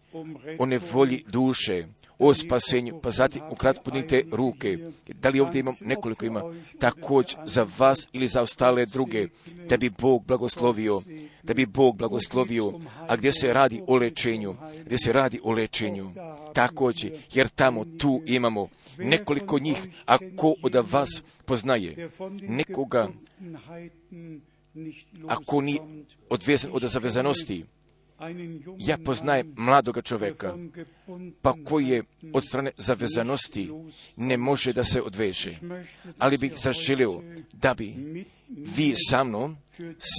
[0.60, 1.88] o nevolji duše,
[2.20, 4.78] o spasenju, pa zatim ukratko podignite ruke.
[5.14, 6.26] Da li ovdje imam nekoliko?
[6.26, 6.42] Ima
[6.80, 9.28] također za vas ili za ostale druge,
[9.70, 11.02] da bi Bog blagoslovio,
[11.44, 12.74] da bi Bog blagoslovio,
[13.08, 14.56] a gdje se radi o lečenju,
[14.86, 16.12] gdje se radi o lečenju,
[16.54, 18.68] također, jer tamo tu imamo
[18.98, 22.10] nekoliko njih, a ko od vas poznaje
[22.42, 23.10] nekoga,
[25.28, 25.80] ako ni
[26.30, 27.66] odvezan od zavezanosti,
[28.80, 30.58] ja poznajem mladoga čovjeka,
[31.42, 32.04] pa koji je
[32.34, 33.72] od strane zavezanosti
[34.16, 35.56] ne može da se odveže.
[36.18, 37.22] Ali bih zaželio
[37.54, 37.96] da bi
[38.50, 39.58] vi sa mnom,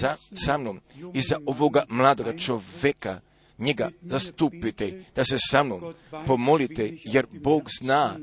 [0.01, 0.81] sa, sa mnom,
[1.15, 3.21] iza ovoga mladoga čovjeka
[3.59, 5.95] njega zastupite, da se sa mnom
[6.27, 8.19] pomolite, jer Bog zna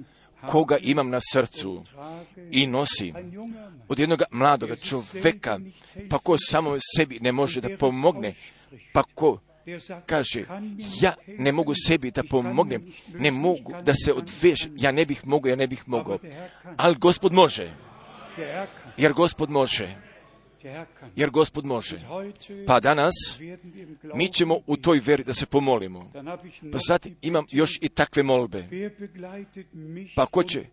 [0.48, 1.84] koga imam na srcu
[2.52, 3.14] i nosi
[3.88, 5.60] od jednog mladoga čovjeka,
[6.10, 8.34] pa ko samo sebi ne može da pomogne,
[8.94, 9.40] pa ko
[10.06, 10.46] kaže,
[11.02, 15.50] ja ne mogu sebi da pomognem, ne mogu da se odvežem, ja ne bih mogao,
[15.50, 16.20] ja ne bih mogao,
[16.78, 17.72] ali gospod može,
[18.98, 19.96] jer gospod može,
[21.16, 22.00] jer gospod može.
[22.68, 23.14] Pa danas
[24.16, 26.12] mi ćemo u toj veri da se pomolimo.
[26.72, 28.68] Pa zatim imam još i takve molbe.
[30.16, 30.66] Pa ko će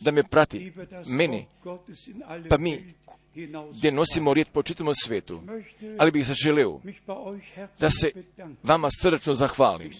[0.00, 0.72] da me prati,
[1.06, 1.46] meni,
[2.48, 2.94] pa mi
[3.72, 5.42] gdje nosimo riječ po čitavom svijetu,
[5.98, 6.80] ali bih zaželio
[7.78, 8.10] da se
[8.62, 9.92] vama srdačno zahvalim,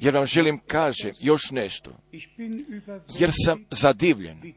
[0.00, 1.90] jer vam želim kaže još nešto,
[3.18, 4.52] jer sam zadivljen,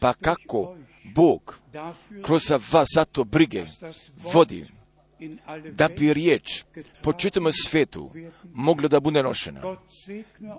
[0.00, 0.76] pa kako
[1.14, 1.58] Bog
[2.22, 3.64] kroz vas zato brige
[4.32, 4.64] vodi,
[5.72, 6.64] da bi riječ
[7.02, 8.10] po čitavom svijetu
[8.54, 9.76] mogla da bude nošena,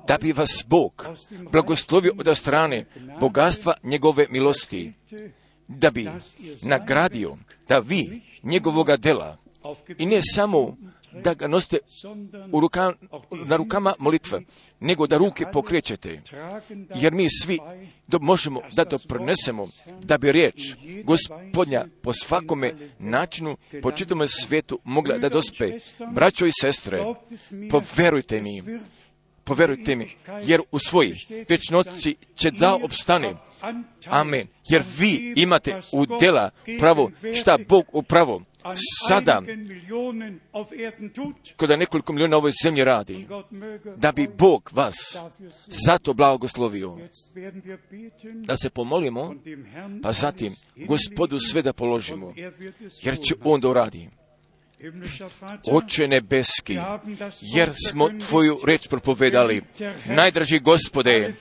[0.07, 1.07] da bi vas Bog
[1.51, 2.85] blagoslovio od strane
[3.19, 4.93] bogatstva njegove milosti,
[5.69, 6.09] da bi
[6.61, 7.37] nagradio
[7.67, 9.37] da vi njegovoga dela
[9.97, 10.77] i ne samo
[11.23, 11.77] da ga nosite
[12.51, 12.93] u ruka,
[13.45, 14.41] na rukama molitve,
[14.79, 16.21] nego da ruke pokrećete,
[16.95, 17.59] jer mi svi
[18.07, 19.67] do, možemo da to prenesemo,
[20.03, 25.71] da bi riječ gospodnja po svakome načinu, po čitome svijetu mogla da dospe.
[26.11, 27.03] Braćo i sestre,
[27.69, 28.63] poverujte mi,
[29.43, 30.09] poverujte mi,
[30.43, 31.15] jer u svoji
[31.49, 33.35] večnoci će da obstane.
[34.09, 34.47] Amen.
[34.69, 36.49] Jer vi imate u dela
[36.79, 38.41] pravo šta Bog upravo
[39.07, 39.41] sada
[41.55, 43.27] kada nekoliko milijuna ovoj zemlji radi,
[43.97, 45.17] da bi Bog vas
[45.87, 46.97] zato blagoslovio.
[48.33, 49.35] Da se pomolimo,
[50.03, 50.55] pa zatim
[50.87, 52.33] gospodu sve da položimo,
[53.01, 54.09] jer će on da uradi.
[55.71, 56.77] Oče nebeski,
[57.55, 59.61] jer smo Tvoju reč propovedali,
[60.05, 61.33] najdraži gospode,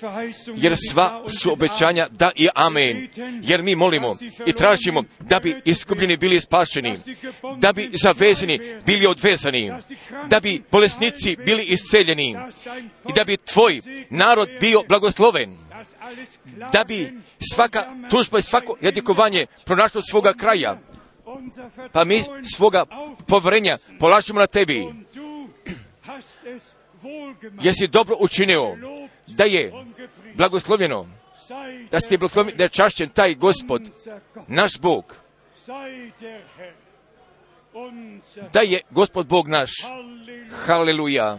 [0.56, 3.08] jer sva su obećanja da i amen,
[3.42, 4.16] jer mi molimo
[4.46, 6.98] i tražimo da bi iskupljeni bili spašeni,
[7.56, 9.72] da bi zavezani bili odvezani,
[10.30, 12.36] da bi bolesnici bili isceljeni
[13.08, 15.56] i da bi Tvoj narod bio blagosloven,
[16.72, 17.12] da bi
[17.54, 20.78] svaka tužba i svako jedikovanje pronašlo svoga kraja,
[21.92, 22.24] pa mi
[22.56, 22.84] svoga
[23.26, 24.86] povrenja polažemo na tebi.
[27.62, 28.76] Jesi dobro učinio
[29.26, 29.72] da je
[30.34, 31.08] blagoslovljeno,
[31.90, 33.82] da si blagoslovljen, da je čašćen taj gospod,
[34.46, 35.16] naš Bog,
[38.52, 39.70] da je gospod Bog naš.
[40.66, 41.38] Haleluja.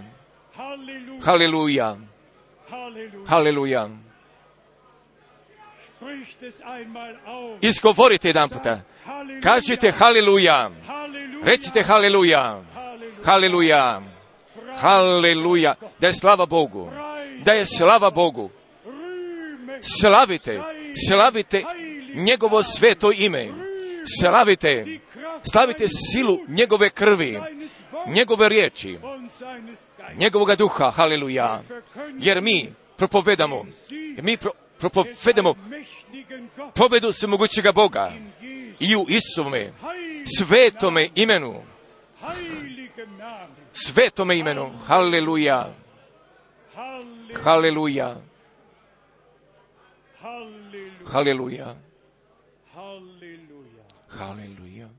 [1.23, 1.97] Haleluja.
[3.27, 3.89] Haleluja.
[7.61, 8.81] Izgovorite jedan puta.
[9.44, 10.72] Kažite haleluja.
[11.44, 12.61] Recite haleluja.
[13.26, 14.02] Haleluja.
[14.81, 15.76] Haleluja.
[15.99, 16.91] Da je slava Bogu.
[17.45, 18.49] Da je slava Bogu.
[19.81, 20.61] Slavite
[21.07, 21.64] Slavite
[22.14, 23.49] njegovo sveto ime.
[24.19, 24.99] Slavite,
[25.52, 27.40] slavite silu njegove krvi,
[28.07, 28.98] njegove riječi,
[30.15, 31.61] njegovoga duha, haleluja.
[32.19, 33.65] Jer mi propovedamo,
[34.22, 35.56] mi pro, propovedamo
[36.76, 38.11] pobedu svemogućega Boga
[38.80, 39.72] i u Isuvome,
[40.38, 41.61] svetome imenu,
[43.73, 45.73] svetome imenu, haleluja,
[47.43, 48.15] haleluja,
[51.06, 51.76] haleluja,
[54.07, 54.89] haleluja.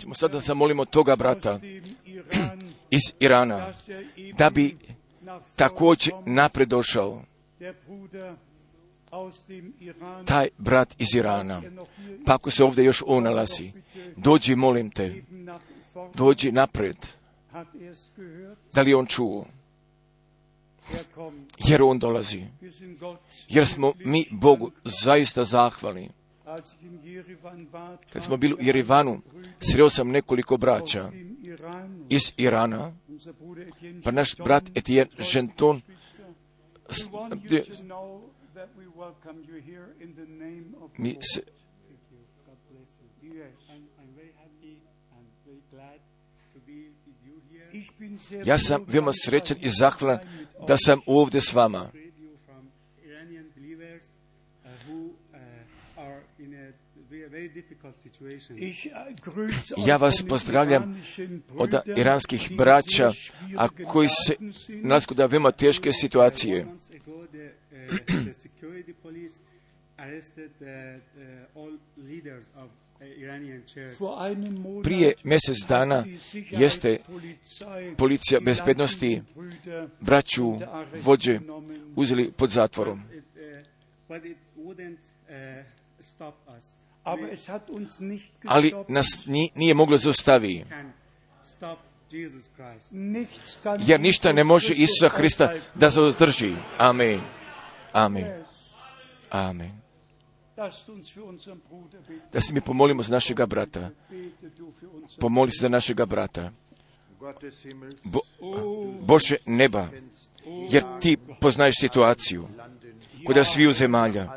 [0.00, 1.60] Ćemo sada zamolimo toga brata
[2.90, 3.72] iz Irana
[4.38, 4.76] da bi
[5.56, 7.22] također napred došao
[10.24, 11.62] taj brat iz Irana.
[12.26, 13.72] Pa ako se ovdje još on nalazi,
[14.16, 15.22] dođi, molim te,
[16.14, 16.96] dođi napred.
[18.72, 19.46] Da li on čuo?
[21.68, 22.44] Jer on dolazi.
[23.48, 26.10] Jer smo mi Bogu zaista zahvalni.
[28.12, 29.20] Kad smo bili u Jerivanu,
[29.60, 31.10] sreo sam nekoliko braća
[32.08, 32.92] iz Irana,
[34.04, 35.80] pa naš brat Etienne Genton
[40.98, 41.42] mi se
[48.44, 50.18] ja sam veoma srećan i zahvalan
[50.68, 51.90] da sam ovdje s vama.
[59.86, 61.02] Ja vas pozdravljam
[61.56, 63.12] od iranskih braća,
[63.56, 64.36] a koji se
[64.68, 66.66] nalazi da veoma teške situacije.
[74.82, 76.04] Prije mjesec dana
[76.50, 76.98] jeste
[77.96, 79.22] policija bezbednosti
[80.00, 80.54] braću
[81.02, 81.40] vođe
[81.96, 83.02] uzeli pod zatvorom.
[88.44, 89.06] Ali nas
[89.54, 90.64] nije moglo zaustaviti.
[93.86, 96.54] Jer ništa ne može Isusa Hrista da zadrži.
[96.78, 97.43] Amen.
[97.94, 98.44] Amen.
[99.30, 99.70] Amen.
[102.32, 103.90] Da se mi pomolimo za našega brata.
[105.20, 106.50] Pomoli se za našega brata.
[108.04, 108.20] Bo,
[109.00, 109.88] Bože neba,
[110.70, 112.48] jer ti poznaješ situaciju
[113.26, 114.28] kuda sviju zemalja,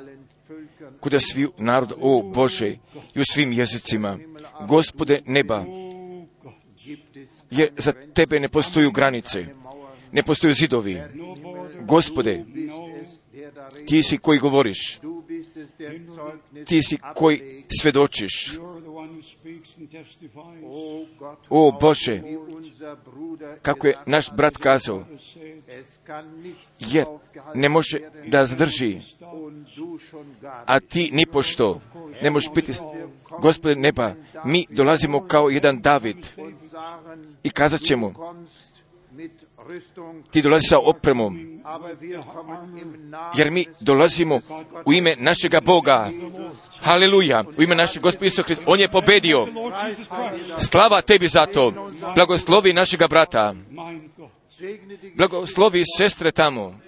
[0.99, 2.75] kuda sviju naroda, o Bože,
[3.15, 4.17] i u svim jezicima.
[4.67, 5.65] Gospode neba,
[7.51, 9.45] jer za tebe ne postoju granice,
[10.11, 11.01] ne postoju zidovi.
[11.81, 12.45] Gospode,
[13.87, 14.99] ti si koji govoriš,
[16.65, 18.57] ti si koji svedočiš.
[21.49, 22.21] O Bože,
[23.61, 25.05] kako je naš brat kazao,
[26.79, 27.05] jer
[27.55, 28.99] ne može da zadrži,
[30.65, 31.79] a ti ni pošto.
[32.21, 32.73] Ne možeš biti,
[33.41, 34.13] gospode neba,
[34.45, 36.27] mi dolazimo kao jedan David
[37.43, 38.13] i kazat ćemo,
[40.31, 41.56] ti dolazi sa opremom,
[43.35, 44.41] jer mi dolazimo
[44.85, 46.11] u ime našega Boga.
[46.81, 48.63] Haleluja, u ime našeg gospodina Isusa Hrista.
[48.67, 49.47] On je pobedio.
[50.71, 51.91] Slava tebi za to.
[52.15, 53.55] Blagoslovi našega brata.
[55.15, 56.79] Blagoslovi sestre tamo.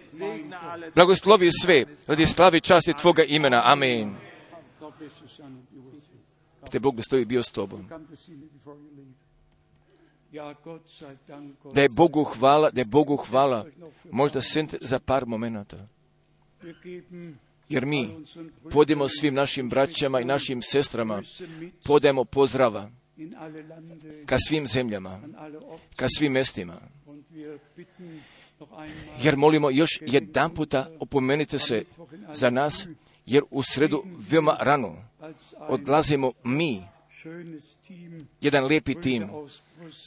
[0.95, 3.61] Blagoslovi sve radi slavi časti Tvoga imena.
[3.65, 4.15] Amen.
[6.71, 7.87] Te Bog da stoji bio s tobom.
[11.73, 13.65] Da je Bogu hvala, da je Bogu hvala,
[14.11, 15.87] možda sente za par momenata.
[17.69, 18.09] Jer mi
[18.71, 21.23] podemo svim našim braćama i našim sestrama,
[21.83, 22.89] podemo pozdrava
[24.25, 25.21] ka svim zemljama,
[25.95, 26.81] ka svim mestima.
[29.21, 31.83] Jer molimo još jedan puta opomenite se
[32.33, 32.87] za nas,
[33.25, 34.95] jer u sredu veoma rano
[35.59, 36.83] odlazimo mi,
[38.41, 39.27] jedan lijepi tim,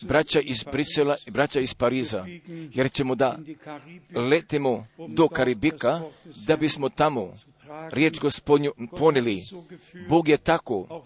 [0.02, 3.38] braća iz Brisela i braća iz Pariza, jer ćemo da
[4.14, 6.00] letimo do Karibika,
[6.46, 7.34] da bismo tamo
[7.90, 9.38] riječ gospodnju ponili.
[10.08, 11.02] Bog je tako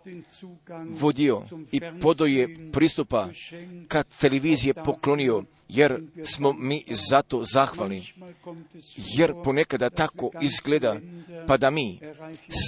[0.91, 3.29] vodio i podoje pristupa
[3.89, 8.03] kad televizije poklonio, jer smo mi zato zahvalni.
[8.97, 10.97] Jer ponekada tako izgleda,
[11.47, 12.01] pa da mi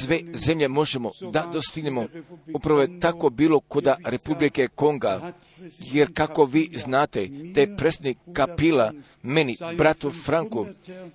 [0.01, 2.07] sve zemlje možemo da dostignemo.
[2.55, 5.33] Upravo je tako bilo koda Republike Konga,
[5.79, 10.67] jer kako vi znate, je predsjednik Kapila meni, bratu Franku,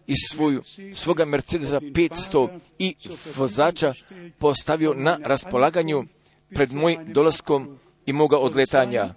[0.07, 0.61] iz svoju,
[0.95, 2.95] svoga Mercedesa 500 i
[3.35, 3.93] vozača
[4.37, 6.03] postavio na raspolaganju
[6.49, 9.13] pred mojim dolaskom i moga odletanja.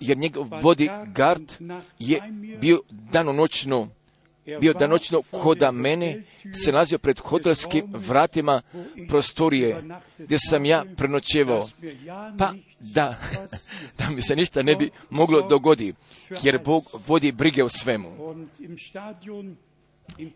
[0.00, 2.20] Jer njegov bodyguard je
[2.60, 3.88] bio danonoćno
[4.60, 6.22] bio danoćno koda mene,
[6.64, 8.62] se nalazio pred hotelskim vratima
[9.08, 9.82] prostorije,
[10.18, 11.68] gdje sam ja prenoćevao,
[12.38, 13.20] pa da,
[13.98, 15.94] da mi se ništa ne bi moglo dogodi,
[16.42, 18.36] jer Bog vodi brige o svemu.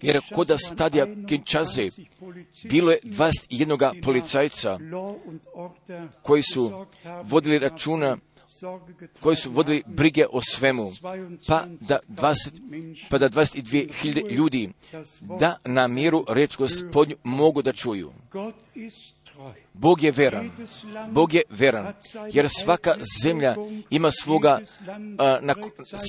[0.03, 1.89] Jer koda stadija Kinčaze
[2.65, 4.79] bilo je 21 policajca
[6.23, 6.87] koji su
[7.23, 8.17] vodili računa
[9.21, 10.93] koji su vodili brige o svemu,
[11.47, 14.71] pa da, 20, pa da 22.000 ljudi
[15.39, 18.13] da na miru reč gospodnju mogu da čuju.
[19.73, 20.51] Bog je veran.
[21.11, 21.95] Bog je veran.
[22.33, 23.57] Jer svaka zemlja
[23.91, 24.61] ima svoga,
[25.19, 25.55] a, na,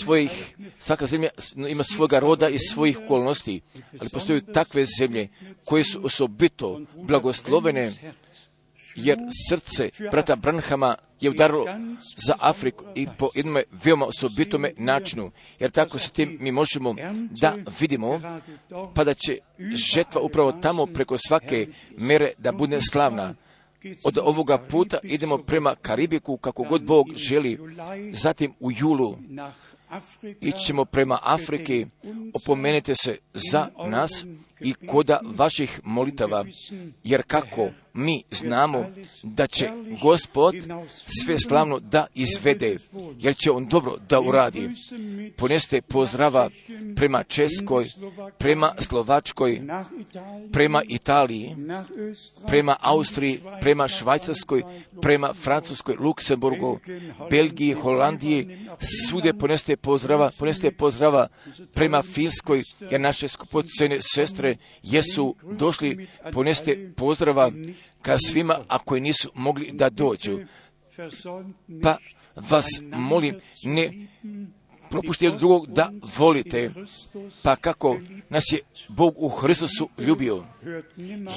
[0.02, 3.62] svojih, svaka zemlja ima svoga roda i svojih okolnosti.
[4.00, 5.28] Ali postoje takve zemlje
[5.66, 7.92] koje su osobito blagoslovene
[8.96, 9.18] jer
[9.50, 11.66] srce brata Branhama je udarilo
[12.26, 16.96] za Afriku i po jednom veoma osobitome načinu, jer tako se tim mi možemo
[17.42, 18.22] da vidimo,
[18.96, 19.38] pa da će
[19.74, 21.68] žetva upravo tamo preko svake
[21.98, 23.34] mere da bude slavna.
[24.04, 27.60] Od ovoga puta idemo prema Karibiku kako god Bog želi,
[28.14, 29.18] zatim u julu
[30.42, 31.86] ićemo prema Afriki,
[32.34, 34.26] opomenite se za nas
[34.60, 36.46] i koda vaših molitava,
[37.04, 38.86] jer kako mi znamo
[39.24, 39.70] da će
[40.02, 40.56] Gospod
[41.24, 42.78] sve slavno da izvede,
[43.20, 44.70] jer će On dobro da uradi.
[45.38, 46.50] Poneste pozdrava
[46.96, 47.86] prema Českoj,
[48.38, 49.62] prema Slovačkoj,
[50.52, 51.56] prema Italiji,
[52.48, 54.64] prema Austriji, prema Švajcarskoj,
[55.02, 56.80] prema Francuskoj, Luksemburgu,
[57.30, 61.28] Belgiji, Holandiji, svude poneste pozdrava, poneste pozdrava
[61.74, 67.52] prema Finskoj, jer naše skupocene sestre jesu došli, poneste pozdrava
[68.02, 70.40] ka svima, ako nisu mogli da dođu.
[71.84, 71.98] Pa
[72.36, 74.08] vas molim, ne
[74.90, 76.72] propušti jednog drugog da volite,
[77.44, 77.98] pa kako
[78.30, 80.46] nas je Bog u Hristusu ljubio,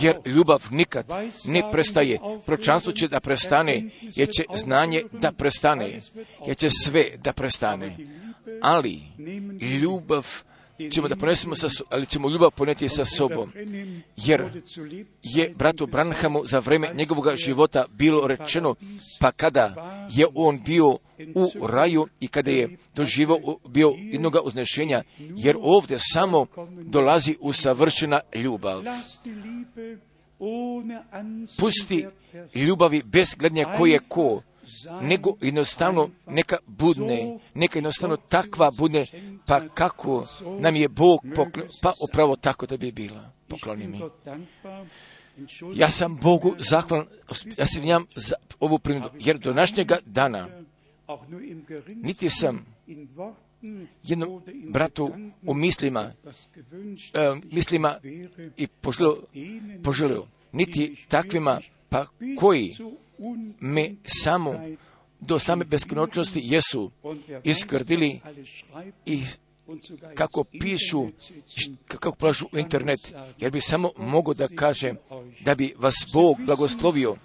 [0.00, 1.06] jer ljubav nikad
[1.44, 6.00] ne prestaje, pročanstvo će da prestane, jer će znanje da prestane,
[6.46, 7.96] jer će sve da prestane,
[8.62, 9.02] ali
[9.80, 10.26] ljubav
[10.92, 13.52] ćemo da ponesemo sa, ali ćemo ljubav poneti sa sobom.
[14.16, 14.62] Jer
[15.22, 18.74] je bratu Branhamu za vreme njegovog života bilo rečeno,
[19.20, 19.74] pa kada
[20.10, 20.98] je on bio
[21.34, 23.38] u raju i kada je doživao
[23.68, 26.46] bio jednog uznešenja, jer ovdje samo
[26.82, 28.82] dolazi usavršena ljubav.
[31.58, 32.06] Pusti
[32.54, 34.42] ljubavi bez gledanja ko je ko,
[35.02, 39.06] nego jednostavno neka budne, neka jednostavno takva budne,
[39.46, 40.26] pa kako
[40.60, 43.30] nam je Bog poklon, pa upravo tako da bi bila.
[43.48, 44.00] Pokloni mi.
[45.74, 47.06] Ja sam Bogu zahvalan,
[47.58, 50.48] ja se njam za ovu prinudu, jer do našnjega dana
[51.86, 52.66] niti sam
[54.02, 55.10] jednom bratu
[55.46, 56.12] u mislima,
[57.14, 57.96] e, mislima
[58.56, 59.16] i poželio,
[59.84, 62.06] poželio, niti takvima, pa
[62.38, 62.76] koji
[63.60, 64.54] me samo
[65.20, 66.90] do same beskonočnosti jesu
[67.44, 68.20] iskrdili
[69.06, 69.22] i
[70.14, 71.08] kako pišu,
[71.88, 74.96] kako plažu u internet, jer bi samo mogo da kažem
[75.40, 77.16] da bi vas Bog blagoslovio,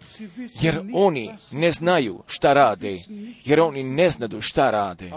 [0.61, 2.99] jer oni ne znaju šta rade,
[3.45, 5.11] jer oni ne znaju šta rade,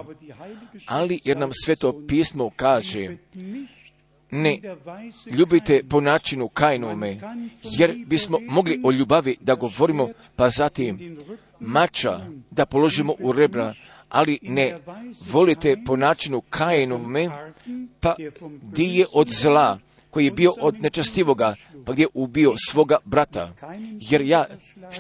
[0.87, 3.17] ali jer nam sveto pismo kaže,
[4.31, 4.61] ne
[5.39, 7.17] ljubite po načinu kajnome,
[7.63, 11.19] jer bismo mogli o ljubavi da govorimo, pa zatim
[11.61, 12.21] mača
[12.51, 13.75] da položimo u rebra,
[14.09, 14.79] ali ne
[15.33, 17.31] volite po načinu kajnome,
[18.01, 18.15] pa
[18.63, 19.79] di je od zla,
[20.11, 21.55] koji je bio od nečastivoga,
[21.85, 23.53] pa gdje je ubio svoga brata.
[24.01, 24.45] Jer ja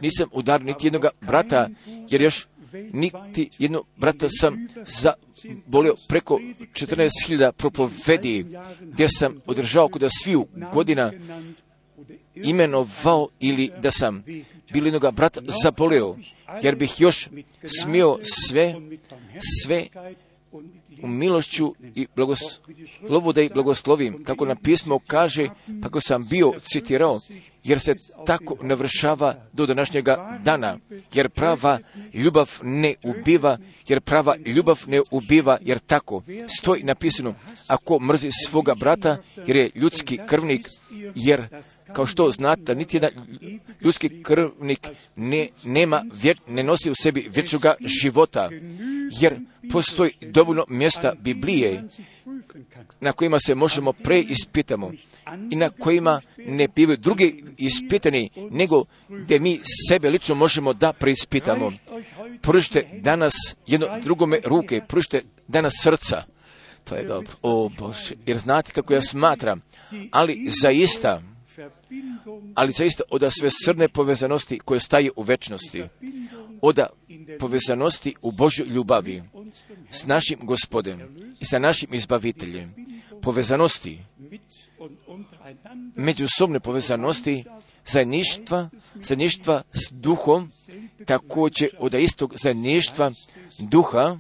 [0.02, 1.68] nisam udar niti jednog brata,
[2.10, 2.46] jer još
[2.92, 6.40] niti jedno brata sam zabolio preko
[6.72, 8.46] 14.000 propovedi,
[8.80, 11.12] gdje sam održao kod sviju godina
[12.34, 14.24] imenovao ili da sam
[14.72, 16.16] bilo jednog brata zabolio,
[16.62, 17.28] jer bih još
[17.82, 18.74] smio sve,
[19.62, 19.86] sve
[21.02, 25.48] u milošću i blagoslovu da ih blagoslovim, kako nam pismo kaže,
[25.82, 27.20] kako sam bio citirao,
[27.66, 27.94] jer se
[28.26, 30.78] tako navršava do današnjega dana,
[31.14, 31.78] jer prava
[32.14, 36.22] ljubav ne ubiva, jer prava ljubav ne ubiva, jer tako
[36.58, 37.34] stoji napisano,
[37.68, 39.16] ako mrzi svoga brata,
[39.46, 40.66] jer je ljudski krvnik,
[41.14, 41.48] jer
[41.92, 43.10] kao što znate, niti jedan
[43.80, 46.04] ljudski krvnik ne, nema,
[46.48, 48.50] ne nosi u sebi vječnoga života,
[49.20, 49.38] jer
[49.72, 51.84] postoji dovoljno mjesta Biblije
[53.00, 54.92] na kojima se možemo preispitamo
[55.50, 61.72] i na kojima ne bivaju drugi ispitani, nego gdje mi sebe lično možemo da preispitamo.
[62.42, 63.34] Pružite danas
[63.66, 66.24] jedno drugome ruke, pružite danas srca,
[66.86, 67.32] To je dobro.
[67.42, 69.62] O Bože, jer znate kako ja smatram,
[70.10, 71.22] ali zaista,
[72.54, 75.84] ali zaista od sve srne povezanosti koje staje u večnosti,
[76.62, 76.80] od
[77.38, 79.22] povezanosti u Božoj ljubavi
[79.90, 82.74] s našim gospodem i sa našim izbaviteljem,
[83.22, 83.98] povezanosti,
[85.96, 87.44] međusobne povezanosti,
[87.86, 90.52] zajedništva, zajedništva s duhom,
[91.04, 93.12] također od istog zajedništva
[93.58, 94.18] duha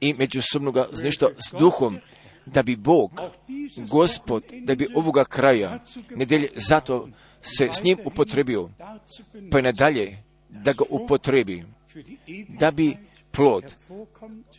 [0.00, 1.98] i međusobnog zajedništva s duhom,
[2.46, 3.20] da bi Bog,
[3.88, 5.78] Gospod, da bi ovoga kraja
[6.16, 7.08] nedelje zato
[7.42, 8.70] se s njim upotrebio,
[9.50, 11.64] pa i nadalje da ga upotrebi,
[12.48, 12.96] da bi
[13.30, 13.74] plod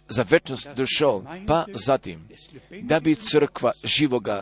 [0.09, 2.19] za večnost došao, pa zatim
[2.81, 4.41] da bi crkva živoga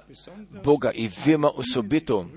[0.64, 2.28] Boga i vima osobito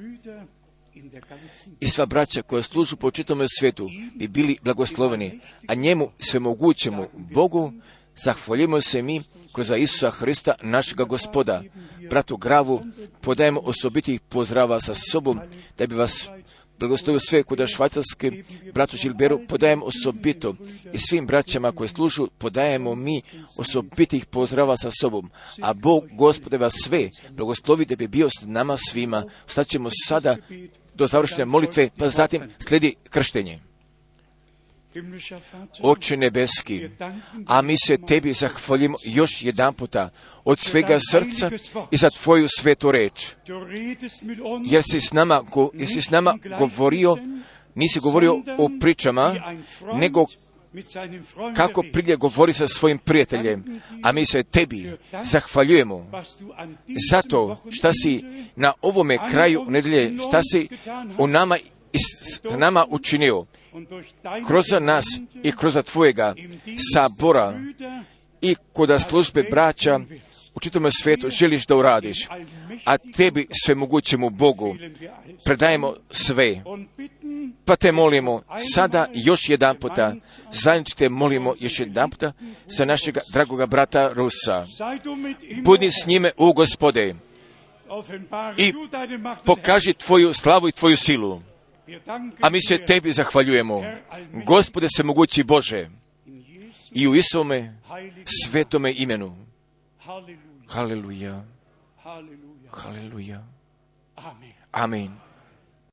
[1.81, 7.73] i sva braća koja služu po čitome svijetu bi bili blagosloveni, a njemu svemogućemu Bogu
[8.25, 9.23] zahvaljujemo se mi
[9.53, 11.63] kroz Isusa Hrista, našega gospoda.
[12.11, 12.83] Bratu Gravu
[13.21, 15.41] podajemo osobitih pozdrava sa sobom,
[15.79, 16.29] da bi vas
[16.79, 18.43] blagoslovio sve kuda švajcarske,
[18.75, 20.55] bratu Žilberu, podajemo osobito
[20.93, 23.23] i svim braćama koje služu, podajemo mi
[23.57, 25.31] osobitih pozdrava sa sobom.
[25.61, 29.25] A Bog, gospode, vas sve blagoslovi da bi bio s nama svima.
[29.47, 30.37] Staćemo sada
[30.95, 33.68] do završne molitve, pa zatim slijedi krštenje.
[35.83, 36.89] Oče nebeski,
[37.47, 40.11] a mi se tebi zahvalimo još jedan puta
[40.45, 41.51] od svega srca
[41.91, 43.27] i za tvoju svetu reč.
[44.65, 45.43] Jer si s nama,
[45.75, 47.17] jer si s nama govorio,
[47.75, 49.35] nisi govorio o pričama,
[49.95, 50.25] nego
[51.57, 53.65] kako prilje govori sa svojim prijateljem,
[54.03, 54.93] a mi se tebi
[55.25, 56.11] zahvaljujemo.
[57.11, 58.25] zato šta si
[58.57, 60.69] na ovome kraju nedelje, šta si
[61.19, 61.57] u nama,
[62.59, 63.47] nama učinio
[64.47, 65.05] kroz nas
[65.43, 66.35] i kroz tvojega
[66.95, 67.61] sabora
[68.41, 70.01] i kod službe braća
[70.55, 72.29] u čitome svijetu želiš da uradiš,
[72.85, 74.77] a tebi sve mogućemu Bogu
[75.45, 76.63] predajemo sve.
[77.65, 78.43] Pa te molimo
[78.75, 80.15] sada još jedan puta,
[80.53, 82.33] zajednički te molimo još jedan puta
[82.67, 84.67] za našega dragoga brata Rusa.
[85.63, 87.15] Budi s njime u gospode
[88.57, 88.75] i
[89.45, 91.43] pokaži tvoju slavu i tvoju silu.
[92.43, 93.83] A mi se tebi zahvaljujemo,
[94.47, 95.89] gospode se mogući Bože,
[96.93, 97.75] i u Isome
[98.25, 99.37] svetome imenu.
[100.67, 101.45] Haleluja.
[102.71, 103.45] Haleluja.
[104.73, 105.28] Amen.